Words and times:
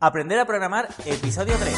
Aprender 0.00 0.38
a 0.38 0.44
programar, 0.44 0.88
episodio 1.06 1.56
3. 1.58 1.74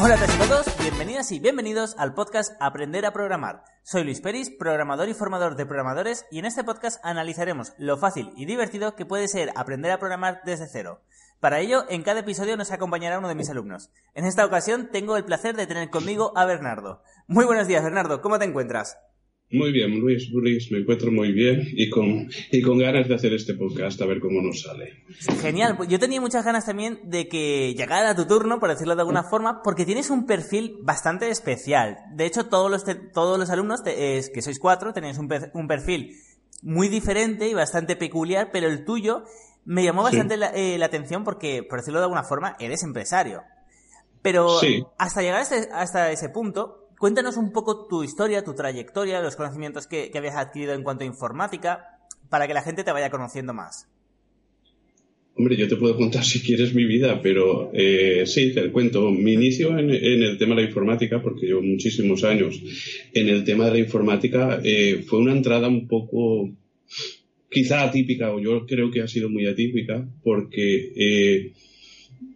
Hola 0.00 0.14
a 0.14 0.48
todos, 0.48 0.66
bienvenidas 0.80 1.30
y 1.30 1.38
bienvenidos 1.38 1.94
al 1.98 2.14
podcast 2.14 2.54
Aprender 2.58 3.04
a 3.04 3.12
Programar. 3.12 3.64
Soy 3.82 4.04
Luis 4.04 4.22
Peris, 4.22 4.48
programador 4.48 5.10
y 5.10 5.14
formador 5.14 5.56
de 5.56 5.66
programadores, 5.66 6.24
y 6.30 6.38
en 6.38 6.46
este 6.46 6.64
podcast 6.64 7.04
analizaremos 7.04 7.74
lo 7.76 7.98
fácil 7.98 8.32
y 8.34 8.46
divertido 8.46 8.96
que 8.96 9.04
puede 9.04 9.28
ser 9.28 9.50
aprender 9.56 9.92
a 9.92 9.98
programar 9.98 10.40
desde 10.46 10.68
cero. 10.68 11.02
Para 11.42 11.58
ello, 11.58 11.86
en 11.88 12.04
cada 12.04 12.20
episodio 12.20 12.56
nos 12.56 12.70
acompañará 12.70 13.18
uno 13.18 13.26
de 13.26 13.34
mis 13.34 13.50
alumnos. 13.50 13.90
En 14.14 14.26
esta 14.26 14.46
ocasión 14.46 14.90
tengo 14.92 15.16
el 15.16 15.24
placer 15.24 15.56
de 15.56 15.66
tener 15.66 15.90
conmigo 15.90 16.32
a 16.38 16.44
Bernardo. 16.44 17.02
Muy 17.26 17.44
buenos 17.44 17.66
días, 17.66 17.82
Bernardo, 17.82 18.20
¿cómo 18.20 18.38
te 18.38 18.44
encuentras? 18.44 18.96
Muy 19.50 19.72
bien, 19.72 19.98
Luis, 19.98 20.30
Luis, 20.30 20.70
me 20.70 20.78
encuentro 20.78 21.10
muy 21.10 21.32
bien 21.32 21.66
y 21.72 21.90
con, 21.90 22.28
y 22.52 22.62
con 22.62 22.78
ganas 22.78 23.08
de 23.08 23.16
hacer 23.16 23.32
este 23.32 23.54
podcast 23.54 24.00
a 24.00 24.06
ver 24.06 24.20
cómo 24.20 24.40
nos 24.40 24.62
sale. 24.62 25.02
Genial, 25.40 25.76
pues 25.76 25.88
yo 25.88 25.98
tenía 25.98 26.20
muchas 26.20 26.44
ganas 26.44 26.64
también 26.64 27.00
de 27.10 27.26
que 27.26 27.74
llegara 27.74 28.14
tu 28.14 28.24
turno, 28.24 28.60
por 28.60 28.70
decirlo 28.70 28.94
de 28.94 29.00
alguna 29.00 29.24
forma, 29.24 29.62
porque 29.64 29.84
tienes 29.84 30.10
un 30.10 30.26
perfil 30.26 30.76
bastante 30.84 31.28
especial. 31.28 31.98
De 32.14 32.24
hecho, 32.24 32.46
todos 32.46 32.70
los, 32.70 32.84
todos 33.12 33.36
los 33.36 33.50
alumnos, 33.50 33.80
es, 33.84 34.30
que 34.30 34.42
sois 34.42 34.60
cuatro, 34.60 34.92
tenéis 34.92 35.18
un, 35.18 35.28
un 35.54 35.66
perfil 35.66 36.14
muy 36.62 36.86
diferente 36.86 37.48
y 37.48 37.54
bastante 37.54 37.96
peculiar, 37.96 38.50
pero 38.52 38.68
el 38.68 38.84
tuyo 38.84 39.24
me 39.64 39.84
llamó 39.84 40.02
bastante 40.02 40.34
eh, 40.54 40.78
la, 40.78 40.86
atención 40.86 41.24
porque, 41.24 41.62
por 41.62 41.78
decirlo 41.78 42.00
de 42.00 42.04
alguna 42.04 42.24
forma, 42.24 42.56
eres 42.58 42.82
empresario. 42.82 43.42
Pero 44.22 44.60
hasta 44.98 45.22
llegar 45.22 45.42
este, 45.42 45.68
hasta 45.72 46.10
ese 46.12 46.28
punto, 46.28 46.88
cuéntanos 46.98 47.36
un 47.36 47.52
poco 47.52 47.86
tu 47.86 48.04
historia, 48.04 48.44
tu 48.44 48.54
trayectoria, 48.54 49.20
los 49.20 49.36
conocimientos 49.36 49.86
que, 49.86 50.10
habías 50.14 50.36
adquirido 50.36 50.74
en 50.74 50.82
cuanto 50.82 51.04
a 51.04 51.06
informática, 51.06 51.98
para 52.28 52.46
que 52.46 52.54
la 52.54 52.62
gente 52.62 52.84
te 52.84 52.92
vaya 52.92 53.10
conociendo 53.10 53.52
más. 53.52 53.88
Hombre, 55.34 55.56
yo 55.56 55.66
te 55.66 55.76
puedo 55.76 55.96
contar 55.96 56.24
si 56.24 56.40
quieres 56.40 56.74
mi 56.74 56.84
vida, 56.84 57.20
pero 57.22 57.70
eh, 57.72 58.24
sí, 58.26 58.52
te 58.54 58.70
cuento. 58.70 59.10
Mi 59.10 59.32
inicio 59.32 59.78
en, 59.78 59.90
el 59.90 60.38
tema 60.38 60.54
de 60.54 60.62
la 60.62 60.68
informática, 60.68 61.20
porque 61.22 61.46
llevo 61.46 61.62
muchísimos 61.62 62.22
años 62.24 62.60
en 63.12 63.28
el 63.28 63.44
tema 63.44 63.66
de 63.66 63.72
la 63.72 63.78
informática, 63.78 64.60
eh, 64.62 65.04
fue 65.06 65.20
una 65.20 65.32
entrada 65.32 65.68
un 65.68 65.88
poco 65.88 66.50
quizá 67.52 67.82
atípica, 67.82 68.32
o 68.34 68.40
yo 68.40 68.66
creo 68.66 68.90
que 68.90 69.02
ha 69.02 69.08
sido 69.08 69.28
muy 69.28 69.46
atípica, 69.46 70.08
porque 70.22 70.92
eh, 70.96 71.52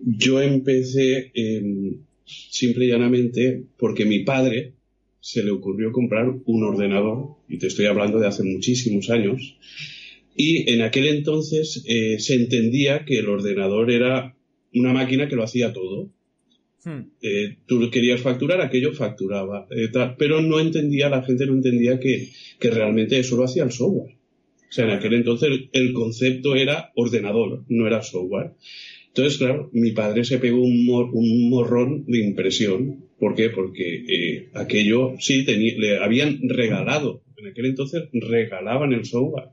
yo 0.05 0.43
empecé 0.43 1.33
em, 1.35 1.99
simple 2.25 2.85
y 2.85 2.89
llanamente 2.89 3.63
porque 3.79 4.05
mi 4.05 4.21
padre 4.21 4.75
se 5.21 5.43
le 5.43 5.51
ocurrió 5.51 5.91
comprar 5.91 6.29
un 6.45 6.63
ordenador, 6.63 7.37
y 7.49 7.59
te 7.59 7.67
estoy 7.67 7.87
hablando 7.87 8.21
de 8.21 8.29
hace 8.29 8.45
muchísimos 8.45 9.11
años, 9.11 9.57
y 10.37 10.71
en 10.71 10.83
aquel 10.83 11.09
entonces 11.09 11.83
eh, 11.87 12.19
se 12.21 12.35
entendía 12.35 13.05
que 13.05 13.19
el 13.19 13.29
ordenador 13.29 13.91
era 13.91 14.37
una 14.75 14.93
máquina 14.93 15.29
que 15.29 15.37
lo 15.37 15.45
hacía 15.45 15.73
todo. 15.73 16.13
Hmm. 16.85 17.09
Eh, 17.23 17.57
tú 17.67 17.91
querías 17.91 18.21
facturar, 18.21 18.61
aquello 18.61 18.93
facturaba, 18.93 19.67
pero 20.19 20.43
no 20.43 20.61
entendía, 20.61 21.09
la 21.09 21.23
gente 21.23 21.47
no 21.47 21.55
entendía 21.55 21.99
que, 21.99 22.29
que 22.61 22.71
realmente 22.71 23.19
eso 23.19 23.37
lo 23.37 23.45
hacía 23.45 23.65
el 23.65 23.73
software. 23.73 24.16
O 24.69 24.73
sea, 24.73 24.85
en 24.85 24.91
aquel 24.91 25.15
entonces 25.15 25.69
el 25.73 25.93
concepto 25.93 26.55
era 26.55 26.93
ordenador, 26.95 27.65
no 27.69 27.87
era 27.87 28.03
software. 28.03 28.53
Entonces, 29.09 29.39
claro, 29.39 29.71
mi 29.73 29.93
padre 29.93 30.25
se 30.25 30.39
pegó 30.39 30.61
un, 30.61 30.87
un 31.13 31.49
morrón 31.49 32.05
de 32.07 32.19
impresión. 32.19 33.07
¿Por 33.19 33.35
qué? 33.35 33.49
Porque 33.49 34.05
eh, 34.07 34.51
aquello 34.53 35.15
sí 35.19 35.45
le 35.45 35.99
habían 35.99 36.41
regalado. 36.49 37.23
En 37.39 37.47
aquel 37.47 37.67
entonces 37.67 38.05
regalaban 38.13 38.93
el 38.93 39.07
software. 39.07 39.49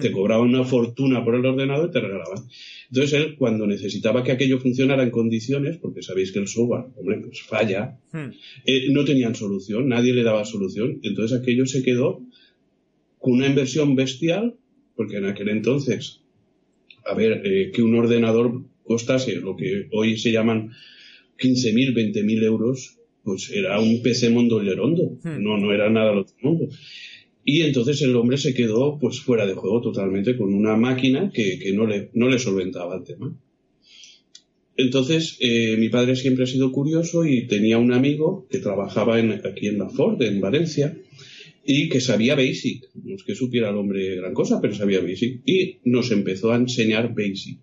Te 0.00 0.08
hmm. 0.08 0.12
cobraban 0.12 0.48
una 0.48 0.64
fortuna 0.64 1.24
por 1.24 1.34
el 1.34 1.44
ordenador 1.44 1.88
y 1.88 1.92
te 1.92 2.00
regalaban. 2.00 2.44
Entonces 2.90 3.20
él, 3.20 3.36
cuando 3.36 3.66
necesitaba 3.66 4.22
que 4.22 4.32
aquello 4.32 4.58
funcionara 4.60 5.02
en 5.02 5.10
condiciones, 5.10 5.76
porque 5.78 6.02
sabéis 6.02 6.32
que 6.32 6.38
el 6.38 6.48
software, 6.48 6.84
hombre, 6.96 7.18
pues 7.18 7.42
falla, 7.42 7.98
hmm. 8.12 8.30
eh, 8.64 8.86
no 8.92 9.04
tenían 9.04 9.34
solución, 9.34 9.88
nadie 9.88 10.14
le 10.14 10.22
daba 10.22 10.44
solución. 10.44 11.00
Entonces 11.02 11.38
aquello 11.38 11.66
se 11.66 11.82
quedó 11.82 12.22
con 13.20 13.34
una 13.34 13.46
inversión 13.46 13.94
bestial, 13.94 14.56
porque 14.96 15.18
en 15.18 15.26
aquel 15.26 15.50
entonces, 15.50 16.22
a 17.06 17.14
ver, 17.14 17.42
eh, 17.44 17.70
que 17.72 17.82
un 17.82 17.94
ordenador 17.94 18.64
costase 18.82 19.36
lo 19.36 19.56
que 19.56 19.86
hoy 19.92 20.18
se 20.18 20.32
llaman 20.32 20.72
15.000, 21.38 21.94
20.000 21.94 22.42
euros, 22.42 22.98
pues 23.22 23.50
era 23.50 23.78
un 23.78 24.02
PC 24.02 24.30
mondollerondo, 24.30 25.18
hmm. 25.22 25.42
no, 25.42 25.58
no 25.58 25.72
era 25.72 25.88
nada 25.90 26.12
lo 26.12 26.22
otro 26.22 26.34
mundo. 26.42 26.68
Y 27.44 27.62
entonces 27.62 28.02
el 28.02 28.16
hombre 28.16 28.36
se 28.36 28.54
quedó 28.54 28.98
pues 28.98 29.20
fuera 29.20 29.46
de 29.46 29.54
juego 29.54 29.80
totalmente 29.80 30.36
con 30.36 30.52
una 30.52 30.76
máquina 30.76 31.30
que, 31.32 31.58
que 31.58 31.72
no, 31.72 31.86
le, 31.86 32.10
no 32.14 32.28
le 32.28 32.38
solventaba 32.38 32.96
el 32.96 33.04
tema. 33.04 33.34
Entonces, 34.76 35.36
eh, 35.40 35.76
mi 35.78 35.90
padre 35.90 36.16
siempre 36.16 36.44
ha 36.44 36.46
sido 36.46 36.72
curioso 36.72 37.26
y 37.26 37.46
tenía 37.46 37.76
un 37.76 37.92
amigo 37.92 38.46
que 38.48 38.60
trabajaba 38.60 39.20
en, 39.20 39.32
aquí 39.32 39.66
en 39.66 39.78
la 39.78 39.90
Ford, 39.90 40.20
en 40.22 40.40
Valencia, 40.40 40.96
y 41.64 41.88
que 41.88 42.00
sabía 42.00 42.34
Basic. 42.34 42.88
No 43.04 43.16
es 43.16 43.22
que 43.22 43.34
supiera 43.34 43.70
el 43.70 43.76
hombre 43.76 44.16
gran 44.16 44.34
cosa, 44.34 44.60
pero 44.60 44.74
sabía 44.74 45.00
Basic. 45.00 45.42
Y 45.46 45.78
nos 45.84 46.10
empezó 46.10 46.52
a 46.52 46.56
enseñar 46.56 47.14
Basic. 47.14 47.58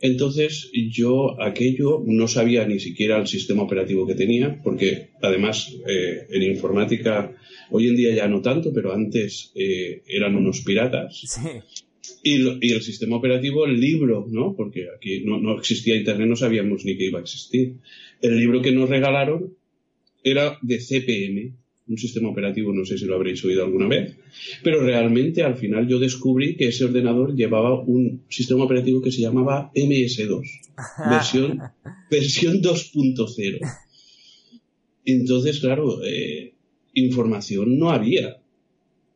Entonces 0.00 0.70
yo 0.90 1.40
aquello 1.40 2.02
no 2.04 2.26
sabía 2.26 2.66
ni 2.66 2.80
siquiera 2.80 3.20
el 3.20 3.28
sistema 3.28 3.62
operativo 3.62 4.04
que 4.04 4.16
tenía, 4.16 4.60
porque 4.62 5.10
además 5.22 5.72
eh, 5.86 6.26
en 6.28 6.42
informática 6.42 7.36
hoy 7.70 7.88
en 7.88 7.96
día 7.96 8.12
ya 8.12 8.26
no 8.26 8.42
tanto, 8.42 8.72
pero 8.72 8.92
antes 8.92 9.52
eh, 9.54 10.02
eran 10.08 10.34
unos 10.34 10.60
piratas. 10.62 11.38
Y, 12.24 12.66
y, 12.66 12.72
el 12.72 12.82
sistema 12.82 13.16
operativo, 13.16 13.64
el 13.64 13.80
libro, 13.80 14.26
¿no? 14.28 14.54
Porque 14.56 14.86
aquí 14.96 15.22
no, 15.24 15.38
no 15.38 15.56
existía 15.56 15.94
Internet, 15.94 16.28
no 16.28 16.36
sabíamos 16.36 16.84
ni 16.84 16.96
que 16.96 17.06
iba 17.06 17.20
a 17.20 17.22
existir. 17.22 17.74
El 18.20 18.38
libro 18.38 18.60
que 18.60 18.72
nos 18.72 18.88
regalaron 18.88 19.56
era 20.24 20.58
de 20.62 20.78
CPM, 20.78 21.52
un 21.88 21.98
sistema 21.98 22.28
operativo, 22.28 22.72
no 22.72 22.84
sé 22.84 22.96
si 22.96 23.06
lo 23.06 23.16
habréis 23.16 23.44
oído 23.44 23.64
alguna 23.64 23.88
vez, 23.88 24.16
pero 24.62 24.80
realmente 24.82 25.42
al 25.42 25.56
final 25.56 25.88
yo 25.88 25.98
descubrí 25.98 26.56
que 26.56 26.68
ese 26.68 26.84
ordenador 26.84 27.34
llevaba 27.34 27.80
un 27.80 28.22
sistema 28.28 28.64
operativo 28.64 29.02
que 29.02 29.10
se 29.10 29.20
llamaba 29.20 29.72
MS2, 29.74 30.42
versión, 31.10 31.60
versión 32.10 32.62
2.0. 32.62 33.58
Entonces, 35.04 35.58
claro, 35.58 36.04
eh, 36.04 36.54
información 36.94 37.78
no 37.78 37.90
había. 37.90 38.38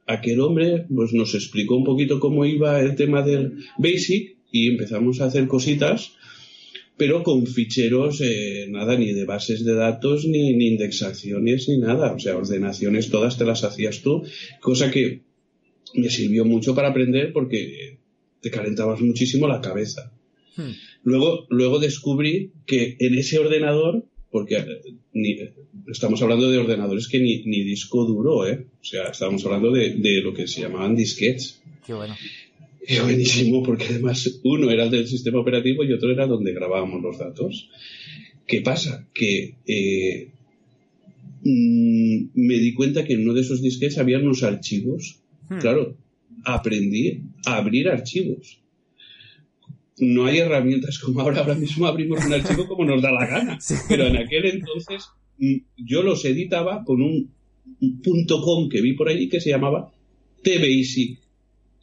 Aquel 0.06 0.40
hombre 0.40 0.86
pues, 0.92 1.12
nos 1.12 1.34
explicó 1.34 1.76
un 1.76 1.84
poquito 1.84 2.20
cómo 2.20 2.44
iba 2.44 2.80
el 2.80 2.96
tema 2.96 3.22
del 3.22 3.58
BASIC 3.78 4.36
y 4.52 4.68
empezamos 4.68 5.20
a 5.20 5.26
hacer 5.26 5.46
cositas 5.46 6.15
pero 6.96 7.22
con 7.22 7.46
ficheros, 7.46 8.20
eh, 8.22 8.66
nada, 8.70 8.96
ni 8.96 9.12
de 9.12 9.24
bases 9.24 9.64
de 9.64 9.74
datos, 9.74 10.24
ni, 10.24 10.54
ni, 10.54 10.68
indexaciones, 10.68 11.68
ni 11.68 11.78
nada. 11.78 12.12
O 12.12 12.18
sea, 12.18 12.36
ordenaciones 12.36 13.10
todas 13.10 13.36
te 13.36 13.44
las 13.44 13.64
hacías 13.64 14.02
tú, 14.02 14.24
cosa 14.60 14.90
que 14.90 15.22
me 15.94 16.10
sirvió 16.10 16.44
mucho 16.44 16.74
para 16.74 16.88
aprender 16.88 17.32
porque 17.32 17.98
te 18.40 18.50
calentabas 18.50 19.00
muchísimo 19.00 19.46
la 19.46 19.60
cabeza. 19.60 20.12
Hmm. 20.56 20.72
Luego, 21.02 21.46
luego 21.50 21.78
descubrí 21.78 22.52
que 22.66 22.96
en 22.98 23.14
ese 23.14 23.38
ordenador, 23.38 24.04
porque 24.30 24.56
eh, 24.56 25.54
estamos 25.88 26.20
hablando 26.22 26.50
de 26.50 26.58
ordenadores 26.58 27.08
que 27.08 27.20
ni, 27.20 27.44
ni 27.44 27.62
disco 27.62 28.04
duro, 28.04 28.46
¿eh? 28.46 28.66
O 28.80 28.84
sea, 28.84 29.08
estamos 29.08 29.44
hablando 29.44 29.70
de, 29.70 29.94
de 29.96 30.20
lo 30.22 30.32
que 30.32 30.48
se 30.48 30.62
llamaban 30.62 30.96
disquets. 30.96 31.60
Qué 31.86 31.92
bueno. 31.92 32.16
Y 32.88 32.98
buenísimo 33.00 33.62
porque 33.62 33.86
además 33.86 34.40
uno 34.44 34.70
era 34.70 34.84
el 34.84 34.90
del 34.90 35.08
sistema 35.08 35.40
operativo 35.40 35.82
y 35.84 35.92
otro 35.92 36.12
era 36.12 36.26
donde 36.26 36.52
grabábamos 36.52 37.02
los 37.02 37.18
datos. 37.18 37.68
¿Qué 38.46 38.60
pasa? 38.60 39.08
Que 39.12 39.56
eh, 39.66 40.30
mm, 41.42 42.28
me 42.34 42.54
di 42.54 42.74
cuenta 42.74 43.04
que 43.04 43.14
en 43.14 43.22
uno 43.22 43.34
de 43.34 43.40
esos 43.40 43.60
disquetes 43.60 43.98
había 43.98 44.18
unos 44.18 44.44
archivos. 44.44 45.18
Hmm. 45.48 45.58
Claro, 45.58 45.96
aprendí 46.44 47.22
a 47.44 47.56
abrir 47.56 47.88
archivos. 47.88 48.60
no 49.98 50.26
hay 50.26 50.38
herramientas 50.38 50.98
como 50.98 51.22
ahora, 51.22 51.40
ahora 51.40 51.54
mismo 51.54 51.86
abrimos 51.86 52.24
un 52.24 52.34
archivo 52.34 52.68
como 52.68 52.84
nos 52.84 53.02
da 53.02 53.10
la 53.10 53.26
gana. 53.26 53.58
Pero 53.88 54.06
en 54.06 54.16
aquel 54.16 54.46
entonces 54.46 55.08
mm, 55.38 55.56
yo 55.76 56.02
los 56.02 56.24
editaba 56.24 56.84
con 56.84 57.02
un 57.02 57.32
punto 58.02 58.40
.com 58.42 58.68
que 58.68 58.80
vi 58.80 58.92
por 58.92 59.08
ahí 59.08 59.28
que 59.28 59.40
se 59.40 59.50
llamaba 59.50 59.92
TBasic 60.44 61.25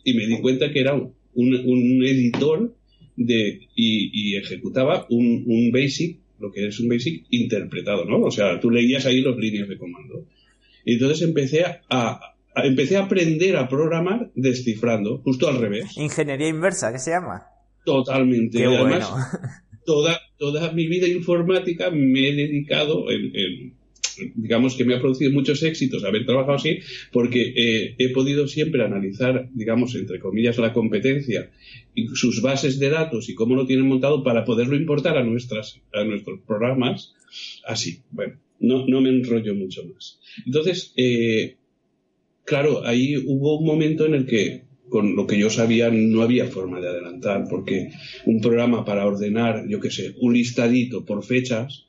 y 0.04 0.14
me 0.14 0.26
di 0.28 0.40
cuenta 0.42 0.72
que 0.72 0.80
era 0.80 0.94
un, 0.94 1.14
un 1.36 2.04
editor 2.04 2.74
de 3.16 3.68
y, 3.76 4.36
ejecutaba 4.38 5.06
un, 5.10 5.44
un, 5.46 5.72
basic, 5.72 6.20
lo 6.40 6.52
que 6.52 6.68
es 6.68 6.80
un 6.80 6.90
basic 6.90 7.26
interpretado, 7.30 8.06
¿no? 8.06 8.22
O 8.22 8.32
sea, 8.32 8.60
tú 8.60 8.70
leías 8.70 9.06
ahí 9.06 9.22
los 9.22 9.38
líneas 9.38 9.68
de 9.70 9.78
comando. 9.78 10.26
Y 10.86 10.94
entonces 10.94 11.22
empecé 11.22 11.64
a, 11.90 12.20
empecé 12.56 12.98
a 12.98 13.04
aprender 13.04 13.56
a 13.56 13.68
programar 13.68 14.32
descifrando, 14.36 15.20
justo 15.20 15.48
al 15.48 15.60
revés. 15.60 15.98
Ingeniería 15.98 16.50
inversa, 16.50 16.92
¿qué 16.92 17.00
se 17.00 17.12
llama? 17.12 17.44
Totalmente. 17.86 18.58
Qué 18.58 18.66
Además, 18.66 19.12
toda, 19.86 20.20
toda 20.38 20.72
mi 20.72 20.88
vida 20.88 21.08
informática 21.08 21.90
me 21.92 22.30
he 22.30 22.34
dedicado 22.34 23.10
en, 23.12 23.76
digamos 24.36 24.76
que 24.76 24.86
me 24.86 24.96
ha 24.96 25.02
producido 25.02 25.32
muchos 25.32 25.64
éxitos 25.64 26.04
haber 26.04 26.26
trabajado 26.26 26.56
así, 26.56 26.80
porque 27.12 27.54
eh, 27.56 27.96
he 27.98 28.10
podido 28.10 28.48
siempre 28.48 28.84
analizar, 28.84 29.50
digamos, 29.54 29.96
entre 29.96 30.20
comillas, 30.20 30.58
la 30.58 30.74
competencia 30.74 31.52
y 31.96 32.08
sus 32.08 32.42
bases 32.42 32.80
de 32.80 32.90
datos 32.90 33.30
y 33.30 33.36
cómo 33.36 33.56
lo 33.56 33.66
tienen 33.66 33.88
montado 33.88 34.24
para 34.24 34.46
poderlo 34.46 34.76
importar 34.76 35.18
a, 35.18 35.24
nuestras, 35.24 35.80
a 35.94 36.04
nuestros 36.04 36.40
programas 36.42 37.14
así. 37.66 38.00
Bueno, 38.12 38.40
no, 38.60 38.86
no 38.88 39.02
me 39.02 39.10
enrollo 39.10 39.56
mucho 39.56 39.84
más. 39.94 40.20
Entonces, 40.46 40.94
eh, 40.98 41.56
claro, 42.46 42.86
ahí 42.86 43.18
hubo 43.18 43.60
un 43.60 43.66
momento 43.66 44.06
en 44.06 44.16
el 44.16 44.26
que 44.26 44.64
con 44.90 45.16
lo 45.16 45.26
que 45.26 45.40
yo 45.40 45.50
sabía 45.50 45.90
no 45.90 46.22
había 46.22 46.46
forma 46.46 46.80
de 46.80 46.88
adelantar, 46.88 47.48
porque 47.50 47.90
un 48.26 48.42
programa 48.42 48.86
para 48.86 49.08
ordenar, 49.08 49.68
yo 49.68 49.80
qué 49.80 49.90
sé, 49.90 50.14
un 50.22 50.34
listadito 50.34 51.04
por 51.04 51.24
fechas, 51.24 51.88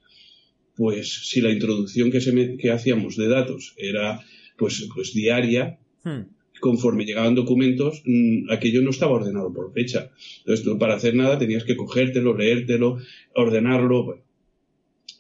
pues 0.77 1.27
si 1.29 1.41
la 1.41 1.51
introducción 1.51 2.11
que, 2.11 2.21
se 2.21 2.57
que 2.57 2.71
hacíamos 2.71 3.17
de 3.17 3.29
datos 3.29 3.75
era 3.77 4.21
pues, 4.57 4.89
pues 4.95 5.13
diaria, 5.13 5.79
hmm. 6.03 6.21
conforme 6.61 7.05
llegaban 7.05 7.35
documentos, 7.35 8.03
mm, 8.05 8.51
aquello 8.51 8.83
no 8.83 8.91
estaba 8.91 9.13
ordenado 9.13 9.53
por 9.53 9.73
fecha. 9.73 10.11
Entonces 10.39 10.65
tú 10.65 10.79
para 10.79 10.95
hacer 10.95 11.15
nada 11.15 11.39
tenías 11.39 11.65
que 11.65 11.77
cogértelo, 11.77 12.37
leértelo, 12.37 12.99
ordenarlo. 13.35 14.21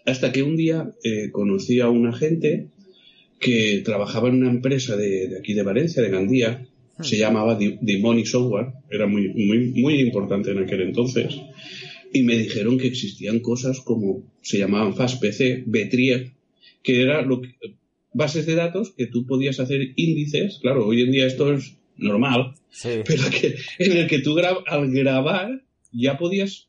Hasta 0.06 0.32
que 0.32 0.42
un 0.42 0.56
día 0.56 0.92
eh, 1.02 1.30
conocí 1.30 1.80
a 1.80 1.88
un 1.88 2.06
agente 2.06 2.68
que 3.40 3.82
trabajaba 3.84 4.28
en 4.28 4.36
una 4.36 4.50
empresa 4.50 4.96
de, 4.96 5.36
aquí 5.38 5.54
de 5.54 5.62
Valencia, 5.62 6.02
de 6.02 6.10
Gandía, 6.10 6.66
hmm. 6.98 7.04
se 7.04 7.16
llamaba 7.16 7.56
Dimoni 7.56 8.26
Software, 8.26 8.72
era 8.90 9.06
muy, 9.06 9.28
muy, 9.28 9.72
muy 9.80 10.00
importante 10.00 10.50
en 10.50 10.58
aquel 10.58 10.82
entonces 10.82 11.34
y 12.14 12.22
me 12.22 12.38
dijeron 12.38 12.78
que 12.78 12.86
existían 12.86 13.40
cosas 13.40 13.80
como 13.80 14.22
se 14.40 14.58
llamaban 14.58 14.94
FastPC, 14.94 15.64
Betrier, 15.66 16.30
que 16.84 17.02
era 17.02 17.22
lo 17.22 17.42
bases 18.12 18.46
de 18.46 18.54
datos 18.54 18.94
que 18.96 19.08
tú 19.08 19.26
podías 19.26 19.58
hacer 19.58 19.92
índices. 19.96 20.60
Claro, 20.62 20.86
hoy 20.86 21.02
en 21.02 21.10
día 21.10 21.26
esto 21.26 21.52
es 21.52 21.76
normal, 21.96 22.54
pero 22.82 23.24
que, 23.30 23.56
en 23.80 23.96
el 23.96 24.06
que 24.06 24.20
tú 24.20 24.38
al 24.38 24.90
grabar 24.92 25.64
ya 25.90 26.16
podías, 26.16 26.68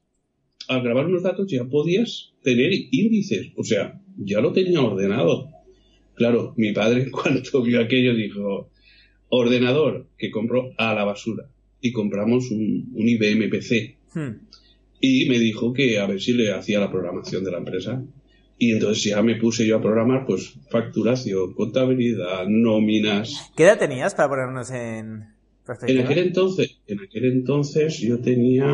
al 0.67 0.81
grabar 0.81 1.05
unos 1.05 1.21
datos 1.21 1.45
ya 1.47 1.63
podías 1.63 2.33
tener 2.41 2.71
índices. 2.89 3.51
O 3.55 3.63
sea, 3.63 4.01
ya 4.17 4.41
lo 4.41 4.51
tenía 4.51 4.81
ordenado. 4.81 5.51
Claro, 6.15 6.55
mi 6.57 6.73
padre 6.73 7.11
cuando 7.11 7.61
vio 7.61 7.81
aquello 7.81 8.15
dijo, 8.15 8.71
ordenador 9.29 10.07
que 10.17 10.31
compró 10.31 10.73
a 10.79 10.95
la 10.95 11.03
basura 11.03 11.51
y 11.81 11.91
compramos 11.91 12.49
un, 12.49 12.95
IBM 12.95 13.47
PC. 13.51 13.97
Hmm 14.11 14.55
y 14.99 15.27
me 15.29 15.39
dijo 15.39 15.73
que 15.73 15.99
a 15.99 16.07
ver 16.07 16.21
si 16.21 16.33
le 16.33 16.53
hacía 16.53 16.79
la 16.79 16.91
programación 16.91 17.43
de 17.43 17.51
la 17.51 17.57
empresa. 17.57 18.03
Y 18.57 18.71
entonces 18.71 19.03
ya 19.03 19.21
me 19.21 19.35
puse 19.35 19.67
yo 19.67 19.77
a 19.77 19.81
programar, 19.81 20.25
pues 20.25 20.53
facturación, 20.69 21.53
contabilidad, 21.53 22.45
nóminas. 22.47 23.51
¿Qué 23.55 23.63
edad 23.63 23.77
tenías 23.77 24.15
para 24.15 24.29
ponernos 24.29 24.71
en 24.71 25.25
En 25.87 25.99
aquel 25.99 26.19
entonces, 26.19 26.79
en 26.87 27.01
aquel 27.01 27.25
entonces 27.25 27.99
yo 27.99 28.19
tenía, 28.19 28.65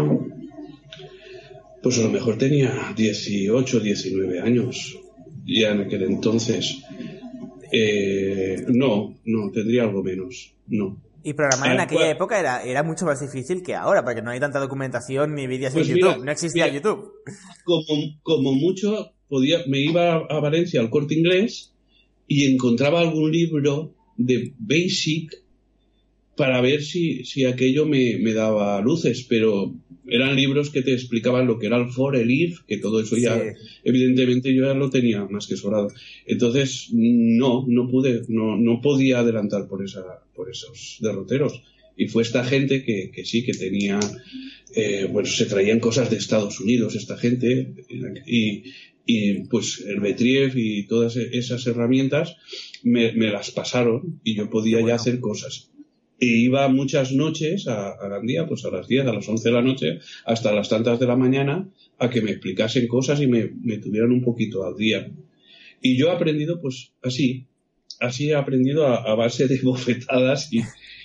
pues 1.81 1.97
a 1.97 2.03
lo 2.03 2.09
mejor 2.09 2.37
tenía 2.37 2.93
18, 2.95 3.79
19 3.79 4.39
años. 4.39 4.99
Ya 5.45 5.71
en 5.71 5.81
aquel 5.81 6.03
entonces, 6.03 6.83
eh, 7.71 8.63
no, 8.67 9.17
no, 9.25 9.51
tendría 9.51 9.83
algo 9.83 10.03
menos, 10.03 10.53
no. 10.67 11.01
Y 11.23 11.33
programar 11.33 11.73
en 11.73 11.79
aquella 11.79 12.09
época 12.09 12.39
era, 12.39 12.63
era 12.63 12.83
mucho 12.83 13.05
más 13.05 13.19
difícil 13.19 13.61
que 13.61 13.75
ahora, 13.75 14.03
porque 14.03 14.21
no 14.21 14.31
hay 14.31 14.39
tanta 14.39 14.59
documentación 14.59 15.35
ni 15.35 15.47
vídeos 15.47 15.73
en 15.73 15.79
pues 15.79 15.87
YouTube. 15.87 16.25
no 16.25 16.31
existía 16.31 16.67
YouTube. 16.67 17.11
Como, 17.63 18.19
como 18.23 18.53
mucho, 18.53 19.13
podía, 19.27 19.59
me 19.67 19.79
iba 19.79 20.15
a 20.15 20.39
Valencia 20.39 20.79
al 20.79 20.89
corte 20.89 21.13
inglés 21.13 21.73
y 22.27 22.51
encontraba 22.51 23.01
algún 23.01 23.31
libro 23.31 23.93
de 24.17 24.53
Basic 24.57 25.41
para 26.35 26.61
ver 26.61 26.81
si, 26.81 27.23
si 27.25 27.45
aquello 27.45 27.85
me, 27.85 28.17
me, 28.17 28.33
daba 28.33 28.81
luces, 28.81 29.25
pero 29.29 29.75
eran 30.07 30.35
libros 30.35 30.69
que 30.69 30.81
te 30.81 30.93
explicaban 30.93 31.45
lo 31.45 31.59
que 31.59 31.67
era 31.67 31.77
el 31.77 31.89
for, 31.89 32.15
el 32.15 32.31
if, 32.31 32.61
que 32.67 32.77
todo 32.77 32.99
eso 32.99 33.17
ya, 33.17 33.39
evidentemente 33.83 34.53
yo 34.53 34.65
ya 34.65 34.73
lo 34.73 34.89
tenía 34.89 35.25
más 35.25 35.45
que 35.45 35.55
sobrado. 35.55 35.89
Entonces, 36.25 36.89
no, 36.93 37.65
no 37.67 37.87
pude, 37.87 38.23
no, 38.29 38.57
no 38.57 38.81
podía 38.81 39.19
adelantar 39.19 39.67
por 39.67 39.83
esa, 39.83 40.23
por 40.41 40.49
esos 40.49 40.97
derroteros. 41.01 41.61
Y 41.95 42.07
fue 42.07 42.23
esta 42.23 42.43
gente 42.43 42.83
que, 42.83 43.11
que 43.11 43.25
sí, 43.25 43.45
que 43.45 43.53
tenía, 43.53 43.99
eh, 44.73 45.07
bueno, 45.07 45.29
se 45.29 45.45
traían 45.45 45.79
cosas 45.79 46.09
de 46.09 46.17
Estados 46.17 46.59
Unidos, 46.59 46.95
esta 46.95 47.15
gente, 47.15 47.75
y, 48.25 48.63
y 49.05 49.43
pues 49.43 49.83
el 49.85 49.99
Betriev 49.99 50.57
y 50.57 50.87
todas 50.87 51.15
esas 51.15 51.67
herramientas 51.67 52.37
me, 52.81 53.11
me 53.11 53.29
las 53.29 53.51
pasaron 53.51 54.19
y 54.23 54.33
yo 54.33 54.49
podía 54.49 54.81
ya 54.81 54.95
hacer 54.95 55.19
cosas 55.19 55.71
y 56.23 56.45
iba 56.45 56.67
muchas 56.67 57.11
noches 57.13 57.67
a, 57.67 57.97
Gandía, 58.07 58.45
pues 58.45 58.63
a 58.65 58.69
las 58.69 58.87
10, 58.87 59.07
a 59.07 59.13
las 59.13 59.27
11 59.27 59.49
de 59.49 59.55
la 59.55 59.63
noche, 59.63 59.99
hasta 60.23 60.53
las 60.53 60.69
tantas 60.69 60.99
de 60.99 61.07
la 61.07 61.15
mañana, 61.15 61.67
a 61.97 62.11
que 62.11 62.21
me 62.21 62.29
explicasen 62.29 62.87
cosas 62.87 63.19
y 63.21 63.27
me, 63.27 63.47
tuvieran 63.79 64.11
un 64.11 64.21
poquito 64.21 64.63
al 64.63 64.75
día. 64.75 65.11
Y 65.81 65.97
yo 65.97 66.07
he 66.07 66.11
aprendido, 66.11 66.61
pues 66.61 66.93
así, 67.01 67.47
así 68.01 68.29
he 68.29 68.35
aprendido 68.35 68.87
a, 68.87 69.15
base 69.15 69.47
de 69.47 69.59
bofetadas 69.63 70.51
y, 70.51 70.61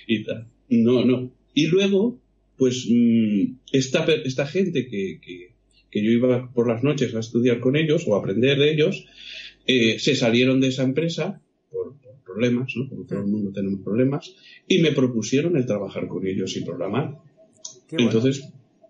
y, 0.07 0.23
tal. 0.23 0.47
No, 0.69 1.05
no. 1.05 1.31
Y 1.53 1.67
luego, 1.67 2.19
pues 2.57 2.87
mm, 2.89 3.59
esta, 3.71 4.03
esta 4.25 4.45
gente 4.45 4.87
que, 4.87 5.19
que, 5.21 5.53
que, 5.89 6.03
yo 6.03 6.11
iba 6.11 6.51
por 6.51 6.67
las 6.67 6.83
noches 6.83 7.15
a 7.15 7.19
estudiar 7.19 7.59
con 7.59 7.75
ellos 7.75 8.03
o 8.07 8.15
a 8.15 8.19
aprender 8.19 8.57
de 8.57 8.71
ellos, 8.71 9.05
eh, 9.65 9.99
se 9.99 10.15
salieron 10.15 10.59
de 10.59 10.67
esa 10.67 10.83
empresa 10.83 11.41
por, 11.71 11.95
problemas, 12.25 12.73
¿no? 12.75 12.89
Como 12.89 13.05
todo 13.05 13.19
el 13.19 13.27
mundo 13.27 13.51
tenemos 13.51 13.81
problemas, 13.81 14.35
y 14.67 14.79
me 14.79 14.91
propusieron 14.91 15.55
el 15.55 15.65
trabajar 15.65 16.07
con 16.07 16.27
ellos 16.27 16.55
y 16.57 16.61
programar. 16.61 17.17
Entonces, 17.91 18.43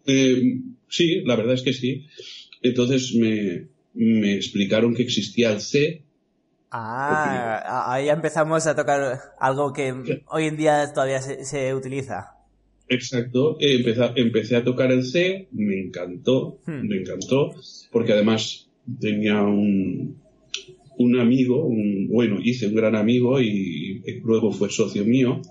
eh, 0.06 0.60
sí, 0.90 1.22
la 1.24 1.36
verdad 1.36 1.54
es 1.54 1.62
que 1.62 1.74
sí. 1.74 2.06
Entonces 2.62 3.14
me, 3.14 3.68
me 3.94 4.36
explicaron 4.36 4.96
que 4.96 5.04
existía 5.04 5.54
el 5.54 5.62
C. 5.62 6.04
Ah, 6.70 7.94
ahí 7.94 8.10
empezamos 8.10 8.68
a 8.68 8.76
tocar 8.76 9.20
algo 9.40 9.72
que 9.72 10.24
hoy 10.28 10.46
en 10.46 10.58
día 10.58 10.92
todavía 10.94 11.22
se, 11.22 11.74
utiliza. 11.74 12.32
Exacto, 12.90 13.58
empecé, 13.60 14.12
empecé, 14.16 14.56
a 14.56 14.64
tocar 14.64 14.92
el 14.92 15.04
C, 15.04 15.48
me 15.52 15.80
encantó, 15.80 16.60
hmm. 16.66 16.88
me 16.88 16.98
encantó, 16.98 17.52
porque 17.92 18.14
además 18.14 18.68
tenía 19.00 19.42
un, 19.42 20.18
un 20.98 21.20
amigo, 21.20 21.66
un, 21.66 22.08
bueno, 22.08 22.40
hice 22.44 22.68
un 22.68 22.76
gran 22.76 22.96
amigo 22.96 23.40
y, 23.42 24.02
luego 24.24 24.52
fue 24.52 24.70
socio 24.70 25.06
mío, 25.06 25.42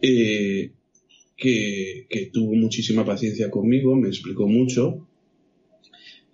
eh, 0.00 0.70
que, 1.36 2.30
tuvo 2.32 2.54
muchísima 2.54 3.04
paciencia 3.04 3.50
conmigo, 3.50 3.96
me 3.96 4.08
explicó 4.08 4.46
mucho 4.46 5.06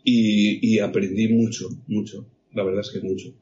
y, 0.05 0.78
aprendí 0.78 1.28
mucho, 1.28 1.69
mucho, 1.87 2.26
la 2.59 2.65
verdad 2.65 2.83
es 2.83 2.91
que 2.91 3.00
mucho. 3.00 3.35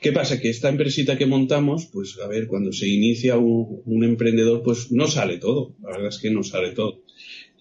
¿Qué 0.00 0.12
pasa? 0.12 0.40
Que 0.40 0.48
esta 0.48 0.68
empresita 0.68 1.18
que 1.18 1.26
montamos, 1.26 1.86
pues 1.86 2.18
a 2.24 2.26
ver, 2.26 2.46
cuando 2.46 2.72
se 2.72 2.88
inicia 2.88 3.36
un, 3.36 4.04
emprendedor, 4.04 4.62
pues 4.62 4.90
no 4.90 5.06
sale 5.06 5.38
todo, 5.38 5.74
la 5.82 5.90
verdad 5.90 6.08
es 6.08 6.18
que 6.18 6.30
no 6.30 6.42
sale 6.42 6.70
todo. 6.70 7.02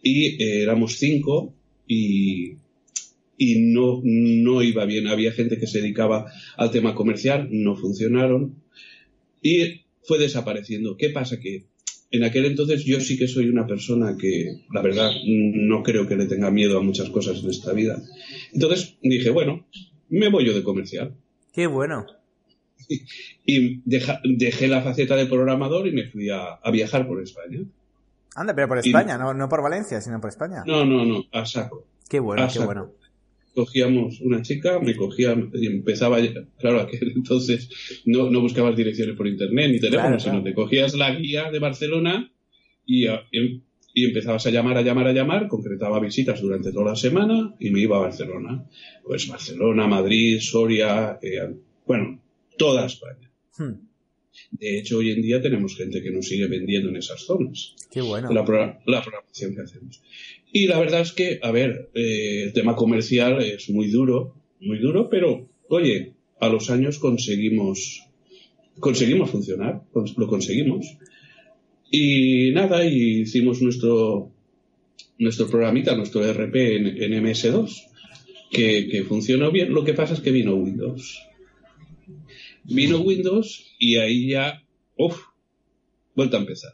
Y 0.02 0.42
eh, 0.42 0.64
éramos 0.64 0.98
cinco 0.98 1.54
y, 1.88 2.54
y 3.38 3.60
no, 3.60 4.02
no 4.04 4.64
iba 4.64 4.86
bien. 4.86 5.08
Había 5.08 5.34
gente 5.34 5.60
que 5.60 5.68
se 5.68 5.82
dedicaba 5.82 6.32
al 6.58 6.72
tema 6.72 6.96
comercial, 6.96 7.50
no 7.52 7.76
funcionaron 7.76 8.56
y 9.42 9.82
fue 10.04 10.18
desapareciendo. 10.18 10.98
¿Qué 10.98 11.10
pasa? 11.10 11.40
Que 11.40 11.66
en 12.12 12.24
aquel 12.24 12.46
entonces 12.46 12.84
yo 12.86 13.00
sí 13.00 13.18
que 13.18 13.28
soy 13.28 13.48
una 13.48 13.66
persona 13.66 14.18
que, 14.20 14.64
la 14.74 14.82
verdad, 14.82 15.12
no 15.26 15.82
creo 15.82 16.08
que 16.08 16.18
le 16.18 16.26
tenga 16.26 16.52
miedo 16.52 16.78
a 16.78 16.84
muchas 16.84 17.10
cosas 17.10 17.44
en 17.44 17.50
esta 17.50 17.72
vida. 17.74 18.02
Entonces 18.54 18.96
dije, 19.02 19.30
bueno, 19.30 19.66
me 20.20 20.30
voy 20.30 20.46
yo 20.46 20.54
de 20.54 20.64
comercial. 20.64 21.16
Qué 21.54 21.68
bueno. 21.68 22.06
Y 23.46 23.82
dejé 23.86 24.68
la 24.68 24.82
faceta 24.82 25.16
de 25.16 25.26
programador 25.26 25.88
y 25.88 25.92
me 25.92 26.08
fui 26.08 26.30
a, 26.30 26.56
a 26.56 26.72
viajar 26.72 27.08
por 27.08 27.22
España. 27.22 27.60
Anda, 28.36 28.56
pero 28.56 28.68
por 28.68 28.78
España, 28.78 29.18
no, 29.18 29.34
no 29.34 29.50
por 29.50 29.62
Valencia, 29.62 30.00
sino 30.02 30.22
por 30.22 30.30
España. 30.30 30.64
No, 30.66 30.86
no, 30.86 31.06
no, 31.06 31.26
a 31.32 31.46
saco. 31.46 31.86
Qué 32.08 32.20
bueno, 32.20 32.48
qué 32.52 32.60
bueno. 32.60 32.92
Cogíamos 33.54 34.22
una 34.22 34.42
chica, 34.42 34.80
me 34.80 34.96
cogía 34.96 35.36
y 35.54 35.68
empezaba, 35.68 36.18
claro, 36.58 36.80
aquel 36.82 37.12
entonces 37.16 37.70
no, 38.06 38.30
no 38.30 38.40
buscabas 38.40 38.76
direcciones 38.76 39.18
por 39.18 39.28
internet 39.28 39.72
ni 39.72 39.80
teléfono, 39.80 40.20
sino 40.20 40.42
te 40.42 40.54
cogías 40.54 40.94
la 40.94 41.14
guía 41.14 41.52
de 41.52 41.60
Barcelona 41.60 42.32
y, 42.86 43.08
y, 43.08 43.62
empezabas 43.94 44.46
a 44.46 44.52
llamar, 44.52 44.78
a 44.78 44.82
llamar, 44.82 45.08
a 45.08 45.14
llamar, 45.14 45.48
concretaba 45.48 46.00
visitas 46.00 46.42
durante 46.42 46.72
toda 46.72 46.92
la 46.92 46.96
semana 46.96 47.56
y 47.60 47.70
me 47.72 47.82
iba 47.82 47.98
a 47.98 48.02
Barcelona. 48.02 48.66
Pues 49.04 49.28
Barcelona, 49.28 49.88
Madrid, 49.88 50.40
Soria, 50.40 51.20
eh, 51.22 51.54
bueno, 51.86 52.22
toda 52.58 52.86
España. 52.86 53.32
Hmm. 53.58 53.92
De 54.52 54.78
hecho, 54.78 55.00
hoy 55.00 55.12
en 55.12 55.22
día 55.22 55.42
tenemos 55.42 55.76
gente 55.76 56.02
que 56.02 56.12
nos 56.12 56.28
sigue 56.28 56.48
vendiendo 56.48 56.90
en 56.90 56.98
esas 56.98 57.22
zonas. 57.22 57.76
Qué 57.92 58.02
bueno. 58.02 58.32
La, 58.32 58.46
programación 58.46 59.56
que 59.56 59.62
hacemos. 59.62 60.02
Y 60.54 60.68
la 60.68 60.80
verdad 60.80 61.02
es 61.02 61.12
que, 61.12 61.40
a 61.42 61.52
ver, 61.52 61.90
eh, 61.94 62.44
el 62.44 62.54
tema 62.54 62.76
comercial 62.76 63.42
es 63.42 63.70
muy 63.70 63.88
duro, 63.90 64.36
muy 64.60 64.80
duro, 64.80 65.10
pero, 65.10 65.50
oye, 65.68 66.14
a 66.40 66.50
los 66.50 66.70
años 66.70 66.98
conseguimos, 67.00 68.04
conseguimos 68.80 69.30
funcionar, 69.30 69.84
lo 69.94 70.28
conseguimos. 70.28 70.98
Y 71.92 72.52
nada, 72.54 72.86
y 72.86 73.22
hicimos 73.22 73.62
nuestro, 73.62 74.32
nuestro 75.20 75.50
programita, 75.50 75.96
nuestro 75.96 76.22
RP 76.24 76.56
en, 76.56 76.88
en 76.88 77.24
MS2, 77.24 77.92
que, 78.50 79.04
funcionó 79.08 79.52
bien. 79.52 79.74
Lo 79.74 79.84
que 79.84 79.94
pasa 79.94 80.14
es 80.14 80.22
que 80.22 80.32
vino 80.32 80.56
Windows. 80.56 81.20
Vino 82.64 83.00
Windows 83.00 83.76
y 83.78 83.98
ahí 83.98 84.30
ya, 84.30 84.64
uff, 84.98 85.20
vuelta 86.16 86.38
a 86.38 86.42
empezar. 86.42 86.74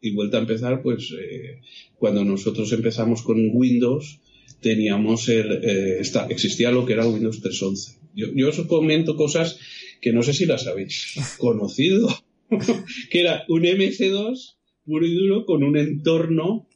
Y 0.00 0.12
vuelta 0.12 0.36
a 0.36 0.40
empezar, 0.40 0.82
pues, 0.82 1.12
eh, 1.20 1.60
cuando 1.98 2.24
nosotros 2.24 2.72
empezamos 2.72 3.22
con 3.22 3.50
Windows, 3.52 4.20
teníamos 4.60 5.28
el, 5.28 5.64
eh, 5.64 6.02
existía 6.28 6.70
lo 6.70 6.86
que 6.86 6.92
era 6.92 7.08
Windows 7.08 7.42
3.11. 7.42 7.98
Yo, 8.14 8.26
yo 8.34 8.48
os 8.48 8.60
comento 8.62 9.16
cosas 9.16 9.58
que 10.00 10.12
no 10.12 10.22
sé 10.22 10.32
si 10.32 10.46
las 10.46 10.66
habéis 10.68 11.16
conocido, 11.38 12.08
que 13.10 13.20
era 13.20 13.44
un 13.48 13.62
MS2 13.62 14.56
puro 14.84 15.06
y 15.06 15.14
duro 15.14 15.44
con 15.44 15.62
un 15.62 15.76
entorno 15.76 16.66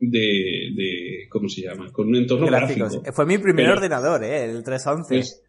de, 0.00 0.72
de 0.74 1.26
¿cómo 1.28 1.48
se 1.48 1.62
llama? 1.62 1.90
Con 1.92 2.08
un 2.08 2.16
entorno 2.16 2.46
gráfico. 2.46 2.88
Fue 3.12 3.26
mi 3.26 3.38
primer 3.38 3.68
ordenador, 3.68 4.24
¿eh? 4.24 4.44
el 4.44 4.62
311 4.62 5.42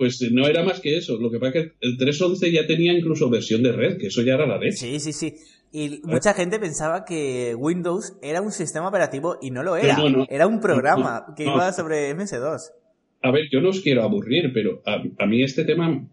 pues 0.00 0.18
no 0.32 0.46
era 0.46 0.64
más 0.64 0.80
que 0.80 0.96
eso. 0.96 1.18
Lo 1.20 1.30
que 1.30 1.38
pasa 1.38 1.58
es 1.58 1.64
que 1.66 1.72
el 1.82 1.98
3.11 1.98 2.50
ya 2.50 2.66
tenía 2.66 2.94
incluso 2.94 3.28
versión 3.28 3.62
de 3.62 3.70
red, 3.70 3.98
que 3.98 4.06
eso 4.06 4.22
ya 4.22 4.32
era 4.32 4.46
la 4.46 4.56
red. 4.56 4.70
Sí, 4.70 4.98
sí, 4.98 5.12
sí. 5.12 5.34
Y 5.72 6.00
mucha 6.04 6.32
gente 6.32 6.58
pensaba 6.58 7.04
que 7.04 7.54
Windows 7.54 8.16
era 8.22 8.40
un 8.40 8.50
sistema 8.50 8.88
operativo 8.88 9.36
y 9.42 9.50
no 9.50 9.62
lo 9.62 9.76
era. 9.76 9.98
era 10.30 10.46
un 10.46 10.58
programa 10.58 11.26
que 11.36 11.44
iba 11.44 11.70
sobre 11.74 12.16
MS2. 12.16 12.60
A 13.20 13.30
ver, 13.30 13.50
yo 13.52 13.60
no 13.60 13.68
os 13.68 13.80
quiero 13.82 14.02
aburrir, 14.02 14.50
pero 14.54 14.82
a, 14.86 15.26
mí 15.26 15.42
este 15.42 15.66
tema 15.66 16.08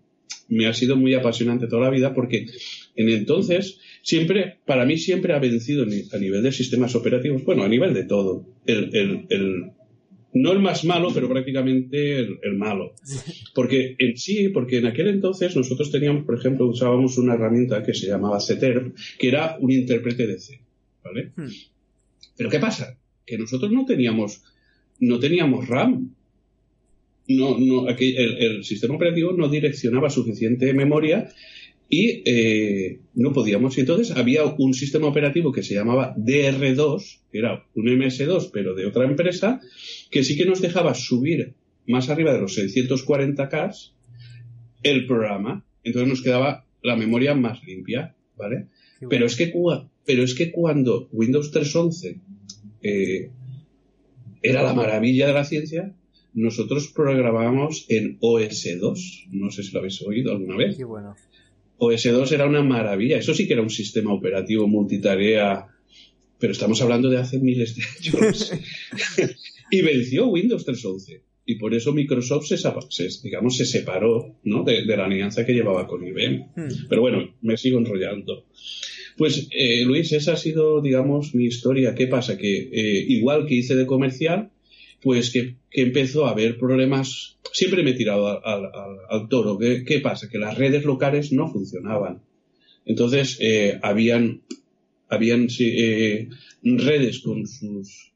me 0.50 0.68
ha 0.68 0.74
sido 0.74 0.96
muy 0.96 1.14
apasionante 1.14 1.68
toda 1.68 1.84
la 1.84 1.90
vida 1.90 2.14
porque 2.14 2.48
en 2.96 3.10
entonces 3.10 3.80
siempre, 4.02 4.58
para 4.66 4.86
mí 4.86 4.98
siempre 4.98 5.34
ha 5.34 5.40
vencido 5.40 5.84
a 5.84 6.18
nivel 6.18 6.44
de 6.44 6.52
sistemas 6.52 6.96
operativos, 6.96 7.44
bueno, 7.44 7.64
a 7.64 7.70
nivel 7.70 7.94
de 7.94 8.04
todo, 8.04 8.46
el, 8.66 9.26
el 9.30 9.72
no 10.34 10.52
el 10.52 10.60
más 10.60 10.86
malo, 10.86 11.10
pero 11.14 11.30
prácticamente 11.30 12.20
el, 12.20 12.56
malo. 12.56 12.94
Porque 13.54 13.96
en 13.98 14.18
sí, 14.18 14.50
porque 14.50 14.78
en 14.78 14.88
aquel 14.88 15.08
entonces 15.08 15.56
nosotros 15.56 15.92
teníamos, 15.92 16.26
por 16.26 16.38
ejemplo, 16.38 16.68
usábamos 16.68 17.18
una 17.18 17.34
herramienta 17.34 17.84
que 17.84 17.94
se 17.94 18.08
llamaba 18.08 18.40
CTERP, 18.40 18.96
que 19.18 19.28
era 19.28 19.58
un 19.60 19.72
intérprete 19.72 20.28
de 20.28 20.40
C, 20.40 20.62
¿vale? 21.04 21.32
Hmm. 21.36 21.50
Pero 22.36 22.50
¿qué 22.50 22.60
pasa? 22.60 22.98
Que 23.26 23.38
nosotros 23.38 23.72
no 23.72 23.86
teníamos, 23.86 24.44
no 25.00 25.20
teníamos 25.20 25.68
RAM. 25.68 26.16
No, 27.30 27.58
no, 27.60 27.90
aquí 27.90 28.16
el 28.16 28.64
sistema 28.64 28.96
operativo 28.96 29.34
no 29.34 29.50
direccionaba 29.50 30.10
suficiente 30.10 30.74
memoria 30.74 31.30
y 31.90 32.22
eh, 32.26 33.00
no 33.16 33.32
podíamos. 33.32 33.78
Y 33.78 33.82
entonces 33.82 34.16
había 34.16 34.44
un 34.46 34.74
sistema 34.74 35.08
operativo 35.08 35.52
que 35.52 35.64
se 35.64 35.74
llamaba 35.74 36.16
DR2, 36.16 37.20
que 37.32 37.40
era 37.40 37.66
un 37.76 37.86
MS2, 37.86 38.50
pero 38.52 38.76
de 38.76 38.86
otra 38.86 39.06
empresa, 39.06 39.62
que 40.12 40.24
sí 40.24 40.38
que 40.38 40.46
nos 40.46 40.62
dejaba 40.62 40.94
subir 40.94 41.54
más 41.86 42.10
arriba 42.10 42.34
de 42.34 42.42
los 42.42 42.58
640K 42.58 43.92
el 44.84 45.06
programa. 45.06 45.66
Entonces 45.84 46.10
nos 46.10 46.22
quedaba 46.22 46.66
la 46.84 46.98
memoria 46.98 47.34
más 47.34 47.64
limpia, 47.64 48.16
¿vale? 48.38 48.68
Pero 49.10 49.26
es, 49.26 49.36
que, 49.36 49.54
pero 50.06 50.24
es 50.24 50.34
que 50.34 50.52
cuando 50.52 51.08
Windows 51.12 51.54
3.11 51.54 52.20
eh, 52.82 53.30
era 54.42 54.64
la 54.64 54.74
maravilla 54.74 55.28
de 55.28 55.34
la 55.34 55.46
ciencia, 55.46 55.94
nosotros 56.38 56.90
programábamos 56.90 57.88
en 57.90 58.20
OS2. 58.20 59.28
No 59.32 59.50
sé 59.50 59.64
si 59.64 59.72
lo 59.72 59.80
habéis 59.80 60.00
oído 60.04 60.32
alguna 60.32 60.56
vez. 60.56 60.78
Qué 60.78 60.84
bueno. 60.84 61.16
OS2 61.80 62.32
era 62.32 62.46
una 62.46 62.62
maravilla. 62.62 63.18
Eso 63.18 63.34
sí 63.34 63.48
que 63.48 63.54
era 63.54 63.64
un 63.64 63.72
sistema 63.72 64.14
operativo 64.14 64.68
multitarea, 64.68 65.66
pero 66.38 66.54
estamos 66.54 66.80
hablando 66.84 67.10
de 67.10 67.18
hace 67.18 67.40
miles 67.40 67.76
de 67.76 67.84
años. 68.20 68.52
y 69.72 69.82
venció 69.82 70.28
Windows 70.28 70.68
3.11. 70.68 71.22
Y 71.48 71.56
por 71.56 71.74
eso 71.74 71.92
Microsoft 71.92 72.46
se, 72.46 73.08
digamos, 73.24 73.58
se 73.58 73.66
separó 73.66 74.36
¿no? 74.44 74.64
de, 74.64 74.86
la 74.86 75.06
alianza 75.06 75.44
que 75.44 75.54
llevaba 75.54 75.88
con 75.88 76.06
IBM. 76.06 76.52
Hmm. 76.56 76.88
Pero 76.88 77.02
bueno, 77.02 77.34
me 77.42 77.58
sigo 77.58 77.80
enrollando. 77.80 78.46
Pues, 79.18 79.48
eh, 79.50 79.84
Luis, 79.86 80.12
esa 80.12 80.34
ha 80.34 80.38
sido, 80.38 80.82
digamos, 80.82 81.34
mi 81.34 81.46
historia. 81.46 81.96
¿Qué 81.96 82.06
pasa? 82.06 82.38
Que 82.38 82.70
eh, 82.72 83.06
igual 83.08 83.48
que 83.48 83.56
hice 83.56 83.76
de 83.76 83.88
comercial, 83.88 84.52
pues 85.08 85.30
que, 85.30 85.56
empezó 85.72 86.26
a 86.26 86.32
haber 86.32 86.58
problemas. 86.58 87.38
Siempre 87.54 87.82
me 87.82 87.92
he 87.92 87.94
tirado 87.94 88.46
al, 88.46 89.30
toro. 89.30 89.58
¿Qué, 89.58 90.02
pasa? 90.04 90.28
Que 90.28 90.38
las 90.38 90.58
redes 90.58 90.84
locales 90.84 91.32
no 91.32 91.50
funcionaban. 91.50 92.20
Entonces, 92.86 93.38
eh, 93.40 93.80
habían, 93.82 94.42
habían 95.08 95.48
eh, 95.60 96.28
redes 96.62 97.20
con 97.20 97.48
sus 97.48 98.12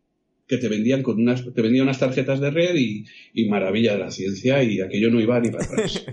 que 0.49 0.57
te 0.57 0.67
vendían 0.67 1.01
con 1.01 1.17
unas 1.17 1.45
te 1.53 1.61
vendían 1.61 1.83
unas 1.83 1.99
tarjetas 1.99 2.41
de 2.41 2.51
red 2.51 2.75
y, 2.75 3.45
maravilla 3.45 3.93
de 3.93 3.99
la 3.99 4.11
ciencia 4.11 4.61
y 4.61 4.81
aquello 4.81 5.09
no 5.09 5.21
iba 5.21 5.39
ni 5.39 5.49
para 5.49 5.63
atrás. 5.63 6.05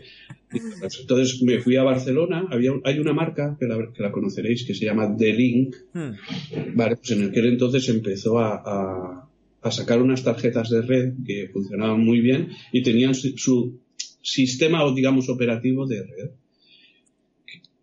Entonces 1.00 1.42
me 1.42 1.58
fui 1.58 1.74
a 1.74 1.82
Barcelona, 1.82 2.46
había, 2.48 2.70
hay 2.84 3.00
una 3.00 3.12
marca 3.12 3.56
que 3.58 3.66
la, 3.66 3.90
que 3.92 4.00
la 4.00 4.12
conoceréis 4.12 4.64
que 4.64 4.74
se 4.74 4.84
llama 4.84 5.12
The 5.16 5.32
Link, 5.32 5.74
hmm. 5.92 6.76
vale, 6.76 6.96
pues 6.98 7.10
en 7.10 7.24
aquel 7.24 7.46
entonces 7.46 7.88
empezó 7.88 8.38
a 8.38 8.62
a 8.64 9.27
sacar 9.70 10.00
unas 10.00 10.22
tarjetas 10.22 10.70
de 10.70 10.82
red 10.82 11.12
que 11.26 11.48
funcionaban 11.52 12.00
muy 12.00 12.20
bien 12.20 12.50
y 12.72 12.82
tenían 12.82 13.14
su, 13.14 13.80
sistema, 14.22 14.82
digamos, 14.94 15.28
operativo 15.28 15.86
de 15.86 16.02
red. 16.02 16.30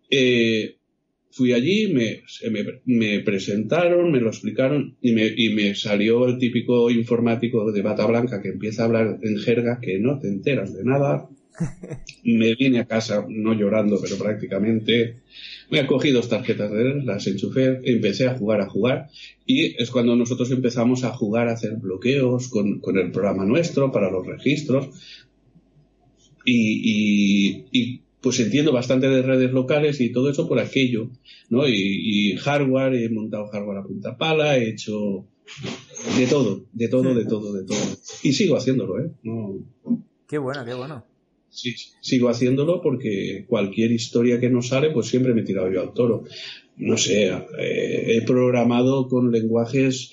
Eh, 0.09 0.75
fui 1.31 1.51
allí, 1.51 1.91
me, 1.93 2.21
me, 2.85 3.19
presentaron, 3.19 4.11
me 4.11 4.21
lo 4.21 4.29
explicaron 4.29 4.95
y 5.01 5.11
me, 5.11 5.27
y 5.35 5.49
me 5.49 5.75
salió 5.75 6.27
el 6.27 6.37
típico 6.37 6.89
informático 6.89 7.71
de 7.71 7.81
bata 7.81 8.05
blanca 8.05 8.41
que 8.41 8.49
empieza 8.49 8.83
a 8.83 8.85
hablar 8.85 9.19
en 9.21 9.37
jerga 9.39 9.79
que 9.81 9.99
no 9.99 10.19
te 10.19 10.29
enteras 10.29 10.73
de 10.73 10.83
nada. 10.85 11.27
Me 12.23 12.55
vine 12.55 12.79
a 12.79 12.85
casa, 12.85 13.25
no 13.27 13.53
llorando, 13.53 13.99
pero 14.01 14.17
prácticamente 14.17 15.21
me 15.69 15.79
acogí 15.79 16.11
dos 16.11 16.29
tarjetas 16.29 16.71
de 16.71 17.03
las 17.03 17.25
enchufé, 17.27 17.81
empecé 17.83 18.27
a 18.27 18.37
jugar, 18.37 18.61
a 18.61 18.69
jugar, 18.69 19.09
y 19.45 19.81
es 19.81 19.89
cuando 19.89 20.15
nosotros 20.15 20.51
empezamos 20.51 21.03
a 21.03 21.11
jugar, 21.11 21.47
a 21.47 21.53
hacer 21.53 21.75
bloqueos 21.77 22.49
con, 22.49 22.81
el 22.97 23.11
programa 23.11 23.45
nuestro 23.45 23.91
para 23.91 24.11
los 24.11 24.25
registros, 24.25 24.89
y, 26.47 28.01
pues 28.21 28.39
entiendo 28.39 28.71
bastante 28.71 29.07
de 29.07 29.21
redes 29.21 29.51
locales 29.51 30.01
y 30.01 30.11
todo 30.11 30.29
eso 30.31 30.47
por 30.47 30.59
aquello, 30.59 31.09
¿no? 31.49 31.67
Y, 31.67 32.35
hardware, 32.37 32.95
he 32.95 33.09
montado 33.09 33.47
hardware 33.47 33.79
a 33.79 33.83
punta 33.83 34.17
pala, 34.17 34.57
he 34.57 34.69
hecho 34.69 35.25
de 36.17 36.27
todo, 36.27 36.65
de 36.73 36.87
todo, 36.87 37.13
de 37.13 37.25
todo, 37.25 37.53
de 37.53 37.65
todo. 37.65 37.97
Y 38.23 38.33
sigo 38.33 38.57
haciéndolo, 38.57 38.99
¿eh? 38.99 39.11
Qué 40.27 40.37
bueno, 40.39 40.65
qué 40.65 40.73
bueno 40.73 41.14
sí, 41.55 41.75
sigo 42.01 42.29
haciéndolo 42.29 42.81
porque 42.81 43.45
cualquier 43.47 43.91
historia 43.91 44.39
que 44.39 44.49
nos 44.49 44.67
sale, 44.67 44.91
pues 44.91 45.07
siempre 45.07 45.33
me 45.33 45.41
he 45.41 45.45
tirado 45.45 45.71
yo 45.71 45.81
al 45.81 45.93
toro. 45.93 46.23
No 46.77 46.97
sé, 46.97 47.29
eh, 47.29 48.17
he 48.17 48.21
programado 48.21 49.07
con 49.07 49.31
lenguajes, 49.31 50.11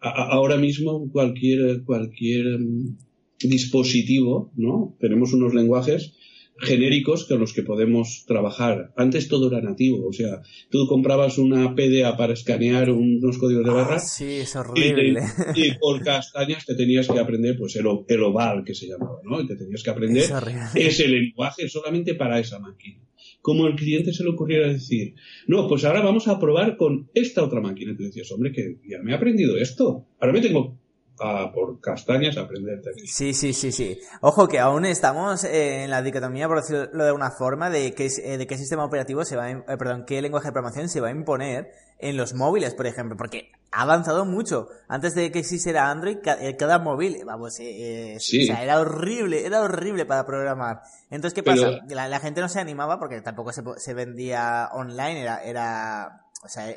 ahora 0.00 0.56
mismo 0.56 1.10
cualquier, 1.10 1.82
cualquier 1.82 2.60
mm, 2.60 2.96
dispositivo, 3.40 4.52
¿no? 4.56 4.96
Tenemos 5.00 5.32
unos 5.32 5.54
lenguajes 5.54 6.14
genéricos 6.58 7.26
con 7.26 7.40
los 7.40 7.52
que 7.52 7.62
podemos 7.62 8.24
trabajar. 8.26 8.92
Antes 8.96 9.28
todo 9.28 9.48
era 9.48 9.60
nativo, 9.60 10.06
o 10.06 10.12
sea, 10.12 10.42
tú 10.70 10.86
comprabas 10.86 11.38
una 11.38 11.74
PDA 11.74 12.16
para 12.16 12.32
escanear 12.32 12.90
unos 12.90 13.38
códigos 13.38 13.64
de 13.64 13.70
ah, 13.70 13.74
barra. 13.74 13.98
sí, 13.98 14.36
es 14.36 14.54
horrible. 14.56 15.22
Y, 15.54 15.72
por 15.78 16.02
castañas 16.02 16.64
te 16.64 16.74
tenías 16.74 17.08
que 17.08 17.18
aprender, 17.18 17.56
pues 17.58 17.76
el, 17.76 17.86
el, 18.08 18.22
oval 18.22 18.64
que 18.64 18.74
se 18.74 18.86
llamaba, 18.86 19.18
¿no? 19.24 19.40
Y 19.40 19.46
te 19.46 19.56
tenías 19.56 19.82
que 19.82 19.90
aprender 19.90 20.30
ese 20.74 21.08
lenguaje 21.08 21.68
solamente 21.68 22.14
para 22.14 22.38
esa 22.38 22.58
máquina. 22.58 23.00
Como 23.40 23.66
el 23.66 23.74
cliente 23.74 24.12
se 24.12 24.24
le 24.24 24.30
ocurriera 24.30 24.68
decir, 24.68 25.14
no, 25.46 25.68
pues 25.68 25.84
ahora 25.84 26.00
vamos 26.00 26.28
a 26.28 26.38
probar 26.38 26.76
con 26.76 27.10
esta 27.14 27.42
otra 27.42 27.60
máquina. 27.60 27.92
Y 27.92 27.96
tú 27.96 28.04
decías, 28.04 28.30
hombre, 28.32 28.52
que 28.52 28.78
ya 28.88 29.00
me 29.02 29.12
he 29.12 29.14
aprendido 29.14 29.58
esto. 29.58 30.06
Ahora 30.18 30.32
me 30.32 30.40
tengo 30.40 30.78
por 31.16 31.80
castañas 31.80 32.36
aprenderte. 32.36 32.92
Sí, 33.06 33.34
sí, 33.34 33.52
sí, 33.52 33.72
sí. 33.72 34.00
Ojo 34.20 34.48
que 34.48 34.58
aún 34.58 34.84
estamos 34.84 35.44
en 35.44 35.90
la 35.90 36.02
dicotomía, 36.02 36.48
por 36.48 36.60
decirlo 36.60 37.04
de 37.04 37.12
una 37.12 37.30
forma, 37.30 37.70
de 37.70 37.94
qué, 37.94 38.06
eh, 38.06 38.36
de 38.36 38.46
qué 38.46 38.58
sistema 38.58 38.84
operativo 38.84 39.24
se 39.24 39.36
va, 39.36 39.44
a, 39.44 39.50
eh, 39.50 39.64
perdón, 39.78 40.04
qué 40.06 40.20
lenguaje 40.20 40.48
de 40.48 40.52
programación 40.52 40.88
se 40.88 41.00
va 41.00 41.08
a 41.08 41.12
imponer 41.12 41.70
en 41.98 42.16
los 42.16 42.34
móviles, 42.34 42.74
por 42.74 42.86
ejemplo, 42.86 43.16
porque 43.16 43.52
ha 43.70 43.82
avanzado 43.82 44.24
mucho. 44.24 44.68
Antes 44.88 45.14
de 45.14 45.30
que 45.30 45.38
existiera 45.38 45.90
Android, 45.90 46.18
eh, 46.40 46.56
cada, 46.56 46.78
móvil, 46.78 47.24
vamos, 47.24 47.54
o 47.54 48.20
sea, 48.20 48.62
era 48.62 48.80
horrible, 48.80 49.46
era 49.46 49.62
horrible 49.62 50.06
para 50.06 50.26
programar. 50.26 50.80
Entonces, 51.10 51.34
¿qué 51.34 51.42
pasa? 51.42 51.80
La, 51.88 52.20
gente 52.20 52.40
no 52.40 52.48
se 52.48 52.60
animaba 52.60 52.98
porque 52.98 53.20
tampoco 53.20 53.52
se, 53.52 53.62
se 53.76 53.94
vendía 53.94 54.68
online, 54.72 55.22
era, 55.22 55.44
era, 55.44 56.26
o 56.42 56.48
sea, 56.48 56.68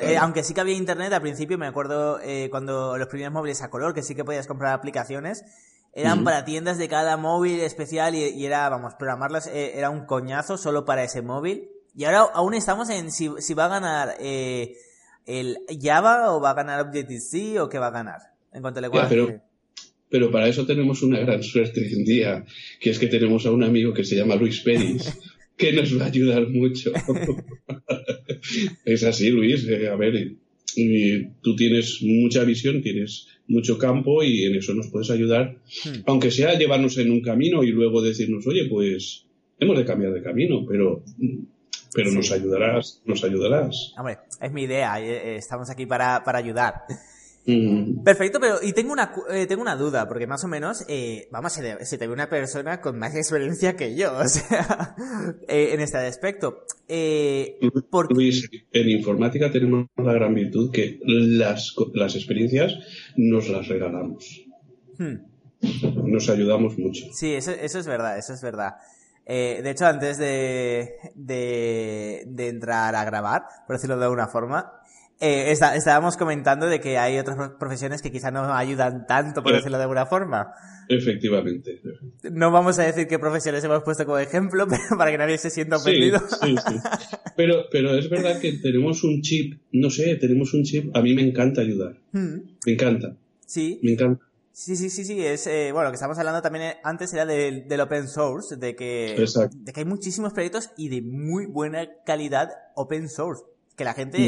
eh, 0.00 0.16
aunque 0.16 0.42
sí 0.42 0.54
que 0.54 0.60
había 0.60 0.74
internet 0.74 1.12
al 1.12 1.22
principio, 1.22 1.56
me 1.58 1.66
acuerdo 1.66 2.18
eh, 2.20 2.48
cuando 2.50 2.98
los 2.98 3.08
primeros 3.08 3.32
móviles 3.32 3.62
a 3.62 3.70
color, 3.70 3.94
que 3.94 4.02
sí 4.02 4.14
que 4.14 4.24
podías 4.24 4.46
comprar 4.46 4.72
aplicaciones, 4.72 5.44
eran 5.94 6.22
para 6.22 6.44
tiendas 6.44 6.78
de 6.78 6.88
cada 6.88 7.16
móvil 7.16 7.60
especial 7.60 8.14
y, 8.14 8.44
era, 8.44 8.68
vamos, 8.68 8.94
programarlas 8.94 9.46
eh, 9.48 9.72
era 9.76 9.90
un 9.90 10.06
coñazo 10.06 10.56
solo 10.56 10.84
para 10.84 11.02
ese 11.02 11.22
móvil. 11.22 11.68
Y 11.96 12.04
ahora 12.04 12.20
aún 12.34 12.54
estamos 12.54 12.90
en 12.90 13.10
si, 13.10 13.28
va 13.54 13.64
a 13.64 13.68
ganar 13.68 14.16
el 14.20 15.58
Java 15.80 16.32
o 16.32 16.40
va 16.40 16.50
a 16.50 16.54
ganar 16.54 16.80
Objective-C 16.80 17.58
o 17.60 17.68
qué 17.68 17.78
va 17.78 17.88
a 17.88 17.90
ganar 17.90 18.20
en 18.52 18.62
cuanto 18.62 18.80
le 18.80 18.90
pero, 18.90 19.40
pero 20.08 20.30
para 20.30 20.48
eso 20.48 20.64
tenemos 20.66 21.02
una 21.02 21.20
gran 21.20 21.42
suerte 21.42 21.80
hoy 21.80 21.92
en 21.92 22.04
día, 22.04 22.44
que 22.80 22.90
es 22.90 22.98
que 22.98 23.08
tenemos 23.08 23.44
a 23.46 23.50
un 23.50 23.62
amigo 23.62 23.92
que 23.92 24.04
se 24.04 24.16
llama 24.16 24.36
Luis 24.36 24.60
Pérez, 24.60 25.18
que 25.58 25.72
nos 25.72 25.98
va 25.98 26.04
a 26.04 26.08
ayudar 26.08 26.48
mucho. 26.48 26.92
es 28.84 29.04
así, 29.04 29.30
Luis. 29.30 29.66
Eh, 29.68 29.88
a 29.88 29.96
ver, 29.96 30.36
tú 31.42 31.56
tienes 31.56 32.00
mucha 32.02 32.44
visión, 32.44 32.80
tienes 32.80 33.26
mucho 33.48 33.76
campo 33.76 34.22
y 34.22 34.44
en 34.44 34.56
eso 34.56 34.74
nos 34.74 34.88
puedes 34.88 35.10
ayudar, 35.10 35.58
hmm. 35.84 36.02
aunque 36.06 36.30
sea 36.30 36.58
llevarnos 36.58 36.98
en 36.98 37.10
un 37.10 37.20
camino 37.20 37.64
y 37.64 37.72
luego 37.72 38.02
decirnos, 38.02 38.46
oye, 38.46 38.66
pues 38.66 39.26
hemos 39.58 39.76
de 39.76 39.84
cambiar 39.84 40.12
de 40.12 40.22
camino, 40.22 40.64
pero 40.68 41.02
pero 41.94 42.12
nos 42.12 42.30
ayudarás, 42.30 43.02
nos 43.06 43.24
ayudarás. 43.24 43.94
Hombre, 43.98 44.18
es 44.40 44.52
mi 44.52 44.62
idea, 44.62 45.00
eh, 45.00 45.32
eh, 45.32 45.36
estamos 45.36 45.70
aquí 45.70 45.86
para, 45.86 46.22
para 46.22 46.38
ayudar. 46.38 46.74
Perfecto, 48.04 48.40
pero 48.40 48.56
y 48.62 48.74
tengo 48.74 48.92
una 48.92 49.10
eh, 49.30 49.46
tengo 49.46 49.62
una 49.62 49.74
duda, 49.74 50.06
porque 50.06 50.26
más 50.26 50.44
o 50.44 50.48
menos, 50.48 50.84
eh, 50.86 51.28
vamos, 51.30 51.54
se, 51.54 51.84
se 51.84 51.96
te 51.96 52.06
ve 52.06 52.12
una 52.12 52.28
persona 52.28 52.80
con 52.82 52.98
más 52.98 53.14
experiencia 53.14 53.74
que 53.74 53.96
yo, 53.96 54.16
o 54.18 54.28
sea, 54.28 54.94
eh, 55.48 55.70
en 55.72 55.80
este 55.80 55.96
aspecto. 55.98 56.66
Luis, 58.10 58.50
en 58.72 58.88
informática 58.90 59.50
tenemos 59.50 59.86
la 59.96 60.12
gran 60.12 60.34
virtud 60.34 60.70
que 60.70 61.00
las, 61.04 61.74
las 61.94 62.16
experiencias 62.16 62.74
nos 63.16 63.48
las 63.48 63.66
regalamos. 63.68 64.44
Hmm. 64.98 65.16
Nos 66.04 66.28
ayudamos 66.28 66.78
mucho. 66.78 67.06
Sí, 67.12 67.32
eso, 67.32 67.50
eso 67.52 67.78
es 67.78 67.86
verdad, 67.86 68.18
eso 68.18 68.34
es 68.34 68.42
verdad. 68.42 68.74
Eh, 69.30 69.60
de 69.62 69.70
hecho, 69.70 69.86
antes 69.86 70.16
de, 70.16 70.94
de, 71.14 72.24
de, 72.26 72.48
entrar 72.48 72.94
a 72.94 73.04
grabar, 73.04 73.42
por 73.66 73.76
decirlo 73.76 73.98
de 73.98 74.04
alguna 74.04 74.26
forma, 74.26 74.77
eh, 75.20 75.50
estábamos 75.50 76.16
comentando 76.16 76.66
de 76.66 76.80
que 76.80 76.96
hay 76.96 77.18
otras 77.18 77.50
profesiones 77.58 78.02
que 78.02 78.12
quizá 78.12 78.30
no 78.30 78.54
ayudan 78.54 79.06
tanto, 79.06 79.42
por 79.42 79.52
decirlo 79.52 79.76
de 79.78 79.84
alguna 79.84 80.06
forma. 80.06 80.52
Efectivamente. 80.88 81.80
No 82.32 82.50
vamos 82.50 82.78
a 82.78 82.84
decir 82.84 83.08
qué 83.08 83.18
profesiones 83.18 83.64
hemos 83.64 83.82
puesto 83.82 84.04
como 84.06 84.18
ejemplo, 84.18 84.66
pero 84.70 84.96
para 84.96 85.10
que 85.10 85.18
nadie 85.18 85.36
se 85.38 85.50
sienta 85.50 85.76
ofendido. 85.76 86.20
Sí, 86.20 86.54
sí, 86.56 86.76
Pero, 87.36 87.64
pero 87.70 87.94
es 87.94 88.08
verdad 88.08 88.40
que 88.40 88.52
tenemos 88.54 89.02
un 89.02 89.20
chip, 89.20 89.60
no 89.72 89.90
sé, 89.90 90.16
tenemos 90.16 90.54
un 90.54 90.62
chip, 90.62 90.96
a 90.96 91.02
mí 91.02 91.14
me 91.14 91.22
encanta 91.22 91.62
ayudar. 91.62 91.96
Hmm. 92.12 92.38
Me 92.64 92.72
encanta. 92.72 93.16
Sí. 93.44 93.80
Me 93.82 93.92
encanta. 93.92 94.24
Sí, 94.52 94.76
sí, 94.76 94.90
sí, 94.90 95.04
sí, 95.04 95.24
es, 95.24 95.46
eh, 95.46 95.70
bueno, 95.72 95.84
lo 95.84 95.90
que 95.90 95.96
estamos 95.96 96.18
hablando 96.18 96.42
también 96.42 96.64
eh, 96.64 96.76
antes 96.82 97.12
era 97.12 97.24
del, 97.24 97.68
del 97.68 97.80
open 97.80 98.08
source, 98.08 98.56
de 98.56 98.74
que, 98.74 99.16
de 99.16 99.72
que 99.72 99.80
hay 99.80 99.86
muchísimos 99.86 100.32
proyectos 100.32 100.70
y 100.76 100.88
de 100.88 101.00
muy 101.02 101.46
buena 101.46 101.88
calidad 102.04 102.50
open 102.74 103.08
source 103.08 103.44
que 103.78 103.84
la 103.84 103.94
gente 103.94 104.18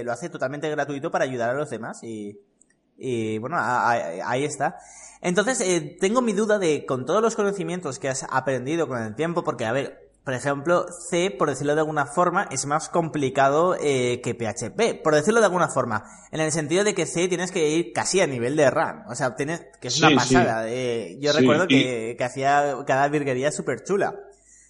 eh, 0.00 0.04
lo 0.04 0.12
hace 0.12 0.28
totalmente 0.28 0.70
gratuito 0.70 1.10
para 1.10 1.24
ayudar 1.24 1.48
a 1.48 1.54
los 1.54 1.70
demás 1.70 2.04
y, 2.04 2.38
y 2.98 3.38
bueno, 3.38 3.56
ahí 3.58 4.44
está. 4.44 4.76
Entonces, 5.22 5.62
eh, 5.62 5.96
tengo 5.98 6.20
mi 6.20 6.34
duda 6.34 6.58
de, 6.58 6.84
con 6.84 7.06
todos 7.06 7.22
los 7.22 7.34
conocimientos 7.34 7.98
que 7.98 8.08
has 8.08 8.24
aprendido 8.30 8.86
con 8.86 9.02
el 9.02 9.16
tiempo, 9.16 9.42
porque, 9.42 9.64
a 9.64 9.72
ver, 9.72 10.10
por 10.24 10.34
ejemplo, 10.34 10.84
C, 11.08 11.30
por 11.30 11.48
decirlo 11.48 11.74
de 11.74 11.80
alguna 11.80 12.04
forma, 12.04 12.48
es 12.52 12.66
más 12.66 12.90
complicado 12.90 13.76
eh, 13.80 14.20
que 14.22 14.34
PHP, 14.34 15.02
por 15.02 15.14
decirlo 15.14 15.40
de 15.40 15.46
alguna 15.46 15.68
forma, 15.68 16.04
en 16.30 16.40
el 16.40 16.52
sentido 16.52 16.84
de 16.84 16.94
que 16.94 17.06
C 17.06 17.28
tienes 17.28 17.50
que 17.50 17.70
ir 17.70 17.94
casi 17.94 18.20
a 18.20 18.26
nivel 18.26 18.56
de 18.56 18.70
RAM, 18.70 19.04
o 19.08 19.14
sea, 19.14 19.34
tienes, 19.36 19.64
que 19.80 19.88
es 19.88 19.98
una 20.02 20.14
pasada. 20.14 20.68
yo 21.18 21.32
recuerdo 21.32 21.66
que, 21.66 22.14
que 22.16 22.24
hacía 22.24 22.76
cada 22.86 23.08
virguería 23.08 23.50
súper 23.50 23.82
chula. 23.84 24.14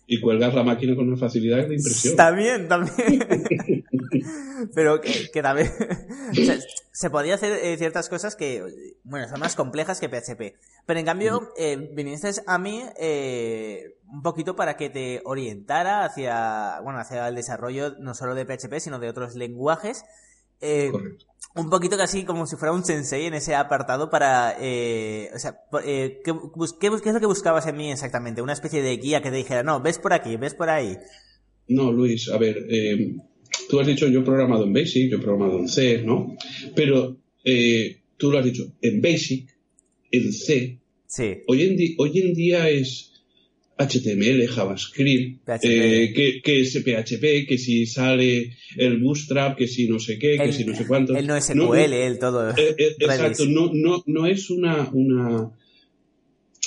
Y 0.07 0.20
cuelgas 0.20 0.55
la 0.55 0.62
máquina 0.62 0.94
con 0.94 1.09
una 1.09 1.18
facilidad 1.18 1.66
de 1.66 1.74
impresión. 1.74 2.16
También, 2.16 2.68
también. 2.68 3.18
Pero 4.75 5.01
que, 5.01 5.42
también 5.42 5.71
se, 6.92 7.11
podía 7.11 7.35
hacer 7.35 7.53
eh, 7.62 7.77
ciertas 7.77 8.09
cosas 8.09 8.37
que, 8.37 8.94
bueno, 9.05 9.29
son 9.29 9.40
más 9.40 9.57
complejas 9.57 10.01
que 10.01 10.09
PHP. 10.09 10.57
Pero 10.87 11.01
en 11.01 11.07
cambio, 11.07 11.53
eh, 11.57 11.90
viniste 11.94 12.31
a 12.47 12.59
mí 12.59 12.83
eh, 12.99 13.97
un 14.11 14.23
poquito 14.23 14.57
para 14.57 14.77
que 14.77 14.90
te 14.90 15.21
orientara 15.25 16.05
hacia, 16.05 16.81
bueno, 16.83 16.99
hacia 16.99 17.29
el 17.29 17.35
desarrollo 17.35 17.94
no 17.99 18.14
solo 18.14 18.35
de 18.35 18.44
PHP, 18.44 18.81
sino 18.81 18.99
de 18.99 19.09
otros 19.09 19.35
lenguajes. 19.35 20.05
Eh, 20.61 20.90
un 21.55 21.71
poquito 21.71 21.97
casi 21.97 22.25
como 22.25 22.47
si 22.47 22.57
fuera 22.57 22.73
un 22.73 22.85
sensei 22.85 23.27
en 23.27 23.35
ese 23.35 23.55
apartado 23.55 24.11
para... 24.11 24.57
Eh, 24.61 25.31
o 25.35 25.38
sea, 25.38 25.61
eh, 25.85 26.21
¿qué, 26.25 26.33
qué, 26.81 26.87
es 26.87 27.14
lo 27.14 27.21
que 27.21 27.27
buscabas 27.27 27.66
en 27.66 27.77
mí 27.77 27.90
exactamente? 27.90 28.42
¿Una 28.42 28.53
especie 28.53 28.83
de 28.83 28.97
guía 28.97 29.23
que 29.23 29.31
te 29.31 29.37
dijera, 29.37 29.62
no, 29.62 29.81
ves 29.81 29.99
por 29.99 30.12
aquí, 30.12 30.37
ves 30.37 30.55
por 30.55 30.71
ahí? 30.71 30.97
No, 31.68 31.92
Luis, 31.92 32.31
a 32.31 32.38
ver, 32.38 32.57
tú 33.69 33.81
has 33.81 33.87
dicho 33.87 34.09
yo 34.09 34.21
he 34.21 34.25
programado 34.25 34.65
en 34.65 34.73
Basic, 34.73 35.11
yo 35.11 35.19
he 35.19 35.21
programado 35.21 35.59
en 35.59 35.69
C, 35.69 36.03
¿no? 36.03 36.37
Pero 36.75 37.17
eh, 37.45 37.99
tú 38.17 38.31
lo 38.31 38.39
has 38.39 38.45
dicho 38.45 38.73
en 38.81 39.01
Basic, 39.01 39.49
en 40.11 40.33
C. 40.33 40.79
Sí. 41.07 41.39
Hoy 41.47 41.63
en, 41.63 41.95
hoy 41.99 42.21
en 42.21 42.35
día 42.35 42.69
es 42.69 43.09
HTML, 43.79 44.49
JavaScript, 44.49 45.49
eh, 45.63 46.13
que, 46.15 46.43
que, 46.43 46.61
es 46.61 46.77
PHP, 46.77 47.47
que 47.49 47.59
si 47.59 47.87
sale 47.87 48.57
el 48.77 48.99
Bootstrap, 48.99 49.57
que 49.57 49.69
si 49.69 49.89
no 49.89 50.01
sé 50.01 50.19
qué, 50.19 50.37
que 50.37 50.53
si 50.53 50.65
no 50.65 50.75
sé 50.75 50.87
cuánto. 50.87 51.17
El 51.17 51.29
no 51.29 51.41
SQL, 51.41 51.93
el 51.93 52.19
todo. 52.19 52.51
Eh, 52.51 52.75
exacto, 52.99 53.47
no, 53.47 53.71
no, 53.73 54.03
no 54.07 54.27
es 54.27 54.51
una, 54.51 54.91
una, 54.93 55.53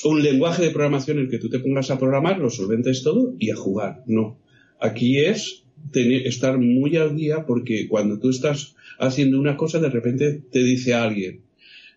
un 0.05 0.23
lenguaje 0.23 0.63
de 0.63 0.71
programación 0.71 1.17
en 1.17 1.25
el 1.25 1.29
que 1.29 1.37
tú 1.37 1.49
te 1.49 1.59
pongas 1.59 1.91
a 1.91 1.99
programar, 1.99 2.39
lo 2.39 2.49
solventes 2.49 3.03
todo 3.03 3.35
y 3.37 3.51
a 3.51 3.55
jugar. 3.57 4.03
No. 4.07 4.39
Aquí 4.79 5.19
es 5.19 5.60
tener, 5.91 6.27
estar 6.27 6.57
muy 6.57 6.97
al 6.97 7.15
día 7.15 7.45
porque 7.45 7.87
cuando 7.87 8.19
tú 8.19 8.29
estás 8.29 8.75
haciendo 8.99 9.39
una 9.39 9.57
cosa, 9.57 9.79
de 9.79 9.89
repente 9.89 10.41
te 10.51 10.59
dice 10.63 10.93
alguien, 10.93 11.41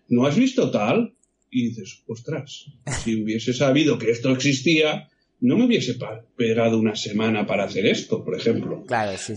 ¿no 0.09 0.25
has 0.25 0.35
visto 0.35 0.71
tal? 0.71 1.15
y 1.55 1.69
dices, 1.69 2.03
ostras, 2.05 2.65
si 3.01 3.23
hubiese 3.23 3.53
sabido 3.53 3.97
que 3.97 4.11
esto 4.11 4.29
existía, 4.31 5.09
no 5.39 5.57
me 5.57 5.65
hubiese 5.65 5.97
pegado 6.35 6.77
una 6.77 6.97
semana 6.97 7.47
para 7.47 7.63
hacer 7.63 7.85
esto, 7.85 8.25
por 8.25 8.35
ejemplo. 8.35 8.83
Claro, 8.85 9.17
sí, 9.17 9.33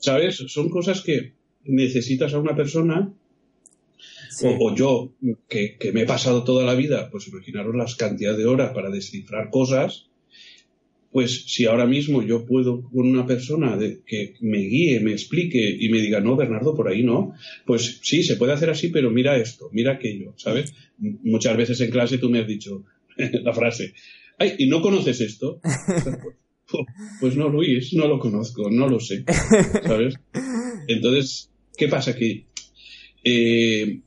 ¿Sabes? 0.00 0.34
Son 0.48 0.68
cosas 0.68 1.00
que 1.00 1.34
necesitas 1.62 2.34
a 2.34 2.40
una 2.40 2.56
persona, 2.56 3.12
o, 4.42 4.74
yo, 4.74 5.12
que, 5.48 5.76
que, 5.78 5.92
me 5.92 6.02
he 6.02 6.06
pasado 6.06 6.42
toda 6.42 6.64
la 6.64 6.74
vida, 6.74 7.08
pues 7.08 7.28
imaginaros 7.28 7.76
las 7.76 7.94
cantidades 7.94 8.38
de 8.38 8.46
horas 8.46 8.72
para 8.72 8.90
descifrar 8.90 9.50
cosas, 9.50 10.09
pues 11.12 11.44
si 11.46 11.66
ahora 11.66 11.86
mismo 11.86 12.22
yo 12.22 12.46
puedo 12.46 12.82
con 12.82 13.08
una 13.08 13.26
persona 13.26 13.76
de, 13.76 14.02
que 14.06 14.34
me 14.40 14.58
guíe, 14.58 15.00
me 15.00 15.12
explique 15.12 15.76
y 15.78 15.88
me 15.88 16.00
diga, 16.00 16.20
no, 16.20 16.36
Bernardo, 16.36 16.74
por 16.74 16.88
ahí 16.88 17.02
no, 17.02 17.34
pues 17.66 17.98
sí, 18.02 18.22
se 18.22 18.36
puede 18.36 18.52
hacer 18.52 18.70
así, 18.70 18.88
pero 18.88 19.10
mira 19.10 19.36
esto, 19.36 19.68
mira 19.72 19.92
aquello, 19.92 20.34
¿sabes? 20.36 20.72
Muchas 20.98 21.56
veces 21.56 21.80
en 21.80 21.90
clase 21.90 22.18
tú 22.18 22.30
me 22.30 22.38
has 22.38 22.46
dicho 22.46 22.84
la 23.16 23.52
frase, 23.52 23.94
ay, 24.38 24.54
¿y 24.58 24.68
no 24.68 24.80
conoces 24.80 25.20
esto? 25.20 25.60
pues 27.20 27.36
no, 27.36 27.48
Luis, 27.48 27.92
no 27.94 28.06
lo 28.06 28.20
conozco, 28.20 28.70
no 28.70 28.88
lo 28.88 29.00
sé, 29.00 29.24
¿sabes? 29.82 30.14
Entonces, 30.86 31.50
¿qué 31.76 31.88
pasa? 31.88 32.14
Que 32.14 32.46
eh, 33.24 34.00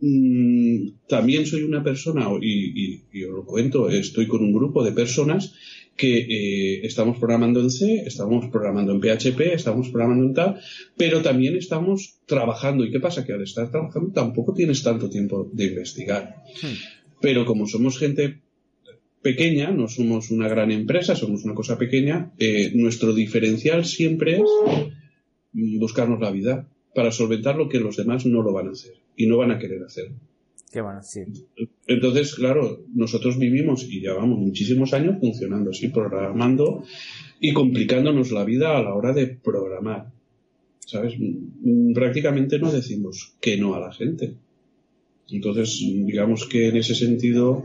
mm, 0.00 0.88
también 1.08 1.46
soy 1.46 1.62
una 1.62 1.82
persona, 1.82 2.28
y, 2.42 2.94
y, 2.94 3.02
y, 3.10 3.24
os 3.24 3.32
lo 3.32 3.46
cuento, 3.46 3.88
estoy 3.88 4.26
con 4.26 4.44
un 4.44 4.52
grupo 4.52 4.84
de 4.84 4.92
personas 4.92 5.54
que 5.96 6.18
eh, 6.18 6.86
estamos 6.86 7.18
programando 7.18 7.60
en 7.60 7.70
C, 7.70 8.02
estamos 8.06 8.46
programando 8.50 8.92
en 8.92 9.00
PHP, 9.00 9.40
estamos 9.54 9.88
programando 9.88 10.26
en 10.26 10.34
tal, 10.34 10.60
pero 10.96 11.22
también 11.22 11.56
estamos 11.56 12.18
trabajando. 12.26 12.84
¿Y 12.84 12.90
qué 12.90 13.00
pasa? 13.00 13.24
Que 13.24 13.32
al 13.32 13.42
estar 13.42 13.70
trabajando 13.70 14.12
tampoco 14.12 14.52
tienes 14.52 14.82
tanto 14.82 15.08
tiempo 15.08 15.48
de 15.52 15.66
investigar. 15.66 16.44
Pero 17.20 17.46
como 17.46 17.66
somos 17.66 17.98
gente 17.98 18.40
pequeña, 19.22 19.70
no 19.70 19.88
somos 19.88 20.30
una 20.30 20.48
gran 20.48 20.70
empresa, 20.70 21.16
somos 21.16 21.44
una 21.44 21.54
cosa 21.54 21.78
pequeña, 21.78 22.32
eh, 22.38 22.72
nuestro 22.74 23.12
diferencial 23.12 23.84
siempre 23.84 24.36
es 24.36 24.50
buscarnos 25.52 26.20
la 26.20 26.30
vida 26.30 26.68
para 26.94 27.10
solventar 27.10 27.56
lo 27.56 27.68
que 27.68 27.80
los 27.80 27.96
demás 27.96 28.26
no 28.26 28.42
lo 28.42 28.52
van 28.52 28.68
a 28.68 28.72
hacer 28.72 28.94
y 29.16 29.26
no 29.26 29.38
van 29.38 29.50
a 29.50 29.58
querer 29.58 29.82
hacer. 29.82 30.12
Qué 30.76 30.82
bueno, 30.82 31.00
sí. 31.02 31.20
Entonces, 31.86 32.34
claro, 32.34 32.84
nosotros 32.94 33.38
vivimos 33.38 33.82
y 33.84 34.00
llevamos 34.00 34.38
muchísimos 34.38 34.92
años 34.92 35.16
funcionando 35.18 35.70
así, 35.70 35.88
programando 35.88 36.82
y 37.40 37.54
complicándonos 37.54 38.30
la 38.30 38.44
vida 38.44 38.76
a 38.76 38.82
la 38.82 38.92
hora 38.92 39.14
de 39.14 39.26
programar. 39.26 40.12
¿Sabes? 40.80 41.14
Prácticamente 41.94 42.58
no 42.58 42.70
decimos 42.70 43.36
que 43.40 43.56
no 43.56 43.74
a 43.74 43.80
la 43.80 43.90
gente. 43.90 44.34
Entonces, 45.30 45.78
digamos 45.80 46.44
que 46.44 46.68
en 46.68 46.76
ese 46.76 46.94
sentido, 46.94 47.64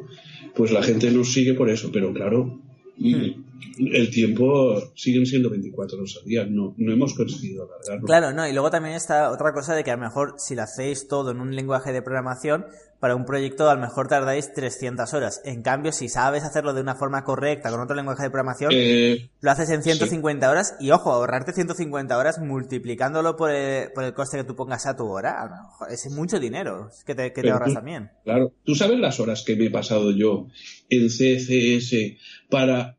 pues 0.56 0.72
la 0.72 0.82
gente 0.82 1.12
nos 1.12 1.34
sigue 1.34 1.54
por 1.54 1.70
eso, 1.70 1.92
pero 1.92 2.14
claro, 2.14 2.62
hmm 2.98 3.41
el 3.78 4.10
tiempo 4.10 4.92
siguen 4.96 5.26
siendo 5.26 5.50
24 5.50 5.98
horas 5.98 6.18
al 6.22 6.28
día, 6.28 6.46
no, 6.46 6.74
no 6.78 6.94
hemos 6.94 7.14
conseguido 7.14 7.64
alargarlo. 7.64 8.06
Claro, 8.06 8.34
no, 8.34 8.48
y 8.48 8.54
luego 8.54 8.70
también 8.70 8.96
está 8.96 9.32
otra 9.32 9.54
cosa 9.54 9.76
de 9.76 9.84
que 9.84 9.92
a 9.92 9.96
lo 9.96 10.02
mejor 10.02 10.36
si 10.38 10.56
lo 10.56 10.64
hacéis 10.64 11.08
todo 11.08 11.32
en 11.32 11.40
un 11.40 11.56
lenguaje 11.56 11.92
de 11.92 12.02
programación, 12.02 12.66
para 13.02 13.16
un 13.16 13.26
proyecto 13.26 13.68
a 13.68 13.74
lo 13.74 13.82
mejor 13.82 14.08
tardáis 14.08 14.54
300 14.54 15.14
horas. 15.16 15.42
En 15.44 15.64
cambio, 15.64 15.92
si 15.92 16.08
sabes 16.08 16.44
hacerlo 16.44 16.74
de 16.74 16.82
una 16.82 16.96
forma 16.96 17.24
correcta 17.24 17.72
con 17.72 17.82
otro 17.82 17.96
lenguaje 17.96 18.24
de 18.24 18.30
programación, 18.30 18.72
eh, 18.74 19.32
lo 19.42 19.52
haces 19.52 19.72
en 19.72 19.82
150 19.82 20.50
horas 20.50 20.76
y 20.80 20.92
ojo, 20.92 21.12
ahorrarte 21.12 21.52
150 21.52 22.16
horas 22.16 22.40
multiplicándolo 22.40 23.36
por 23.36 23.50
el, 23.50 23.92
por 23.92 24.04
el 24.04 24.14
coste 24.14 24.38
que 24.38 24.44
tú 24.44 24.56
pongas 24.56 24.86
a 24.86 24.96
tu 24.96 25.08
hora, 25.08 25.42
a 25.42 25.46
lo 25.46 25.52
mejor 25.52 25.92
es 25.92 26.12
mucho 26.12 26.40
dinero 26.40 26.92
que 27.06 27.16
te, 27.16 27.34
que 27.34 27.42
te 27.42 27.50
ahorras 27.50 27.74
también. 27.74 28.12
Claro, 28.24 28.54
tú 28.64 28.76
sabes 28.76 29.00
las 29.00 29.20
horas 29.20 29.44
que 29.44 29.56
me 29.56 29.66
he 29.66 29.72
pasado 29.72 30.12
yo 30.12 30.48
en 30.90 31.08
CCS 31.08 32.20
para 32.52 32.98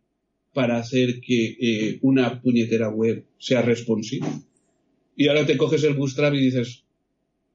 para 0.53 0.79
hacer 0.79 1.21
que 1.21 1.57
eh, 1.61 1.99
una 2.03 2.41
puñetera 2.41 2.89
web 2.91 3.25
sea 3.39 3.63
responsive. 3.63 4.27
Y 5.17 5.29
ahora 5.29 5.47
te 5.47 5.57
coges 5.57 5.85
el 5.85 5.95
Bootstrap 5.95 6.35
y 6.35 6.41
dices, 6.41 6.85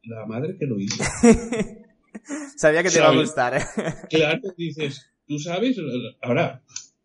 la 0.03 0.25
madre 0.25 0.55
que 0.57 0.65
lo 0.65 0.79
hizo. 0.79 1.03
Sabía 2.55 2.83
que 2.83 2.89
te 2.89 2.97
iba 2.97 3.09
a 3.09 3.15
gustar. 3.15 3.61
claro, 4.09 4.41
dices, 4.57 5.11
tú 5.27 5.37
sabes, 5.39 5.77
ahora 6.21 6.63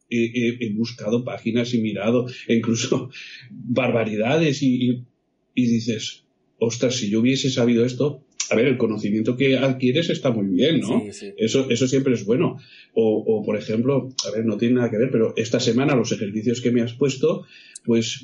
he 0.09 0.73
buscado 0.75 1.25
páginas 1.25 1.73
y 1.75 1.81
mirado, 1.81 2.27
incluso 2.49 3.11
barbaridades 3.51 4.63
y, 4.63 4.91
y, 4.91 5.07
y 5.55 5.67
dices, 5.67 6.25
ostras, 6.59 6.97
si 6.97 7.11
yo 7.11 7.21
hubiese 7.21 7.51
sabido 7.51 7.85
esto, 7.85 8.25
a 8.53 8.55
ver, 8.55 8.67
el 8.67 8.77
conocimiento 8.77 9.35
que 9.35 9.57
adquieres 9.57 10.11
está 10.11 10.31
muy 10.31 10.47
bien, 10.47 10.81
¿no? 10.81 11.03
Eso, 11.39 11.71
eso 11.71 11.89
siempre 11.89 12.13
es 12.13 12.27
bueno. 12.27 12.59
O, 12.95 13.43
por 13.43 13.57
ejemplo, 13.57 14.11
a 14.29 14.31
ver, 14.31 14.45
no 14.45 14.59
tiene 14.59 14.75
nada 14.75 14.91
que 14.91 14.99
ver, 14.99 15.11
pero 15.11 15.33
esta 15.37 15.59
semana 15.59 15.97
los 15.97 16.13
ejercicios 16.13 16.61
que 16.61 16.71
me 16.71 16.83
has 16.83 16.93
puesto, 16.93 17.47
pues 17.85 18.23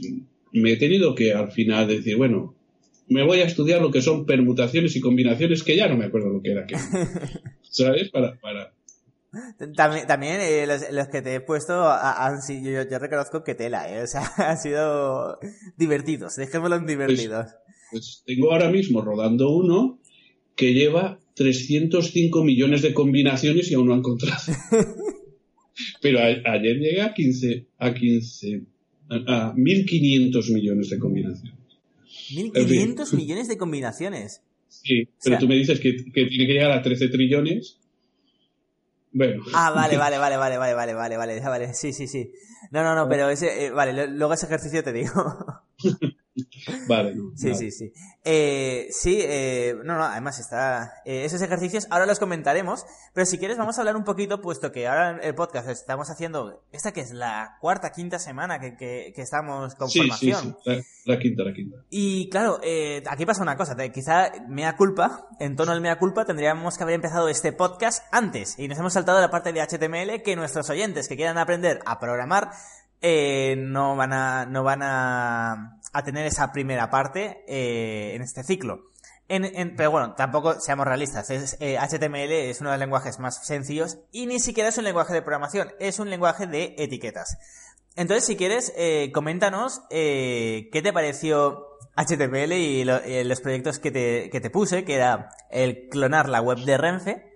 me 0.53 0.73
he 0.73 0.77
tenido 0.77 1.15
que 1.15 1.33
al 1.33 1.51
final 1.51 1.89
decir, 1.89 2.17
bueno, 2.17 2.55
me 3.09 3.25
voy 3.25 3.41
a 3.41 3.47
estudiar 3.47 3.81
lo 3.81 3.91
que 3.91 4.03
son 4.03 4.27
permutaciones 4.27 4.97
y 4.97 5.01
combinaciones 5.01 5.63
que 5.63 5.77
ya 5.77 5.89
no 5.89 5.97
me 5.97 6.05
acuerdo 6.05 6.29
lo 6.29 6.43
que 6.43 6.53
era. 6.53 6.67
Que, 6.67 6.77
¿Sabes? 7.63 8.11
Para, 8.11 8.39
para, 8.39 8.75
también, 9.77 10.07
también 10.07 10.41
eh, 10.41 10.67
los, 10.67 11.09
que 11.09 11.23
te 11.23 11.37
he 11.37 11.41
puesto 11.41 11.89
han 11.91 12.43
sido, 12.43 12.83
yo, 12.83 12.99
reconozco 12.99 13.45
que 13.45 13.55
tela, 13.55 13.91
eh, 13.91 14.03
o 14.03 14.07
sea, 14.07 14.31
han 14.37 14.59
sido 14.59 15.39
divertidos, 15.79 16.37
dejémoslo 16.37 16.77
en 16.77 16.87
divertidos. 16.87 17.47
Pues, 17.47 17.63
pues, 17.91 18.23
tengo 18.27 18.53
ahora 18.53 18.71
mismo 18.71 19.01
rodando 19.01 19.49
uno 19.49 20.01
que 20.59 20.75
lleva 20.75 21.21
305 21.37 22.43
millones 22.43 22.83
de 22.83 22.93
combinaciones 22.93 23.71
y 23.71 23.75
aún 23.75 23.87
no 23.87 23.93
han 23.93 24.01
encontrado. 24.01 24.43
Pero 26.03 26.19
ayer 26.19 26.77
llegué 26.77 27.01
a 27.01 27.15
15, 27.15 27.67
a 27.79 27.95
15, 27.95 28.63
a, 29.09 29.55
1.500 29.55 30.53
millones 30.53 30.91
de 30.91 30.99
combinaciones. 30.99 31.55
1.500 32.31 33.15
millones 33.15 33.47
de 33.47 33.57
combinaciones. 33.57 34.43
Sí, 34.67 35.09
pero 35.23 35.39
tú 35.39 35.49
me 35.49 35.55
dices 35.55 35.79
que, 35.81 35.97
que, 35.97 36.27
tiene 36.27 36.47
que 36.47 36.53
llegar 36.53 36.73
a 36.73 36.83
13 36.83 37.09
trillones. 37.09 37.79
Bueno. 39.13 39.45
Ah, 39.55 39.71
vale, 39.71 39.97
vale, 39.97 40.19
vale, 40.19 40.37
vale, 40.37 40.59
vale, 40.59 40.75
vale, 40.75 40.95
vale, 40.95 41.17
vale, 41.17 41.41
vale, 41.41 41.75
sí, 41.75 41.93
sí, 41.93 42.09
sí. 42.09 42.33
No, 42.73 42.83
no, 42.83 42.97
no, 42.97 43.09
pero 43.09 43.31
ese, 43.31 43.67
eh, 43.67 43.71
vale, 43.71 44.09
luego 44.09 44.35
ese 44.35 44.47
ejercicio 44.47 44.83
te 44.83 44.93
digo. 44.93 45.13
Vale. 46.89 47.15
sí, 47.37 47.55
sí, 47.55 47.71
sí, 47.71 47.93
eh, 48.25 48.89
sí. 48.91 49.19
Eh, 49.23 49.75
no, 49.85 49.97
no, 49.97 50.05
además 50.05 50.39
está. 50.39 51.03
Eh, 51.05 51.25
esos 51.25 51.41
ejercicios 51.43 51.87
ahora 51.91 52.07
los 52.07 52.19
comentaremos, 52.19 52.85
pero 53.15 53.27
si 53.27 53.39
quieres 53.39 53.57
vamos 53.57 53.79
a 53.79 53.81
hablar 53.81 53.97
un 53.97 54.05
poquito, 54.05 54.41
puesto 54.41 54.73
que 54.73 54.87
ahora 54.87 55.19
el 55.23 55.35
podcast 55.35 55.69
estamos 55.69 56.11
haciendo. 56.11 56.63
Esta 56.73 56.93
que 56.93 57.01
es 57.01 57.13
la 57.13 57.57
cuarta, 57.61 57.91
quinta 57.91 58.19
semana 58.19 58.61
que, 58.61 58.77
que, 58.77 59.13
estamos 59.17 59.75
con 59.75 59.91
formación. 59.91 60.57
Sí, 60.65 60.75
sí. 60.77 60.83
La, 61.05 61.19
quinta, 61.19 61.43
la 61.43 61.53
quinta. 61.53 61.79
Y 61.91 62.29
claro, 62.29 62.61
aquí 63.09 63.25
pasa 63.25 63.43
una 63.43 63.57
cosa. 63.57 63.77
Quizá 63.91 64.31
mea 64.49 64.77
culpa, 64.77 65.29
en 65.41 65.57
tono 65.57 65.73
del 65.73 65.81
mea 65.81 65.99
culpa, 65.99 66.25
tendríamos 66.25 66.77
que 66.77 66.83
haber 66.83 66.97
empezado 66.97 67.29
este 67.29 67.53
podcast 67.53 68.05
antes. 68.13 68.59
Y 68.59 68.69
nos 68.69 68.79
hemos 68.79 68.93
saltado 68.93 69.21
la 69.21 69.31
parte 69.31 69.53
de 69.53 69.63
HTML 69.63 70.23
que 70.23 70.37
nuestros 70.37 70.69
oyentes 70.71 71.09
que 71.09 71.17
quieran 71.17 71.39
aprender 71.39 71.81
a 71.87 71.99
programar 71.99 72.51
eh, 73.01 73.55
no 73.57 73.95
van 73.95 74.13
a, 74.13 74.47
no 74.47 74.65
van 74.65 74.83
a, 74.83 75.78
a 75.93 76.05
tener 76.05 76.27
esa 76.27 76.53
primera 76.53 76.91
parte 76.91 77.45
eh, 77.47 78.15
en 78.15 78.23
este 78.23 78.43
ciclo. 78.45 78.91
En, 79.29 79.77
pero 79.77 79.91
bueno, 79.91 80.15
tampoco 80.15 80.59
seamos 80.59 80.87
realistas. 80.87 81.29
HTML 81.29 82.33
eh, 82.33 82.51
es 82.51 82.61
uno 82.61 82.71
de 82.71 82.77
los 82.77 82.81
lenguajes 82.81 83.19
más 83.19 83.45
sencillos 83.47 83.99
y 84.11 84.27
ni 84.27 84.41
siquiera 84.41 84.71
es 84.71 84.79
un 84.79 84.85
lenguaje 84.85 85.13
de 85.13 85.21
programación, 85.21 85.71
es 85.81 85.99
un 85.99 86.09
lenguaje 86.09 86.47
de 86.47 86.75
etiquetas. 86.79 87.37
Entonces, 87.95 88.25
si 88.25 88.37
quieres, 88.37 88.73
coméntanos 89.13 89.83
qué 89.91 90.71
te 90.71 90.93
pareció 90.93 91.67
HTML 91.97 92.53
y, 92.53 92.85
los 92.85 93.41
proyectos 93.41 93.81
que 93.81 93.91
te, 93.91 94.31
que 94.31 94.41
te 94.41 94.51
puse, 94.51 94.85
que 94.85 94.95
era 94.95 95.31
el 95.51 95.89
clonar 95.89 96.29
la 96.29 96.41
web 96.41 96.59
de 96.59 96.79
Renfe 96.79 97.29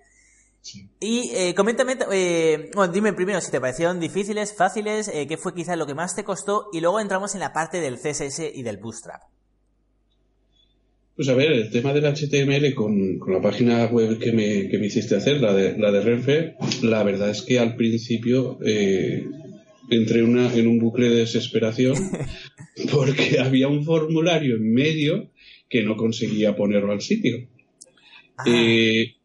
y 1.00 1.30
eh, 1.34 1.54
coméntame, 1.54 1.96
eh, 2.12 2.70
bueno, 2.74 2.92
dime 2.92 3.12
primero 3.12 3.40
si 3.40 3.50
te 3.50 3.60
parecieron 3.60 3.98
difíciles, 3.98 4.54
fáciles, 4.56 5.08
eh, 5.08 5.26
qué 5.26 5.36
fue 5.36 5.54
quizás 5.54 5.76
lo 5.76 5.86
que 5.86 5.94
más 5.94 6.14
te 6.14 6.22
costó 6.22 6.68
y 6.72 6.80
luego 6.80 7.00
entramos 7.00 7.34
en 7.34 7.40
la 7.40 7.52
parte 7.52 7.80
del 7.80 7.96
CSS 7.96 8.52
y 8.54 8.62
del 8.62 8.76
Bootstrap. 8.76 9.22
Pues 11.16 11.28
a 11.28 11.34
ver, 11.34 11.52
el 11.52 11.70
tema 11.70 11.92
del 11.92 12.04
HTML 12.04 12.74
con, 12.74 13.18
la 13.28 13.40
página 13.40 13.86
web 13.86 14.18
que 14.18 14.32
me, 14.32 14.68
que 14.68 14.78
me, 14.78 14.86
hiciste 14.86 15.16
hacer, 15.16 15.40
la 15.40 15.52
de, 15.52 15.76
la 15.76 15.90
de 15.90 16.00
Renfe, 16.00 16.54
la 16.82 17.02
verdad 17.02 17.30
es 17.30 17.42
que 17.42 17.58
al 17.58 17.76
principio 17.76 18.58
eh, 18.64 19.26
entré 19.90 20.22
una, 20.22 20.52
en 20.54 20.68
un 20.68 20.78
bucle 20.78 21.10
de 21.10 21.16
desesperación 21.16 21.96
porque 22.92 23.40
había 23.40 23.68
un 23.68 23.84
formulario 23.84 24.56
en 24.56 24.72
medio 24.72 25.30
que 25.68 25.82
no 25.82 25.96
conseguía 25.96 26.56
ponerlo 26.56 26.92
al 26.92 27.02
sitio. 27.02 27.46
Ah. 28.38 28.44
Eh, 28.46 29.16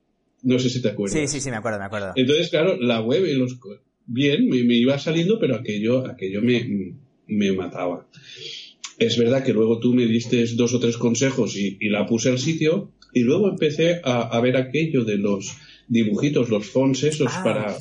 no 0.47 0.59
sé 0.59 0.69
si 0.69 0.81
te 0.81 0.89
acuerdas. 0.89 1.19
Sí, 1.19 1.27
sí, 1.27 1.41
sí, 1.41 1.49
me 1.51 1.57
acuerdo, 1.57 1.77
me 1.77 1.85
acuerdo. 1.85 2.13
Entonces, 2.15 2.49
claro, 2.49 2.77
la 2.79 3.01
web, 3.01 3.21
los, 3.35 3.59
bien, 4.05 4.47
me, 4.47 4.75
iba 4.75 4.97
saliendo, 4.97 5.39
pero 5.39 5.55
aquello, 5.55 6.07
aquello 6.07 6.41
me, 6.41 6.95
me 7.27 7.51
mataba. 7.51 8.07
Es 8.97 9.17
verdad 9.17 9.43
que 9.43 9.51
luego 9.51 9.79
tú 9.79 9.93
me 9.93 10.05
diste 10.05 10.45
dos 10.55 10.73
o 10.73 10.79
tres 10.79 10.97
consejos 10.97 11.57
y, 11.57 11.77
la 11.89 12.05
puse 12.05 12.29
al 12.29 12.39
sitio 12.39 12.93
y 13.13 13.21
luego 13.21 13.49
empecé 13.49 13.99
a, 14.03 14.39
ver 14.39 14.55
aquello 14.55 15.03
de 15.03 15.17
los 15.17 15.57
dibujitos, 15.89 16.49
los 16.49 16.65
fonts 16.65 17.03
esos 17.03 17.31
ah, 17.35 17.43
para 17.43 17.77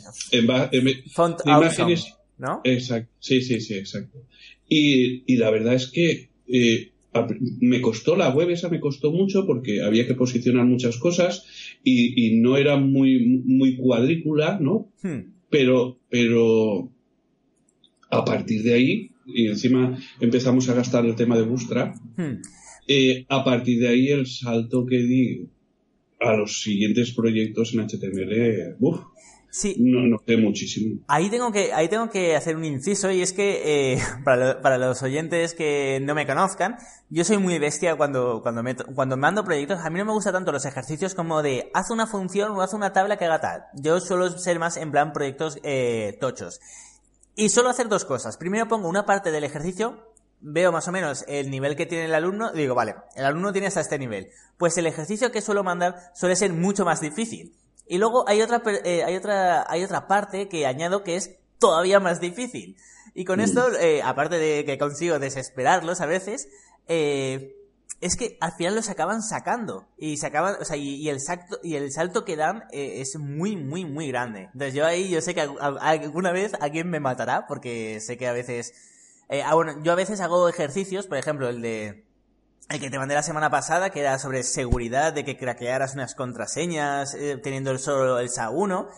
Font 1.13 1.39
imágenes. 1.47 2.15
¿no? 2.39 2.63
Exacto, 2.65 3.13
sí, 3.21 3.43
sí, 3.43 3.61
sí, 3.61 3.75
exacto. 3.75 4.25
Y, 4.69 5.23
y 5.33 5.37
la 5.37 5.51
verdad 5.51 5.75
es 5.75 5.87
que 5.87 6.31
eh, 6.49 6.93
me 7.61 7.81
costó 7.81 8.17
la 8.17 8.31
web 8.31 8.51
esa 8.51 8.69
me 8.69 8.81
costó 8.81 9.13
mucho 9.13 9.47
porque 9.47 9.83
había 9.83 10.07
que 10.07 10.15
posicionar 10.15 10.65
muchas 10.65 10.97
cosas 10.99 11.45
y, 11.85 12.39
no 12.41 12.57
era 12.57 12.77
muy 12.77 13.43
muy 13.45 13.77
cuadrícula 13.77 14.59
no 14.61 14.89
hmm. 15.03 15.33
pero 15.51 15.99
pero 16.11 16.91
a 18.11 18.25
partir 18.25 18.63
de 18.63 18.75
ahí 18.75 19.11
y 19.27 19.47
encima 19.47 19.99
empezamos 20.21 20.69
a 20.69 20.75
gastar 20.75 21.07
el 21.07 21.17
tema 21.17 21.37
de 21.37 21.43
Bootstrap 21.43 21.95
hmm. 22.17 22.43
eh, 22.89 23.25
a 23.29 23.45
partir 23.45 23.81
de 23.81 23.89
ahí 23.89 24.09
el 24.09 24.27
salto 24.27 24.87
que 24.87 24.99
di 24.99 25.47
a 26.21 26.35
los 26.35 26.63
siguientes 26.63 27.13
proyectos 27.13 27.75
en 27.75 27.87
HTML 27.87 28.77
uf, 28.81 29.01
Sí. 29.57 29.75
No, 29.79 30.07
no 30.07 30.19
sé 30.27 30.37
muchísimo. 30.37 31.01
Ahí 31.09 31.31
tengo 31.31 31.51
que, 31.51 31.73
ahí 31.73 31.89
tengo 31.89 32.11
que 32.11 32.37
hacer 32.37 32.57
un 32.57 32.67
inciso 32.67 33.11
y 33.11 33.23
es 33.23 33.33
que 33.33 33.95
eh, 33.95 33.99
para, 34.25 34.61
para, 34.61 34.77
los 34.77 35.03
oyentes 35.03 35.55
que 35.55 35.99
no 36.03 36.15
me 36.15 36.27
conozcan, 36.27 36.77
yo 37.09 37.25
soy 37.25 37.39
muy 37.39 37.59
bestia 37.59 37.97
cuando, 37.97 38.43
cuando, 38.43 38.63
me, 38.63 38.77
cuando 38.77 39.17
mando 39.17 39.47
proyectos. 39.47 39.81
A 39.81 39.89
mí 39.89 39.99
no 39.99 40.05
me 40.05 40.13
gusta 40.13 40.31
tanto 40.31 40.53
los 40.53 40.67
ejercicios 40.67 41.15
como 41.15 41.43
de 41.43 41.71
haz 41.73 41.91
una 41.91 42.07
función 42.07 42.51
o 42.51 42.61
haz 42.61 42.75
una 42.75 42.93
tabla 42.93 43.17
que 43.17 43.25
haga 43.25 43.41
tal. 43.41 43.65
Yo 43.73 43.99
suelo 43.99 44.29
ser 44.29 44.59
más 44.59 44.77
en 44.77 44.91
plan 44.91 45.15
proyectos 45.15 45.59
eh, 45.63 46.19
tochos. 46.21 46.61
Y 47.35 47.49
solo 47.49 47.71
hacer 47.71 47.89
dos 47.89 48.05
cosas. 48.05 48.37
Primero 48.37 48.69
pongo 48.69 48.91
una 48.91 49.07
parte 49.07 49.31
del 49.31 49.45
ejercicio, 49.45 50.13
veo 50.43 50.71
más 50.71 50.87
o 50.87 50.93
menos 50.93 51.25
el 51.29 51.51
nivel 51.51 51.77
que 51.77 51.87
tiene 51.87 52.05
el 52.05 52.15
alumno, 52.15 52.53
digo, 52.53 52.75
vale, 52.75 52.97
el 53.15 53.25
alumno 53.25 53.53
tiene 53.53 53.69
hasta 53.69 53.81
este 53.81 53.99
nivel. 53.99 54.29
Pues 54.59 54.77
el 54.77 54.87
ejercicio 54.87 55.33
que 55.33 55.41
suelo 55.41 55.65
mandar 55.65 56.13
suele 56.15 56.37
ser 56.37 56.53
mucho 56.53 56.85
más 56.85 57.01
difícil. 57.01 57.57
Y 57.87 57.99
luego 57.99 58.29
hay 58.29 58.43
otra, 58.43 58.63
eh, 58.85 59.05
hay 59.05 59.17
otra, 59.17 59.65
hay 59.69 59.85
otra 59.85 60.09
parte 60.09 60.49
que 60.49 60.67
añado 60.67 61.05
que 61.05 61.17
es 61.17 61.37
todavía 61.59 62.01
más 62.01 62.21
difícil. 62.21 62.77
Y 63.15 63.25
con 63.25 63.41
esto, 63.41 63.69
mm. 63.71 63.75
eh, 63.81 64.03
aparte 64.03 64.39
de 64.39 64.65
que 64.65 64.79
consigo 64.79 65.19
desesperarlos 65.19 66.01
a 66.01 66.07
veces, 66.07 66.49
eh, 66.89 67.57
es 68.01 68.17
que 68.17 68.37
al 68.41 68.53
final 68.53 68.75
los 68.75 68.91
acaban 68.91 69.23
sacando. 69.23 69.89
Y 69.97 70.19
se 70.19 70.27
acaban, 70.27 70.57
o 70.61 70.65
sea, 70.65 70.77
y, 70.77 71.09
el 71.09 71.21
salto, 71.21 71.59
y 71.63 71.77
el 71.77 71.91
salto 71.93 72.25
que 72.25 72.37
dan 72.37 72.65
eh, 72.73 73.01
es 73.01 73.17
muy, 73.19 73.57
muy, 73.57 73.85
muy 73.85 74.09
grande. 74.09 74.51
Entonces 74.53 74.75
yo 74.75 74.85
ahí, 74.85 75.09
yo 75.09 75.21
sé 75.21 75.35
que 75.35 75.41
alguna 75.41 76.33
vez 76.33 76.53
alguien 76.61 76.91
me 76.91 77.01
matará, 77.01 77.47
porque 77.47 78.01
sé 78.01 78.17
que 78.17 78.27
a 78.27 78.33
veces, 78.33 78.75
eh, 79.29 79.43
ah, 79.43 79.55
bueno, 79.55 79.83
yo 79.83 79.93
a 79.93 79.97
veces 79.97 80.21
hago 80.21 80.49
ejercicios, 80.49 81.07
por 81.07 81.19
ejemplo, 81.19 81.49
el 81.49 81.63
de, 81.63 82.05
el 82.69 82.81
que 82.81 82.91
te 82.91 82.99
mandé 82.99 83.15
la 83.15 83.23
semana 83.23 83.51
pasada, 83.51 83.91
que 83.91 84.01
era 84.01 84.19
sobre 84.19 84.43
seguridad, 84.43 85.13
de 85.13 85.25
que 85.25 85.37
craquearas 85.37 85.95
unas 85.95 86.15
contraseñas, 86.15 87.15
eh, 87.15 87.39
teniendo 87.43 87.77
solo 87.79 88.19
el 88.19 88.29
SA1. 88.29 88.89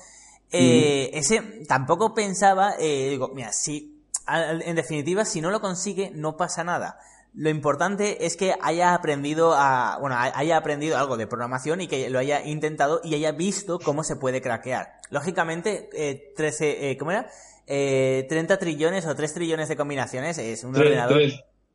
Eh, 0.51 1.11
Ese 1.13 1.43
tampoco 1.69 2.15
pensaba, 2.15 2.75
eh, 2.79 3.11
digo, 3.11 3.29
mira, 3.35 3.53
si, 3.53 4.03
en 4.27 4.75
definitiva, 4.75 5.25
si 5.25 5.41
no 5.41 5.51
lo 5.51 5.61
consigue, 5.61 6.11
no 6.15 6.37
pasa 6.37 6.65
nada. 6.65 6.99
Lo 7.35 7.51
importante 7.51 8.25
es 8.27 8.37
que 8.37 8.55
haya 8.63 8.95
aprendido 8.95 9.55
a, 9.55 9.99
bueno, 10.01 10.17
haya 10.19 10.57
aprendido 10.57 10.97
algo 10.97 11.17
de 11.17 11.27
programación 11.27 11.81
y 11.81 11.87
que 11.87 12.09
lo 12.11 12.19
haya 12.19 12.43
intentado 12.45 13.01
y 13.05 13.15
haya 13.15 13.33
visto 13.33 13.79
cómo 13.79 14.03
se 14.03 14.17
puede 14.17 14.41
craquear. 14.41 14.99
Lógicamente, 15.11 15.89
eh, 15.93 16.33
13, 16.35 16.91
eh, 16.91 16.97
¿cómo 16.97 17.13
era? 17.13 17.31
Eh, 17.67 18.27
30 18.31 18.59
trillones 18.59 19.07
o 19.07 19.15
3 19.15 19.35
trillones 19.35 19.69
de 19.69 19.77
combinaciones 19.77 20.39
es 20.39 20.65
un 20.65 20.75
ordenador. 20.75 21.21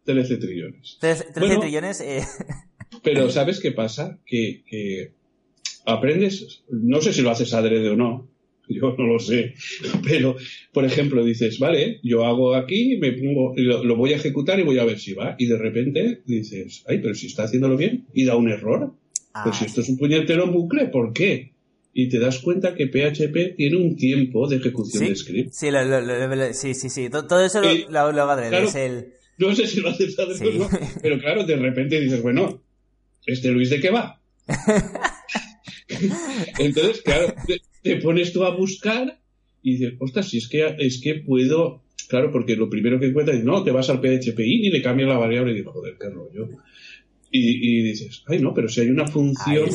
13 0.05 0.37
trillones. 0.37 0.97
13, 0.99 1.25
trillones. 1.33 2.01
Eh... 2.01 2.23
Pero 3.03 3.29
¿sabes 3.29 3.59
qué 3.59 3.71
pasa? 3.71 4.19
Que, 4.25 4.63
que 4.65 5.11
aprendes, 5.85 6.63
no 6.69 7.01
sé 7.01 7.13
si 7.13 7.21
lo 7.21 7.31
haces 7.31 7.53
adrede 7.53 7.89
o 7.89 7.95
no, 7.95 8.29
yo 8.69 8.95
no 8.97 9.05
lo 9.05 9.19
sé. 9.19 9.53
Pero, 10.03 10.35
por 10.71 10.85
ejemplo, 10.85 11.23
dices, 11.23 11.59
vale, 11.59 11.99
yo 12.03 12.25
hago 12.25 12.55
aquí, 12.55 12.97
me 12.97 13.11
pongo, 13.11 13.53
lo, 13.55 13.95
voy 13.95 14.13
a 14.13 14.17
ejecutar 14.17 14.59
y 14.59 14.63
voy 14.63 14.79
a 14.79 14.85
ver 14.85 14.99
si 14.99 15.13
va. 15.13 15.35
Y 15.37 15.47
de 15.47 15.57
repente 15.57 16.21
dices, 16.25 16.83
ay, 16.87 16.99
pero 16.99 17.13
si 17.15 17.27
está 17.27 17.43
haciéndolo 17.43 17.77
bien 17.77 18.05
y 18.13 18.25
da 18.25 18.35
un 18.35 18.49
error. 18.49 18.93
pues 19.43 19.57
si 19.57 19.65
ah, 19.65 19.67
esto 19.67 19.81
es 19.81 19.89
un 19.89 19.97
puñetero 19.97 20.51
bucle, 20.51 20.87
¿por 20.87 21.13
qué? 21.13 21.53
Y 21.95 22.09
te 22.09 22.17
das 22.17 22.39
cuenta 22.39 22.73
que 22.73 22.87
PHP 22.87 23.55
tiene 23.55 23.77
un 23.77 23.95
tiempo 23.95 24.47
de 24.47 24.55
ejecución 24.55 25.09
de 25.09 25.15
script. 25.15 25.51
Sí, 25.51 25.69
sí, 26.53 26.73
sí, 26.73 26.89
sí. 26.89 27.09
Todo, 27.09 27.45
eso 27.45 27.61
lo, 27.61 28.11
lo, 28.11 28.21
hago 28.21 28.39
es 28.39 28.75
el... 28.75 29.13
No 29.37 29.55
sé 29.55 29.67
si 29.67 29.81
lo 29.81 29.89
haces 29.89 30.17
adrede 30.19 30.49
o 30.49 30.59
no, 30.59 30.69
pero 31.01 31.19
claro, 31.19 31.45
de 31.45 31.55
repente 31.55 31.99
dices, 31.99 32.21
bueno, 32.21 32.61
¿este 33.25 33.51
Luis 33.51 33.69
de 33.69 33.79
qué 33.79 33.89
va? 33.89 34.21
Entonces, 36.59 37.01
claro, 37.01 37.33
te 37.81 37.95
pones 37.97 38.33
tú 38.33 38.43
a 38.43 38.55
buscar 38.55 39.19
y 39.61 39.77
dices, 39.77 39.93
ostras, 39.99 40.29
si 40.29 40.37
es 40.37 40.47
que, 40.47 40.75
es 40.79 41.01
que 41.01 41.15
puedo, 41.15 41.83
claro, 42.09 42.31
porque 42.31 42.55
lo 42.55 42.69
primero 42.69 42.99
que 42.99 43.07
encuentras 43.07 43.37
es, 43.37 43.43
no, 43.43 43.63
te 43.63 43.71
vas 43.71 43.89
al 43.89 44.01
PHPI 44.01 44.67
y 44.67 44.69
le 44.69 44.81
cambias 44.81 45.09
la 45.09 45.17
variable 45.17 45.53
y 45.53 45.55
dices, 45.55 45.71
joder, 45.71 45.95
qué 45.99 46.09
rollo. 46.09 46.49
Y, 47.31 47.79
y 47.79 47.83
dices, 47.83 48.23
ay, 48.27 48.39
no, 48.39 48.53
pero 48.53 48.67
si 48.67 48.81
hay 48.81 48.89
una 48.89 49.07
función 49.07 49.69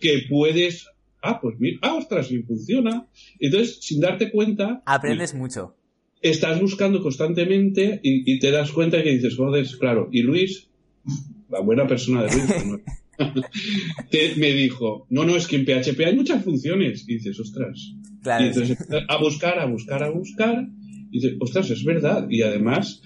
que, 0.00 0.24
puedes, 0.28 0.88
ah, 1.22 1.40
pues 1.40 1.56
mira, 1.60 1.78
ah, 1.82 1.94
ostras, 1.94 2.26
si 2.26 2.42
funciona. 2.42 3.06
Entonces, 3.38 3.78
sin 3.80 4.00
darte 4.00 4.30
cuenta. 4.30 4.82
Aprendes 4.84 5.34
mucho. 5.34 5.76
Estás 6.20 6.60
buscando 6.60 7.02
constantemente 7.02 8.00
y, 8.02 8.38
te 8.38 8.50
das 8.50 8.72
cuenta 8.72 9.02
que 9.02 9.12
dices, 9.12 9.36
joder, 9.36 9.66
claro. 9.78 10.08
Y 10.12 10.22
Luis, 10.22 10.68
la 11.50 11.60
buena 11.60 11.86
persona 11.86 12.24
de 12.24 12.34
Luis, 12.34 12.82
me 14.36 14.52
dijo, 14.52 15.06
no, 15.10 15.24
no, 15.24 15.36
es 15.36 15.46
que 15.46 15.56
en 15.56 15.64
PHP 15.64 16.00
hay 16.06 16.16
muchas 16.16 16.42
funciones. 16.42 17.04
Y 17.08 17.14
dices, 17.14 17.38
ostras. 17.38 17.94
Y 18.40 18.44
entonces 18.44 18.78
a 19.08 19.16
buscar, 19.18 19.58
a 19.58 19.66
buscar, 19.66 20.02
a 20.02 20.10
buscar. 20.10 20.68
Y 21.10 21.20
dices, 21.20 21.36
ostras, 21.40 21.70
es 21.70 21.84
verdad. 21.84 22.26
Y 22.28 22.42
además, 22.42 23.02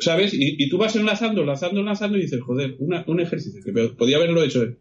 ¿sabes? 0.00 0.32
Y, 0.34 0.68
tú 0.68 0.78
vas 0.78 0.96
enlazando, 0.96 1.42
enlazando, 1.42 1.80
enlazando 1.80 2.18
y 2.18 2.22
dices, 2.22 2.40
joder, 2.40 2.76
un 2.78 3.20
ejercicio 3.20 3.62
que 3.62 3.72
podía 3.90 4.16
haberlo 4.16 4.42
hecho 4.42 4.76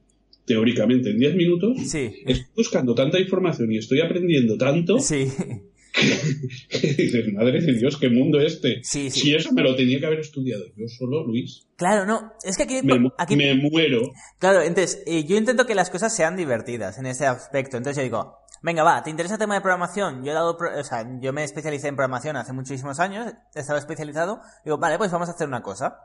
teóricamente 0.46 1.12
en 1.12 1.20
10 1.20 1.36
minutos. 1.36 1.78
Sí. 1.86 2.10
Estoy 2.26 2.46
buscando 2.56 2.96
tanta 2.96 3.20
información 3.20 3.72
y 3.72 3.78
estoy 3.78 4.02
aprendiendo 4.02 4.58
tanto. 4.58 5.00
Sí. 5.00 5.28
Dices, 5.94 7.26
madre 7.34 7.62
de 7.62 7.74
Dios, 7.74 7.98
qué 7.98 8.10
mundo 8.10 8.40
este. 8.40 8.84
Si 8.84 9.34
eso 9.34 9.52
me 9.54 9.62
lo 9.62 9.76
tenía 9.76 10.00
que 10.00 10.06
haber 10.06 10.20
estudiado 10.20 10.64
yo 10.76 10.88
solo, 10.88 11.26
Luis. 11.26 11.68
Claro, 11.76 12.06
no, 12.06 12.34
es 12.44 12.58
que 12.58 12.64
aquí 12.64 13.36
me, 13.36 13.56
muero. 13.56 14.02
Claro, 14.40 14.62
entonces, 14.62 15.04
eh, 15.06 15.26
yo 15.26 15.38
intento 15.38 15.66
que 15.66 15.76
las 15.76 15.90
cosas 15.90 16.16
sean 16.16 16.36
divertidas 16.36 16.98
en 16.98 17.06
ese 17.06 17.26
aspecto. 17.26 17.78
Entonces 17.78 17.98
yo 17.98 18.04
digo, 18.04 18.38
venga, 18.62 18.84
va, 18.84 19.04
¿te 19.04 19.10
interesa 19.10 19.36
el 19.36 19.40
tema 19.40 19.56
de 19.56 19.62
programación? 19.62 20.24
Yo 20.24 20.32
he 20.32 20.36
dado, 20.36 20.58
o 20.58 20.84
sea, 20.84 21.06
yo 21.20 21.34
me 21.34 21.44
especialicé 21.44 21.90
en 21.90 21.96
programación 21.96 22.38
hace 22.38 22.54
muchísimos 22.54 23.00
años, 23.00 23.34
he 23.54 23.60
estado 23.60 23.78
especializado. 23.78 24.40
Digo, 24.64 24.78
vale, 24.78 24.98
pues 24.98 25.12
vamos 25.12 25.30
a 25.30 25.34
hacer 25.34 25.48
una 25.48 25.62
cosa. 25.62 26.00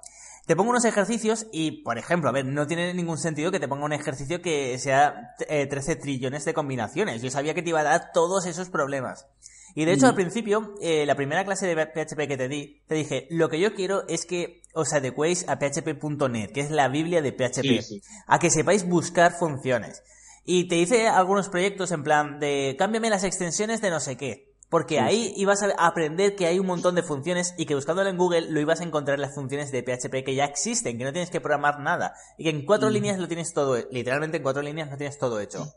Te 0.49 0.57
pongo 0.57 0.71
unos 0.71 0.87
ejercicios 0.87 1.47
y, 1.53 1.83
por 1.83 1.99
ejemplo, 1.99 2.31
a 2.31 2.33
ver, 2.33 2.47
no 2.47 2.67
tiene 2.67 2.95
ningún 2.95 3.19
sentido 3.19 3.51
que 3.51 3.61
te 3.61 3.69
ponga 3.69 3.85
un 3.85 3.93
ejercicio 3.93 4.41
que 4.41 4.79
sea 4.79 5.35
13 5.47 5.93
eh, 5.93 5.97
trillones 5.97 6.47
de 6.47 6.55
combinaciones. 6.55 7.21
Yo 7.21 7.31
sabía 7.31 7.53
que 7.53 7.61
te 7.61 7.69
iba 7.69 7.81
a 7.81 7.85
dar 7.85 8.13
todos 8.15 8.47
esos 8.47 8.71
problemas. 8.71 9.27
Y 9.75 9.85
de 9.85 9.93
hecho, 9.93 10.07
al 10.07 10.15
principio, 10.15 10.75
eh, 10.81 11.05
la 11.05 11.17
primera 11.17 11.45
clase 11.45 11.67
de 11.67 11.77
PHP 11.77 12.27
que 12.27 12.39
te 12.39 12.49
di, 12.49 12.83
te 12.87 12.95
dije, 12.95 13.27
lo 13.29 13.51
que 13.51 13.61
yo 13.61 13.75
quiero 13.75 14.09
es 14.09 14.25
que 14.25 14.63
os 14.73 14.95
adecuéis 14.95 15.47
a 15.51 15.59
php.net, 15.59 16.53
que 16.53 16.63
es 16.63 16.71
la 16.71 16.89
Biblia 16.89 17.21
de 17.21 17.33
PHP, 17.33 18.03
a 18.27 18.39
que 18.39 18.49
sepáis 18.49 18.89
buscar 18.89 19.35
funciones. 19.39 20.03
Y 20.47 20.67
te 20.67 20.77
hice 20.77 21.09
algunos 21.09 21.51
proyectos 21.51 21.93
en 21.93 22.03
plan 22.03 22.41
de 22.41 22.75
cámbiame 22.79 23.11
las 23.11 23.25
extensiones 23.25 23.83
de 23.83 23.91
no 23.91 24.01
sé 24.01 24.17
qué. 24.17 24.48
Porque 24.69 25.01
ahí 25.01 25.33
ibas 25.37 25.63
a 25.63 25.71
aprender 25.79 26.37
que 26.37 26.47
hay 26.47 26.59
un 26.59 26.67
montón 26.67 26.95
de 26.95 27.03
funciones 27.03 27.55
y 27.57 27.65
que 27.65 27.75
buscándolo 27.75 28.11
en 28.11 28.19
Google 28.19 28.51
lo 28.51 28.61
ibas 28.61 28.81
a 28.81 28.85
encontrar 28.85 29.19
las 29.19 29.35
funciones 29.35 29.73
de 29.73 29.83
PHP 29.83 30.25
que 30.25 30.35
ya 30.35 30.45
existen, 30.45 30.99
que 30.99 31.05
no 31.05 31.13
tienes 31.13 31.31
que 31.31 31.41
programar 31.41 31.81
nada. 31.81 32.15
Y 32.37 32.45
que 32.45 32.51
en 32.51 32.67
cuatro 32.67 32.91
líneas 32.91 33.19
lo 33.19 33.29
tienes 33.29 33.55
todo, 33.55 33.79
literalmente 33.91 34.37
en 34.37 34.43
cuatro 34.43 34.61
líneas 34.61 34.91
lo 34.91 34.99
tienes 34.99 35.19
todo 35.19 35.41
hecho. 35.41 35.73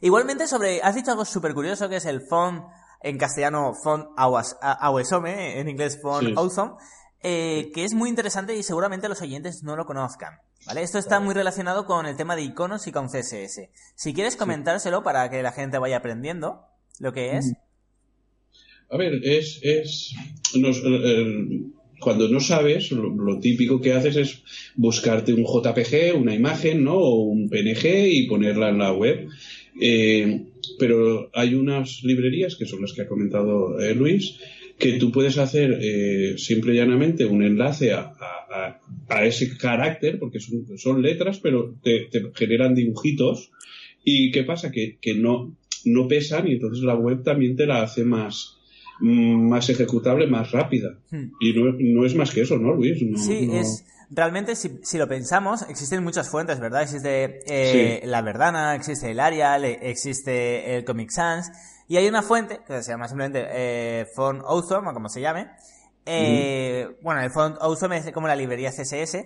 Igualmente 0.00 0.46
sobre, 0.46 0.80
has 0.82 0.94
dicho 0.94 1.10
algo 1.10 1.24
súper 1.24 1.54
curioso 1.54 1.88
que 1.88 1.96
es 1.96 2.04
el 2.04 2.20
font, 2.20 2.64
en 3.00 3.18
castellano 3.18 3.74
font 3.74 4.08
awesome, 4.16 5.60
en 5.60 5.68
inglés 5.68 6.00
font 6.00 6.36
awesome, 6.36 6.74
eh, 7.20 7.70
que 7.74 7.84
es 7.84 7.94
muy 7.94 8.08
interesante 8.08 8.54
y 8.54 8.62
seguramente 8.62 9.08
los 9.08 9.22
oyentes 9.22 9.64
no 9.64 9.74
lo 9.74 9.86
conozcan. 9.86 10.38
¿Vale? 10.66 10.82
Esto 10.82 10.98
está 10.98 11.20
muy 11.20 11.34
relacionado 11.34 11.86
con 11.86 12.06
el 12.06 12.16
tema 12.16 12.34
de 12.34 12.42
iconos 12.42 12.86
y 12.86 12.92
con 12.92 13.08
CSS. 13.08 13.70
Si 13.94 14.14
quieres 14.14 14.36
comentárselo 14.36 15.02
para 15.02 15.28
que 15.30 15.42
la 15.42 15.52
gente 15.52 15.78
vaya 15.78 15.98
aprendiendo 15.98 16.66
lo 17.00 17.12
que 17.12 17.36
es. 17.36 17.52
A 18.88 18.96
ver, 18.96 19.20
es, 19.24 19.60
es 19.62 20.14
cuando 22.00 22.28
no 22.28 22.40
sabes, 22.40 22.90
lo, 22.92 23.40
típico 23.40 23.80
que 23.80 23.92
haces 23.92 24.16
es 24.16 24.42
buscarte 24.76 25.32
un 25.32 25.44
JPG, 25.44 26.16
una 26.16 26.34
imagen, 26.34 26.84
¿no? 26.84 26.94
O 26.94 27.22
un 27.22 27.48
PNG 27.48 28.08
y 28.10 28.26
ponerla 28.26 28.68
en 28.68 28.78
la 28.78 28.92
web. 28.92 29.28
Eh, 29.80 30.42
pero 30.78 31.30
hay 31.34 31.54
unas 31.54 32.02
librerías, 32.02 32.56
que 32.56 32.66
son 32.66 32.82
las 32.82 32.92
que 32.92 33.02
ha 33.02 33.08
comentado 33.08 33.80
eh, 33.80 33.94
Luis, 33.94 34.38
que 34.78 34.94
tú 34.94 35.10
puedes 35.10 35.38
hacer 35.38 35.78
eh, 35.80 36.34
simple 36.38 36.74
y 36.74 36.76
llanamente 36.76 37.24
un 37.24 37.42
enlace 37.42 37.92
a, 37.92 38.12
ese 39.22 39.56
carácter, 39.56 40.18
porque 40.18 40.38
son, 40.40 41.02
letras, 41.02 41.40
pero 41.40 41.74
te, 41.82 42.08
generan 42.34 42.74
dibujitos. 42.74 43.50
¿Y 44.04 44.30
qué 44.30 44.44
pasa? 44.44 44.70
Que, 44.70 44.98
que 45.00 45.14
no, 45.14 45.56
no 45.86 46.06
pesan 46.06 46.46
y 46.48 46.52
entonces 46.52 46.84
la 46.84 46.94
web 46.94 47.22
también 47.22 47.56
te 47.56 47.66
la 47.66 47.82
hace 47.82 48.04
más, 48.04 48.58
más 49.00 49.68
ejecutable, 49.70 50.26
más 50.26 50.52
rápida. 50.52 50.98
Hmm. 51.10 51.32
Y 51.40 51.52
no, 51.94 52.04
es 52.04 52.14
más 52.14 52.32
que 52.32 52.42
eso, 52.42 52.58
¿no, 52.58 52.74
Luis? 52.74 52.98
sí, 53.16 53.48
es 53.52 53.84
realmente 54.10 54.54
si, 54.54 54.78
si, 54.82 54.98
lo 54.98 55.08
pensamos, 55.08 55.62
existen 55.68 56.02
muchas 56.02 56.28
fuentes, 56.30 56.60
¿verdad? 56.60 56.82
Existe 56.82 57.40
eh, 57.46 58.02
la 58.04 58.22
Verdana, 58.22 58.74
existe 58.74 59.10
el 59.10 59.20
Arial, 59.20 59.64
existe 59.64 60.76
el 60.76 60.84
Comic 60.84 61.10
Sans, 61.10 61.50
y 61.88 61.96
hay 61.96 62.08
una 62.08 62.22
fuente 62.22 62.60
que 62.66 62.82
se 62.82 62.92
llama 62.92 63.08
simplemente 63.08 63.46
eh, 63.50 64.06
Font 64.14 64.42
Awesome, 64.44 64.90
o 64.90 64.92
como 64.92 65.08
se 65.08 65.20
llame. 65.20 65.48
Eh, 66.04 66.88
Bueno, 67.02 67.20
el 67.20 67.30
Font 67.30 67.56
Awesome 67.60 67.98
es 67.98 68.12
como 68.12 68.28
la 68.28 68.36
librería 68.36 68.70
CSS. 68.70 69.16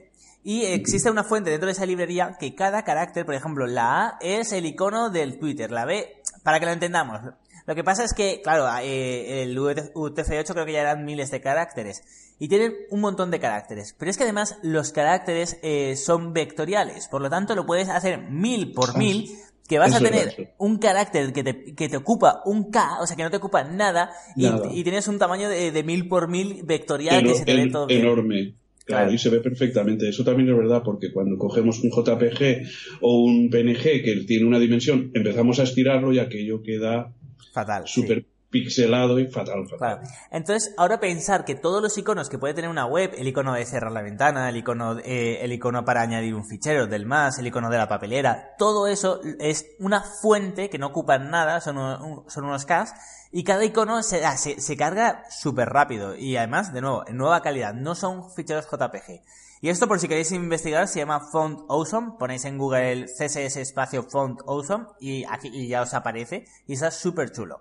Y 0.42 0.64
existe 0.64 1.10
una 1.10 1.22
fuente 1.22 1.50
dentro 1.50 1.66
de 1.66 1.72
esa 1.72 1.84
librería 1.84 2.38
que 2.40 2.54
cada 2.54 2.82
carácter, 2.82 3.26
por 3.26 3.34
ejemplo, 3.34 3.66
la 3.66 4.06
A 4.06 4.18
es 4.22 4.52
el 4.52 4.64
icono 4.64 5.10
del 5.10 5.38
Twitter, 5.38 5.70
la 5.70 5.84
B, 5.84 6.19
para 6.42 6.60
que 6.60 6.66
lo 6.66 6.72
entendamos, 6.72 7.20
lo 7.66 7.74
que 7.74 7.84
pasa 7.84 8.04
es 8.04 8.14
que, 8.14 8.40
claro, 8.42 8.66
eh, 8.82 9.42
el 9.42 9.56
UTF-8 9.56 10.52
creo 10.52 10.66
que 10.66 10.72
ya 10.72 10.80
eran 10.80 11.04
miles 11.04 11.30
de 11.30 11.40
caracteres. 11.40 12.02
Y 12.38 12.48
tienen 12.48 12.74
un 12.90 13.00
montón 13.00 13.30
de 13.30 13.38
caracteres. 13.38 13.94
Pero 13.98 14.10
es 14.10 14.16
que 14.16 14.24
además 14.24 14.58
los 14.62 14.92
caracteres 14.92 15.58
eh, 15.62 15.94
son 15.96 16.32
vectoriales. 16.32 17.06
Por 17.08 17.22
lo 17.22 17.30
tanto, 17.30 17.54
lo 17.54 17.66
puedes 17.66 17.88
hacer 17.88 18.18
mil 18.18 18.72
por 18.72 18.96
mil 18.96 19.30
que 19.68 19.78
vas 19.78 19.94
a 19.94 20.00
tener 20.00 20.52
un 20.58 20.78
carácter 20.78 21.32
que 21.32 21.44
te, 21.44 21.74
que 21.76 21.88
te, 21.88 21.96
ocupa 21.96 22.42
un 22.44 22.72
K, 22.72 22.98
o 23.00 23.06
sea, 23.06 23.14
que 23.14 23.22
no 23.22 23.30
te 23.30 23.36
ocupa 23.36 23.62
nada, 23.62 24.10
Y, 24.34 24.82
tienes 24.82 25.06
un 25.06 25.20
tamaño 25.20 25.48
de, 25.48 25.82
mil 25.84 26.08
por 26.08 26.26
mil 26.26 26.64
vectorial 26.64 27.22
que 27.22 27.36
se 27.36 27.44
te 27.44 27.54
ve 27.54 27.70
todo 27.70 27.86
Enorme. 27.88 28.56
Claro, 28.84 29.12
y 29.12 29.18
se 29.18 29.28
ve 29.30 29.40
perfectamente. 29.40 30.08
Eso 30.08 30.24
también 30.24 30.48
es 30.48 30.56
verdad, 30.56 30.82
porque 30.84 31.12
cuando 31.12 31.38
cogemos 31.38 31.80
un 31.80 31.90
JPG 31.90 32.98
o 33.00 33.22
un 33.22 33.50
PNG 33.50 34.02
que 34.02 34.24
tiene 34.26 34.46
una 34.46 34.58
dimensión, 34.58 35.10
empezamos 35.14 35.60
a 35.60 35.64
estirarlo 35.64 36.12
y 36.12 36.18
aquello 36.18 36.62
queda 36.62 37.14
fatal. 37.52 37.84
Súper 37.86 38.24
pixelado 38.50 39.18
y 39.18 39.26
fatal, 39.26 39.66
fatal. 39.68 40.00
Entonces, 40.30 40.74
ahora 40.76 41.00
pensar 41.00 41.44
que 41.44 41.54
todos 41.54 41.80
los 41.80 41.96
iconos 41.96 42.28
que 42.28 42.38
puede 42.38 42.54
tener 42.54 42.68
una 42.68 42.86
web, 42.86 43.12
el 43.16 43.28
icono 43.28 43.54
de 43.54 43.64
cerrar 43.64 43.92
la 43.92 44.02
ventana, 44.02 44.48
el 44.48 44.56
icono, 44.56 44.98
eh, 44.98 45.38
el 45.42 45.52
icono 45.52 45.84
para 45.84 46.02
añadir 46.02 46.34
un 46.34 46.44
fichero 46.44 46.86
del 46.86 47.06
más, 47.06 47.38
el 47.38 47.46
icono 47.46 47.70
de 47.70 47.78
la 47.78 47.88
papelera, 47.88 48.54
todo 48.58 48.86
eso 48.86 49.20
es 49.38 49.66
una 49.78 50.02
fuente 50.02 50.68
que 50.68 50.78
no 50.78 50.88
ocupa 50.88 51.18
nada, 51.18 51.60
son, 51.60 52.24
son 52.28 52.44
unos 52.44 52.66
CAS, 52.66 52.94
y 53.32 53.44
cada 53.44 53.64
icono 53.64 54.02
se, 54.02 54.24
ah, 54.24 54.36
se, 54.36 54.60
se 54.60 54.76
carga 54.76 55.24
súper 55.30 55.68
rápido. 55.68 56.16
Y 56.16 56.36
además, 56.36 56.72
de 56.72 56.80
nuevo, 56.80 57.04
en 57.06 57.16
nueva 57.16 57.42
calidad, 57.42 57.72
no 57.74 57.94
son 57.94 58.32
ficheros 58.32 58.66
JPG. 58.66 59.22
Y 59.62 59.68
esto 59.68 59.86
por 59.86 60.00
si 60.00 60.08
queréis 60.08 60.32
investigar 60.32 60.88
se 60.88 61.00
llama 61.00 61.20
Font 61.20 61.60
Awesome, 61.68 62.12
ponéis 62.18 62.46
en 62.46 62.56
Google 62.56 63.04
CSS 63.04 63.58
espacio 63.58 64.02
Font 64.04 64.40
Awesome 64.46 64.86
y 64.98 65.24
aquí 65.24 65.50
y 65.52 65.68
ya 65.68 65.82
os 65.82 65.92
aparece 65.92 66.46
y 66.66 66.72
está 66.72 66.90
súper 66.90 67.30
chulo. 67.30 67.60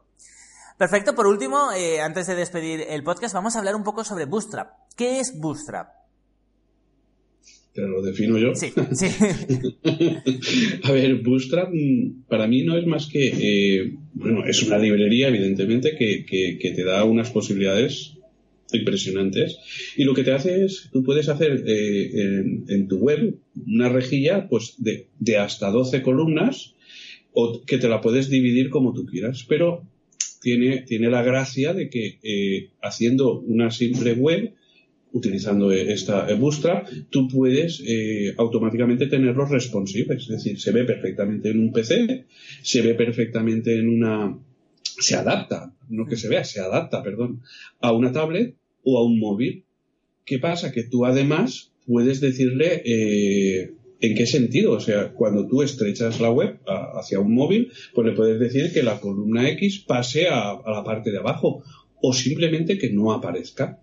Perfecto, 0.80 1.14
por 1.14 1.28
último, 1.28 1.74
eh, 1.76 2.00
antes 2.00 2.26
de 2.26 2.36
despedir 2.36 2.86
el 2.90 3.04
podcast, 3.04 3.34
vamos 3.34 3.54
a 3.54 3.60
hablar 3.60 3.76
un 3.76 3.84
poco 3.84 4.06
sobre 4.06 4.24
Bootstrap. 4.24 4.70
¿Qué 4.96 5.20
es 5.20 5.38
Bootstrap? 5.38 5.90
Te 7.74 7.82
lo 7.82 8.02
defino 8.02 8.38
yo. 8.38 8.56
Sí, 8.56 8.72
sí. 8.94 9.08
a 10.84 10.92
ver, 10.94 11.16
Bootstrap 11.16 11.68
mm, 11.74 12.22
para 12.30 12.48
mí 12.48 12.64
no 12.64 12.78
es 12.78 12.86
más 12.86 13.08
que, 13.08 13.28
eh, 13.28 13.94
bueno, 14.14 14.46
es 14.46 14.64
una 14.64 14.78
librería, 14.78 15.28
evidentemente, 15.28 15.98
que, 15.98 16.26
que, 16.26 16.72
te 16.72 16.84
da 16.86 17.04
unas 17.04 17.30
posibilidades 17.30 18.14
impresionantes. 18.72 19.58
Y 19.98 20.06
lo 20.06 20.14
que 20.14 20.24
te 20.24 20.32
hace 20.32 20.64
es, 20.64 20.88
tú 20.94 21.04
puedes 21.04 21.28
hacer 21.28 21.62
eh, 21.68 22.10
en, 22.14 22.64
en, 22.70 22.88
tu 22.88 23.00
web 23.00 23.36
una 23.68 23.90
rejilla 23.90 24.48
pues 24.48 24.76
de, 24.78 25.08
de 25.20 25.38
hasta 25.40 25.72
12 25.72 26.02
columnas 26.04 26.76
o 27.34 27.66
que 27.66 27.80
te 27.80 27.90
la 27.90 28.00
puedes 28.00 28.30
dividir 28.30 28.70
como 28.70 28.94
tú 28.94 29.06
quieras. 29.06 29.46
Pero 29.46 29.84
tiene, 30.40 30.82
tiene 30.82 31.10
la 31.10 31.24
gracia 31.24 31.74
de 31.74 31.90
que 31.90 32.20
eh, 32.24 32.70
haciendo 32.82 33.40
una 33.40 33.72
simple 33.72 34.14
web, 34.14 34.54
utilizando 35.12 35.72
esta 35.72 36.32
Bootstrap, 36.36 36.88
tú 37.10 37.28
puedes 37.28 37.84
eh, 37.86 38.34
automáticamente 38.38 39.08
tenerlos 39.08 39.50
responsives. 39.50 40.24
Es 40.24 40.28
decir, 40.28 40.60
se 40.60 40.72
ve 40.72 40.84
perfectamente 40.84 41.50
en 41.50 41.60
un 41.60 41.72
PC, 41.72 42.26
se 42.62 42.82
ve 42.82 42.94
perfectamente 42.94 43.76
en 43.76 43.90
una... 43.90 44.38
se 44.84 45.16
adapta, 45.16 45.74
no 45.90 46.06
que 46.06 46.16
se 46.16 46.30
vea, 46.30 46.44
se 46.44 46.60
adapta, 46.60 47.02
perdón, 47.02 47.42
a 47.80 47.92
una 47.92 48.12
tablet 48.12 48.56
o 48.84 48.98
a 48.98 49.04
un 49.04 49.20
móvil. 49.20 49.64
¿Qué 50.26 50.38
pasa? 50.38 50.72
Que 50.72 50.84
tú 50.84 51.06
además 51.06 51.72
puedes 51.88 52.22
decirle 52.22 52.84
eh, 52.86 53.72
¿En 54.02 54.16
qué 54.16 54.26
sentido? 54.26 54.74
O 54.74 54.80
sea, 54.80 55.12
cuando 55.12 55.46
tú 55.46 55.62
estrechas 55.62 56.22
la 56.22 56.32
web 56.32 56.60
hacia 56.66 57.20
un 57.20 57.34
móvil, 57.34 57.72
pues 57.94 58.08
le 58.08 58.14
puedes 58.14 58.40
decir 58.40 58.72
que 58.72 58.82
la 58.82 59.00
columna 59.00 59.50
X 59.50 59.80
pase 59.80 60.28
a, 60.28 60.58
la 60.66 60.84
parte 60.86 61.12
de 61.12 61.18
abajo 61.18 61.64
o 62.02 62.14
simplemente 62.14 62.78
que 62.78 62.92
no 62.92 63.12
aparezca. 63.12 63.80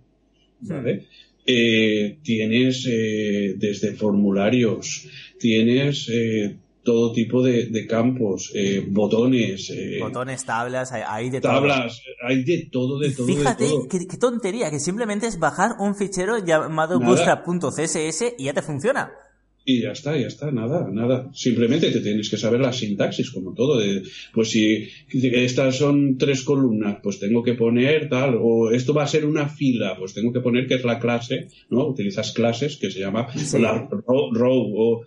¿Vale? 0.60 1.06
Eh, 1.44 2.18
tienes 2.22 2.88
eh, 2.90 3.54
desde 3.58 3.92
formularios, 3.92 5.06
tienes 5.38 6.08
eh, 6.08 6.56
todo 6.82 7.12
tipo 7.12 7.42
de, 7.42 7.86
campos, 7.86 8.52
botones. 8.88 9.70
botones, 10.00 10.44
tablas, 10.46 10.92
hay, 10.92 11.28
de 11.28 11.40
todo. 11.40 11.52
Tablas, 11.52 12.00
hay 12.22 12.42
de 12.42 12.68
todo, 12.72 12.98
de 12.98 13.10
todo. 13.10 13.26
Fíjate, 13.26 13.66
Qué, 13.90 14.16
tontería, 14.16 14.70
que 14.70 14.80
simplemente 14.80 15.26
es 15.26 15.38
bajar 15.38 15.72
un 15.78 15.94
fichero 15.94 16.44
llamado 16.44 16.98
bootstrap.css 17.00 18.34
y 18.38 18.44
ya 18.44 18.54
te 18.54 18.62
funciona. 18.62 19.12
Y 19.68 19.82
ya 19.82 19.90
está, 19.90 20.16
ya 20.16 20.28
está, 20.28 20.52
nada, 20.52 20.88
nada. 20.92 21.28
Simplemente 21.34 21.90
te 21.90 22.00
tienes 22.00 22.30
que 22.30 22.36
saber 22.36 22.60
la 22.60 22.72
sintaxis, 22.72 23.32
como 23.32 23.52
todo. 23.52 23.78
De, 23.78 24.04
pues 24.32 24.50
si 24.50 24.88
estas 25.10 25.76
son 25.76 26.16
tres 26.18 26.44
columnas, 26.44 26.98
pues 27.02 27.18
tengo 27.18 27.42
que 27.42 27.54
poner 27.54 28.08
tal, 28.08 28.38
o 28.40 28.70
esto 28.70 28.94
va 28.94 29.02
a 29.02 29.08
ser 29.08 29.26
una 29.26 29.48
fila, 29.48 29.96
pues 29.98 30.14
tengo 30.14 30.32
que 30.32 30.38
poner 30.38 30.68
que 30.68 30.74
es 30.74 30.84
la 30.84 31.00
clase, 31.00 31.48
¿no? 31.68 31.84
Utilizas 31.84 32.30
clases 32.30 32.76
que 32.76 32.92
se 32.92 33.00
llama 33.00 33.26
la 33.58 33.88
row, 33.90 34.72
o, 34.72 35.04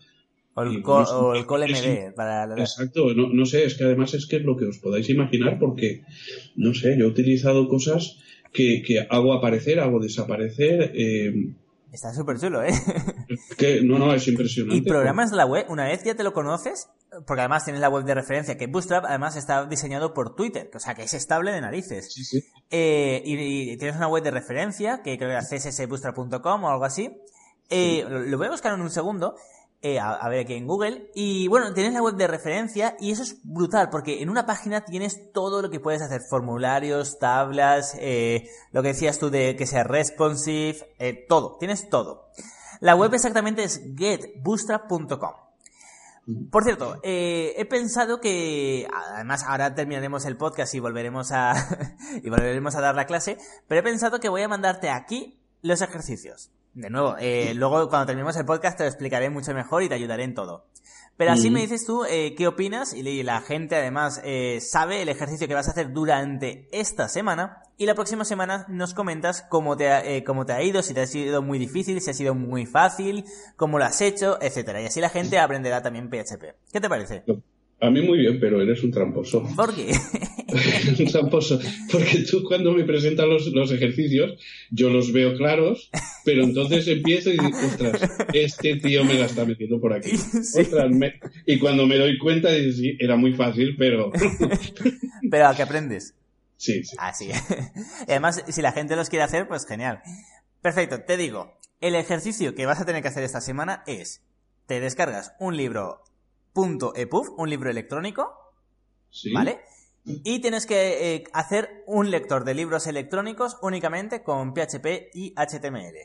o 0.54 0.62
el, 0.62 0.84
o 0.84 1.36
el 1.36 1.46
colmd 1.46 2.14
para 2.14 2.44
Exacto, 2.60 3.14
no, 3.14 3.30
no 3.32 3.46
sé, 3.46 3.64
es 3.64 3.76
que 3.76 3.86
además 3.86 4.14
es 4.14 4.28
que 4.28 4.36
es 4.36 4.44
lo 4.44 4.58
que 4.58 4.66
os 4.66 4.80
podáis 4.80 5.10
imaginar 5.10 5.58
porque, 5.58 6.02
no 6.58 6.74
sé, 6.74 6.98
yo 7.00 7.06
he 7.06 7.08
utilizado 7.08 7.70
cosas 7.70 8.18
que, 8.52 8.82
que 8.86 9.08
hago 9.10 9.34
aparecer, 9.34 9.80
hago 9.80 10.02
desaparecer, 10.02 10.92
eh, 10.96 11.34
Está 11.92 12.14
súper 12.14 12.40
chulo, 12.40 12.64
¿eh? 12.64 12.72
Que, 13.58 13.82
no, 13.84 13.98
no, 13.98 14.14
es 14.14 14.28
impresionante. 14.28 14.78
Y 14.78 14.82
programas 14.82 15.32
la 15.32 15.46
web, 15.46 15.66
una 15.70 15.86
vez 15.86 16.04
ya 16.04 16.16
te 16.16 16.24
lo 16.24 16.34
conoces, 16.34 16.90
porque 17.26 17.42
además 17.42 17.66
tienes 17.66 17.82
la 17.82 17.90
web 17.90 18.06
de 18.06 18.14
referencia, 18.14 18.58
que 18.58 18.68
Bootstrap 18.68 19.06
además 19.06 19.36
está 19.36 19.66
diseñado 19.66 20.14
por 20.14 20.36
Twitter, 20.36 20.70
o 20.74 20.80
sea 20.80 20.94
que 20.94 21.04
es 21.04 21.14
estable 21.14 21.52
de 21.52 21.62
narices. 21.62 22.14
Sí, 22.14 22.24
sí. 22.24 22.44
Eh, 22.70 23.22
y, 23.26 23.78
tienes 23.78 23.98
una 23.98 24.08
web 24.08 24.24
de 24.24 24.32
referencia, 24.32 25.02
que 25.04 25.18
creo 25.18 25.30
que 25.30 25.56
es 25.56 25.64
cssbootstrap.com 25.64 26.64
o 26.64 26.70
algo 26.70 26.86
así. 26.86 27.12
Eh, 27.70 28.06
lo 28.08 28.38
voy 28.38 28.48
a 28.48 28.52
buscar 28.52 28.74
en 28.74 28.82
un 28.82 28.90
segundo. 28.90 29.36
Eh, 29.82 29.98
a, 29.98 30.28
ver 30.28 30.42
aquí 30.42 30.56
en 30.56 30.68
Google. 30.68 31.10
Y 31.16 31.48
bueno, 31.48 31.74
tienes 31.74 31.94
la 31.94 32.02
web 32.02 32.16
de 32.16 32.28
referencia 32.28 32.98
y 33.00 33.12
eso 33.12 33.24
es 33.24 33.40
brutal 33.44 33.90
porque 33.90 34.22
en 34.22 34.30
una 34.30 34.46
página 34.46 34.84
tienes 34.84 35.32
todo 35.32 35.62
lo 35.62 35.70
que 35.70 35.80
puedes 35.80 36.02
hacer. 36.02 36.22
Formularios, 36.30 37.18
tablas, 37.18 37.96
eh, 37.98 38.50
lo 38.74 38.82
que 38.82 38.90
decías 38.90 39.20
tú 39.20 39.30
de 39.30 39.56
que 39.56 39.66
sea 39.66 39.86
responsive, 39.86 40.94
eh, 41.00 41.26
todo. 41.30 41.56
Tienes 41.60 41.90
todo. 41.90 42.28
La 42.82 42.94
web 42.96 43.14
exactamente 43.14 43.64
es 43.64 43.82
getbootstrap.com. 43.96 45.32
Por 46.52 46.64
cierto, 46.64 47.00
he 47.02 47.66
pensado 47.70 48.20
que, 48.20 48.86
además 49.14 49.44
ahora 49.48 49.74
terminaremos 49.74 50.26
el 50.26 50.38
podcast 50.38 50.76
y 50.76 50.80
volveremos 50.80 51.32
a, 51.32 51.54
y 52.22 52.30
volveremos 52.30 52.76
a 52.76 52.82
dar 52.82 52.96
la 52.96 53.08
clase, 53.08 53.38
pero 53.68 53.80
he 53.80 53.84
pensado 53.84 54.20
que 54.20 54.30
voy 54.30 54.42
a 54.42 54.48
mandarte 54.50 54.90
aquí 54.90 55.40
los 55.62 55.82
ejercicios. 55.82 56.52
De 56.74 56.90
nuevo, 56.90 57.16
eh, 57.20 57.54
luego 57.56 57.90
cuando 57.90 58.06
terminemos 58.06 58.38
el 58.38 58.46
podcast 58.46 58.78
te 58.78 58.84
lo 58.84 58.90
explicaré 58.90 59.30
mucho 59.30 59.54
mejor 59.54 59.84
y 59.84 59.90
te 59.90 59.96
ayudaré 59.96 60.24
en 60.24 60.34
todo. 60.34 60.66
Pero 61.18 61.32
así 61.32 61.50
me 61.50 61.60
dices 61.60 61.86
tú 61.86 62.06
eh, 62.06 62.34
qué 62.38 62.48
opinas 62.48 62.94
y 62.94 63.24
la 63.24 63.42
gente 63.42 63.76
además 63.76 64.22
eh, 64.24 64.60
sabe 64.62 65.02
el 65.02 65.10
ejercicio 65.10 65.50
que 65.50 65.54
vas 65.54 65.68
a 65.68 65.72
hacer 65.72 65.92
durante 65.92 66.70
esta 66.72 67.10
semana 67.10 67.62
y 67.78 67.88
la 67.88 67.96
próxima 67.96 68.24
semana 68.24 68.66
nos 68.70 68.94
comentas 68.94 69.46
cómo 69.50 69.76
te, 69.76 69.92
ha, 69.92 70.24
cómo 70.24 70.46
te 70.46 70.54
ha 70.54 70.64
ido, 70.64 70.82
si 70.82 70.94
te 70.94 71.02
ha 71.02 71.08
sido 71.08 71.42
muy 71.42 71.60
difícil, 71.60 72.00
si 72.00 72.10
ha 72.10 72.14
sido 72.14 72.36
muy 72.36 72.66
fácil, 72.66 73.26
cómo 73.58 73.80
lo 73.80 73.84
has 73.84 74.00
hecho, 74.00 74.38
etcétera. 74.42 74.82
Y 74.82 74.86
así 74.86 75.02
la 75.02 75.10
gente 75.10 75.40
aprenderá 75.40 75.82
también 75.82 76.10
PHP. 76.10 76.56
¿Qué 76.72 76.80
te 76.80 76.88
parece? 76.88 77.26
A 77.82 77.90
mí 77.90 78.02
muy 78.02 78.20
bien, 78.20 78.40
pero 78.40 78.62
eres 78.62 78.84
un 78.84 78.92
tramposo. 78.92 79.48
¿Por 79.56 79.74
qué? 79.74 79.94
un 81.00 81.06
tramposo. 81.06 81.60
Porque 81.90 82.20
tú 82.30 82.44
cuando 82.44 82.74
me 82.74 82.84
presentas 82.84 83.26
los, 83.28 83.72
ejercicios, 83.72 84.38
yo 84.70 84.90
los 84.90 85.14
veo 85.14 85.36
claros, 85.38 85.90
pero 86.26 86.44
entonces 86.44 86.88
empiezo 86.88 87.30
y 87.30 87.38
digo, 87.38 87.58
ostras, 87.66 88.02
este 88.34 88.76
tío 88.78 89.06
me 89.06 89.14
la 89.14 89.26
está 89.26 89.46
metiendo 89.46 89.80
por 89.80 89.94
aquí. 89.94 90.12
Ostras, 90.14 90.92
y 91.46 91.60
cuando 91.60 91.88
me 91.88 91.98
doy 91.98 92.18
cuenta, 92.18 92.52
digo, 92.52 92.74
sí, 92.74 92.98
era 93.00 93.16
muy 93.16 93.34
fácil, 93.34 93.76
pero... 93.78 94.12
pero 95.32 95.48
¿a 95.48 95.56
qué 95.56 95.62
aprendes? 95.62 96.16
Sí, 96.58 96.84
sí. 96.84 96.98
Ah, 97.00 97.14
sí. 97.14 97.30
y 97.30 98.12
además, 98.12 98.44
si 98.50 98.62
la 98.62 98.74
gente 98.74 98.98
los 98.98 99.10
quiere 99.10 99.24
hacer, 99.24 99.48
pues 99.48 99.66
genial. 99.66 100.02
Perfecto, 100.62 101.02
te 101.04 101.16
digo, 101.16 101.58
el 101.80 101.96
ejercicio 101.96 102.56
que 102.56 102.66
vas 102.66 102.82
a 102.82 102.86
tener 102.86 103.02
que 103.02 103.08
hacer 103.08 103.24
esta 103.24 103.40
semana 103.40 103.84
es, 103.88 104.22
te 104.66 104.82
descargas 104.82 105.32
un 105.40 105.56
libro 105.56 106.04
.epub, 106.54 107.36
un 107.38 107.50
libro 107.50 107.70
electrónico, 107.70 108.34
¿vale? 109.34 109.60
Y 110.06 110.40
tienes 110.40 110.66
que 110.66 111.16
eh, 111.16 111.24
hacer 111.34 111.84
un 111.86 112.10
lector 112.10 112.44
de 112.44 112.56
libros 112.56 112.88
electrónicos 112.88 113.58
únicamente 113.62 114.24
con 114.24 114.54
PHP 114.54 115.12
y 115.14 115.34
HTML. 115.36 115.96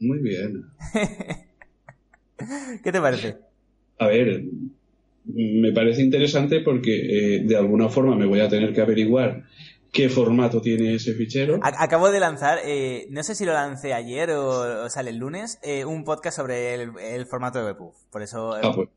Muy 0.00 0.18
bien. 0.18 0.64
¿Qué 2.82 2.92
te 2.92 3.00
parece? 3.00 3.38
A 3.98 4.08
ver, 4.08 4.44
me 5.24 5.72
parece 5.72 6.02
interesante 6.02 6.60
porque 6.60 7.36
eh, 7.36 7.44
de 7.44 7.56
alguna 7.56 7.88
forma 7.88 8.16
me 8.16 8.26
voy 8.26 8.40
a 8.40 8.48
tener 8.48 8.72
que 8.74 8.80
averiguar 8.80 9.44
qué 9.92 10.08
formato 10.08 10.60
tiene 10.60 10.94
ese 10.94 11.14
fichero. 11.14 11.60
Acabo 11.62 12.10
de 12.10 12.18
lanzar, 12.18 12.58
eh, 12.64 13.06
no 13.10 13.22
sé 13.22 13.34
si 13.34 13.44
lo 13.44 13.52
lancé 13.52 13.92
ayer 13.92 14.30
o, 14.30 14.88
sale 14.88 15.10
el 15.10 15.18
lunes, 15.18 15.58
eh, 15.62 15.84
un 15.84 16.02
podcast 16.02 16.38
sobre 16.38 16.74
el, 16.74 17.26
formato 17.26 17.58
de 17.58 17.66
WebPoof. 17.66 17.94
Por 18.10 18.22
eso. 18.22 18.54
Ah, 18.54 18.72
pues, 18.74 18.88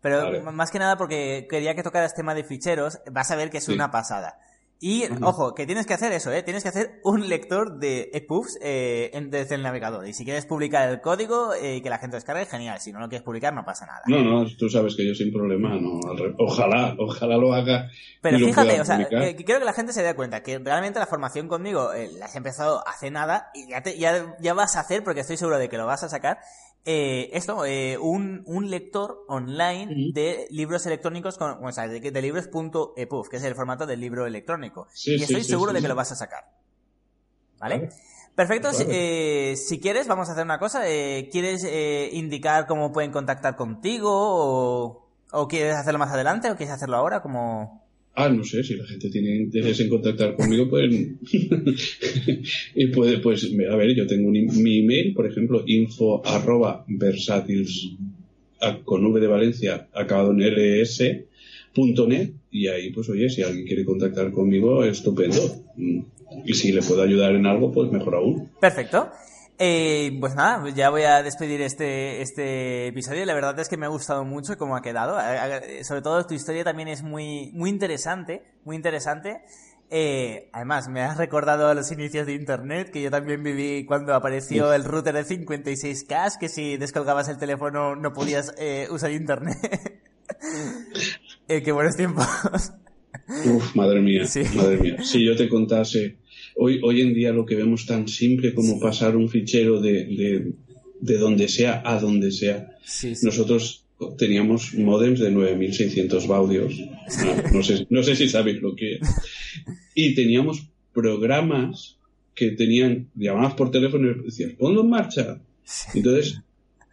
pero 0.00 0.52
más 0.52 0.70
que 0.70 0.78
nada 0.78 0.96
porque 0.96 1.46
quería 1.48 1.74
que 1.74 1.82
tocaras 1.82 2.14
tema 2.14 2.34
de 2.34 2.44
ficheros, 2.44 3.00
vas 3.10 3.30
a 3.30 3.36
ver 3.36 3.50
que 3.50 3.58
es 3.58 3.68
una 3.68 3.90
pasada. 3.90 4.38
Y, 4.86 5.06
ojo, 5.22 5.54
que 5.54 5.64
tienes 5.64 5.86
que 5.86 5.94
hacer 5.94 6.12
eso, 6.12 6.30
¿eh? 6.30 6.42
Tienes 6.42 6.62
que 6.62 6.68
hacer 6.68 7.00
un 7.04 7.26
lector 7.26 7.78
de 7.78 8.10
EPUBs 8.12 8.58
eh, 8.60 9.10
desde 9.30 9.54
el 9.54 9.62
navegador. 9.62 10.06
Y 10.06 10.12
si 10.12 10.26
quieres 10.26 10.44
publicar 10.44 10.90
el 10.90 11.00
código 11.00 11.54
y 11.56 11.78
eh, 11.78 11.82
que 11.82 11.88
la 11.88 11.96
gente 11.96 12.16
descargue, 12.16 12.44
genial. 12.44 12.78
Si 12.80 12.92
no 12.92 13.00
lo 13.00 13.08
quieres 13.08 13.24
publicar, 13.24 13.54
no 13.54 13.64
pasa 13.64 13.86
nada. 13.86 14.02
No, 14.08 14.22
no, 14.22 14.44
tú 14.58 14.68
sabes 14.68 14.94
que 14.94 15.06
yo 15.06 15.14
sin 15.14 15.32
problema, 15.32 15.70
no. 15.80 16.00
Ojalá, 16.38 16.94
ojalá 16.98 17.38
lo 17.38 17.54
haga. 17.54 17.88
Pero 18.20 18.36
fíjate, 18.36 18.78
o 18.78 18.84
sea, 18.84 19.00
eh, 19.00 19.34
quiero 19.36 19.58
que 19.58 19.64
la 19.64 19.72
gente 19.72 19.94
se 19.94 20.02
dé 20.02 20.14
cuenta 20.14 20.42
que 20.42 20.58
realmente 20.58 20.98
la 20.98 21.06
formación 21.06 21.48
conmigo 21.48 21.88
la 22.18 22.26
has 22.26 22.36
empezado 22.36 22.86
hace 22.86 23.10
nada 23.10 23.52
y 23.54 23.70
ya, 23.70 23.82
te, 23.82 23.96
ya, 23.96 24.36
ya 24.38 24.52
vas 24.52 24.76
a 24.76 24.80
hacer, 24.80 25.02
porque 25.02 25.20
estoy 25.20 25.38
seguro 25.38 25.56
de 25.56 25.70
que 25.70 25.78
lo 25.78 25.86
vas 25.86 26.04
a 26.04 26.10
sacar, 26.10 26.40
eh, 26.84 27.30
esto, 27.32 27.64
eh, 27.64 27.96
un, 27.98 28.42
un, 28.46 28.70
lector 28.70 29.24
online 29.28 30.12
de 30.12 30.46
libros 30.50 30.84
electrónicos, 30.86 31.38
con, 31.38 31.64
o 31.64 31.72
sea, 31.72 31.88
de, 31.88 32.00
de 32.00 32.22
libros.epuf, 32.22 33.28
que 33.28 33.36
es 33.36 33.44
el 33.44 33.54
formato 33.54 33.86
del 33.86 34.00
libro 34.00 34.26
electrónico. 34.26 34.88
y 35.04 35.22
estoy 35.22 35.44
seguro 35.44 35.72
de 35.72 35.80
que 35.80 35.88
lo 35.88 35.94
vas 35.94 36.12
a 36.12 36.16
sacar. 36.16 36.44
¿Vale? 37.58 37.88
Perfecto. 38.34 38.70
Eh, 38.88 39.54
si 39.56 39.78
quieres, 39.78 40.08
vamos 40.08 40.28
a 40.28 40.32
hacer 40.32 40.44
una 40.44 40.58
cosa. 40.58 40.88
Eh, 40.88 41.28
¿Quieres 41.30 41.64
eh, 41.64 42.10
indicar 42.12 42.66
cómo 42.66 42.92
pueden 42.92 43.12
contactar 43.12 43.54
contigo? 43.54 44.10
O, 44.12 45.06
¿O 45.30 45.48
quieres 45.48 45.76
hacerlo 45.76 45.98
más 45.98 46.12
adelante? 46.12 46.50
¿O 46.50 46.56
quieres 46.56 46.74
hacerlo 46.74 46.96
ahora? 46.96 47.22
Como... 47.22 47.83
Ah, 48.16 48.28
no 48.28 48.44
sé, 48.44 48.62
si 48.62 48.76
la 48.76 48.86
gente 48.86 49.10
tiene 49.10 49.36
interés 49.36 49.80
en 49.80 49.88
contactar 49.88 50.36
conmigo, 50.36 50.68
pues, 50.68 50.88
y 52.74 52.86
puede, 52.88 53.18
pues, 53.18 53.50
a 53.70 53.76
ver, 53.76 53.94
yo 53.94 54.06
tengo 54.06 54.30
mi 54.30 54.78
email, 54.78 55.14
por 55.14 55.26
ejemplo, 55.26 55.64
info 55.66 56.24
arroba 56.24 56.84
versatils 56.86 57.96
con 58.84 59.04
V 59.04 59.20
de 59.20 59.26
Valencia 59.26 59.88
acabado 59.92 60.32
en 60.32 60.40
ls 60.40 61.02
punto 61.74 62.06
net 62.06 62.32
y 62.50 62.68
ahí 62.68 62.90
pues 62.90 63.08
oye 63.10 63.28
si 63.28 63.42
alguien 63.42 63.66
quiere 63.66 63.84
contactar 63.84 64.30
conmigo 64.30 64.84
estupendo. 64.84 65.64
Y 66.46 66.54
si 66.54 66.72
le 66.72 66.82
puedo 66.82 67.02
ayudar 67.02 67.34
en 67.34 67.46
algo 67.46 67.72
pues 67.72 67.90
mejor 67.90 68.14
aún. 68.14 68.48
Perfecto 68.60 69.08
eh, 69.58 70.16
pues 70.20 70.34
nada, 70.34 70.60
pues 70.60 70.74
ya 70.74 70.90
voy 70.90 71.02
a 71.02 71.22
despedir 71.22 71.60
este, 71.60 72.22
este 72.22 72.88
episodio. 72.88 73.24
La 73.24 73.34
verdad 73.34 73.58
es 73.60 73.68
que 73.68 73.76
me 73.76 73.86
ha 73.86 73.88
gustado 73.88 74.24
mucho 74.24 74.58
cómo 74.58 74.76
ha 74.76 74.82
quedado. 74.82 75.16
Sobre 75.84 76.02
todo 76.02 76.26
tu 76.26 76.34
historia 76.34 76.64
también 76.64 76.88
es 76.88 77.02
muy, 77.02 77.50
muy 77.52 77.70
interesante, 77.70 78.42
muy 78.64 78.76
interesante. 78.76 79.42
Eh, 79.90 80.48
además, 80.52 80.88
me 80.88 81.02
has 81.02 81.18
recordado 81.18 81.68
a 81.68 81.74
los 81.74 81.92
inicios 81.92 82.26
de 82.26 82.34
Internet, 82.34 82.90
que 82.90 83.02
yo 83.02 83.10
también 83.10 83.42
viví 83.44 83.84
cuando 83.84 84.14
apareció 84.14 84.72
el 84.72 84.82
router 84.82 85.14
de 85.14 85.24
56K, 85.24 86.38
que 86.38 86.48
si 86.48 86.76
descolgabas 86.76 87.28
el 87.28 87.38
teléfono 87.38 87.94
no 87.94 88.12
podías 88.12 88.54
eh, 88.58 88.88
usar 88.90 89.12
Internet. 89.12 90.02
qué 91.46 91.72
buenos 91.72 91.96
tiempos. 91.96 92.26
Uf, 93.28 93.76
madre 93.76 94.00
mía, 94.00 94.24
madre 94.56 94.78
mía. 94.78 94.96
Si 95.02 95.24
yo 95.24 95.36
te 95.36 95.48
contase 95.48 96.18
hoy, 96.54 96.80
hoy 96.82 97.00
en 97.02 97.14
día 97.14 97.32
lo 97.32 97.46
que 97.46 97.56
vemos 97.56 97.86
tan 97.86 98.08
simple 98.08 98.54
como 98.54 98.80
pasar 98.80 99.16
un 99.16 99.28
fichero 99.28 99.80
de, 99.80 100.52
de, 101.00 101.18
donde 101.18 101.48
sea 101.48 101.82
a 101.84 101.98
donde 102.00 102.30
sea. 102.30 102.76
Nosotros 103.22 103.84
teníamos 104.18 104.74
modems 104.74 105.20
de 105.20 105.30
9600 105.30 106.26
baudios. 106.26 106.74
No, 107.52 107.62
sé, 107.62 107.86
no 107.90 108.02
sé 108.02 108.16
si 108.16 108.28
sabéis 108.28 108.60
lo 108.60 108.74
que 108.74 108.94
es. 108.94 109.00
Y 109.94 110.14
teníamos 110.14 110.66
programas 110.92 111.96
que 112.34 112.50
tenían, 112.50 113.08
llamabas 113.14 113.54
por 113.54 113.70
teléfono 113.70 114.10
y 114.10 114.24
decías, 114.24 114.52
ponlo 114.52 114.82
en 114.82 114.90
marcha. 114.90 115.40
Entonces, 115.94 116.40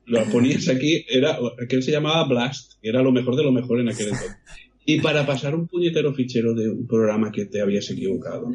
lo 0.06 0.24
ponías 0.26 0.68
aquí, 0.68 1.06
era, 1.10 1.38
aquel 1.62 1.84
se 1.84 1.92
llamaba 1.92 2.28
Blast, 2.28 2.74
era 2.82 3.02
lo 3.02 3.12
mejor 3.12 3.36
de 3.36 3.44
lo 3.44 3.52
mejor 3.52 3.80
en 3.80 3.90
aquel 3.90 4.08
entonces. 4.12 4.38
Y 4.86 5.00
para 5.00 5.26
pasar 5.26 5.56
un 5.56 5.68
puñetero 5.68 6.14
fichero 6.14 6.54
de 6.54 6.70
un 6.70 6.88
programa 6.88 7.32
que 7.32 7.46
te 7.46 7.62
habías 7.62 7.90
equivocado, 7.90 8.52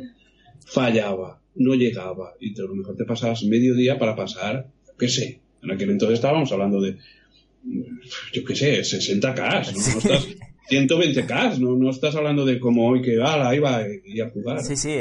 fallaba, 0.67 1.41
no 1.55 1.75
llegaba, 1.75 2.35
y 2.41 2.59
a 2.61 2.65
lo 2.65 2.75
mejor 2.75 2.97
te 2.97 3.05
pasabas 3.05 3.45
medio 3.45 3.75
día 3.75 3.99
para 3.99 4.15
pasar, 4.15 4.67
qué 4.99 5.09
sé, 5.09 5.41
en 5.63 5.71
aquel 5.71 5.91
entonces 5.91 6.19
estábamos 6.19 6.53
hablando 6.53 6.81
de, 6.81 6.99
yo 8.33 8.45
qué 8.45 8.55
sé, 8.55 8.81
60K, 8.81 9.73
¿no? 9.73 9.93
no 9.93 9.99
estás, 9.99 10.27
120K, 10.71 11.59
no, 11.59 11.77
no 11.77 11.91
estás 11.91 12.17
hablando 12.17 12.45
de 12.45 12.59
como 12.59 12.89
hoy 12.89 13.01
que 13.01 13.19
ah, 13.23 13.49
ahí 13.49 13.59
va 13.61 13.83
y 14.05 14.21
a 14.21 14.31
jugar. 14.31 14.61
Sí, 14.63 14.77
sí, 14.77 14.97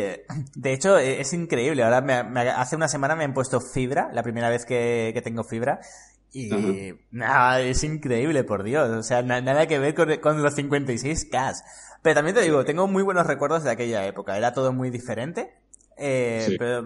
de 0.55 0.74
hecho 0.74 0.97
es 0.97 1.34
increíble, 1.34 1.84
ahora 1.84 2.01
me, 2.01 2.13
hace 2.41 2.76
una 2.76 2.88
semana 2.88 3.16
me 3.16 3.24
han 3.24 3.34
puesto 3.34 3.59
fibra, 3.59 4.09
la 4.13 4.24
primera 4.24 4.49
vez 4.49 4.66
que, 4.66 5.11
que 5.13 5.22
tengo 5.22 5.43
fibra, 5.43 5.80
y 6.36 6.93
nada, 7.11 7.61
es 7.61 7.81
increíble, 7.86 8.43
por 8.43 8.63
Dios. 8.63 8.89
O 8.89 9.03
sea, 9.03 9.21
nada 9.21 9.67
que 9.67 9.79
ver 9.79 9.95
con, 9.95 10.13
con 10.17 10.43
los 10.43 10.57
56K. 10.57 11.55
Pero 12.01 12.15
también 12.15 12.36
te 12.36 12.41
digo, 12.41 12.65
tengo 12.65 12.88
muy 12.88 13.03
buenos 13.03 13.25
recuerdos 13.25 13.63
de 13.63 13.71
aquella 13.71 14.05
época. 14.05 14.38
Era 14.38 14.53
todo 14.53 14.73
muy 14.73 14.89
diferente. 14.89 15.53
Eh, 15.97 16.55
pero 16.59 16.83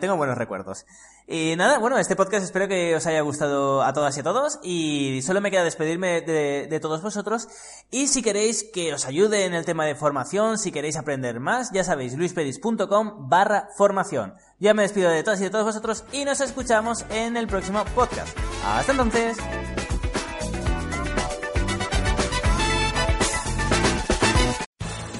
tengo 0.00 0.16
buenos 0.16 0.38
recuerdos. 0.38 0.86
Y 1.26 1.54
nada, 1.56 1.78
bueno, 1.78 1.98
este 1.98 2.16
podcast 2.16 2.44
espero 2.44 2.68
que 2.68 2.94
os 2.96 3.06
haya 3.06 3.20
gustado 3.20 3.82
a 3.82 3.92
todas 3.92 4.16
y 4.16 4.20
a 4.20 4.22
todos. 4.22 4.58
Y 4.62 5.20
solo 5.22 5.40
me 5.40 5.50
queda 5.50 5.64
despedirme 5.64 6.20
de, 6.20 6.66
de, 6.68 6.80
todos 6.80 7.00
vosotros. 7.00 7.48
Y 7.90 8.08
si 8.08 8.22
queréis 8.22 8.64
que 8.64 8.92
os 8.92 9.06
ayude 9.06 9.44
en 9.44 9.54
el 9.54 9.64
tema 9.64 9.86
de 9.86 9.94
formación, 9.94 10.58
si 10.58 10.72
queréis 10.72 10.96
aprender 10.96 11.40
más, 11.40 11.70
ya 11.72 11.84
sabéis, 11.84 12.16
luispedis.com 12.16 13.28
barra 13.28 13.68
formación. 13.76 14.34
Ya 14.58 14.74
me 14.74 14.82
despido 14.82 15.10
de 15.10 15.22
todas 15.22 15.40
y 15.40 15.44
de 15.44 15.50
todos 15.50 15.64
vosotros 15.64 16.04
y 16.12 16.24
nos 16.24 16.40
escuchamos 16.40 17.04
en 17.10 17.36
el 17.36 17.46
próximo 17.46 17.84
podcast. 17.94 18.36
Hasta 18.64 18.92
entonces. 18.92 19.38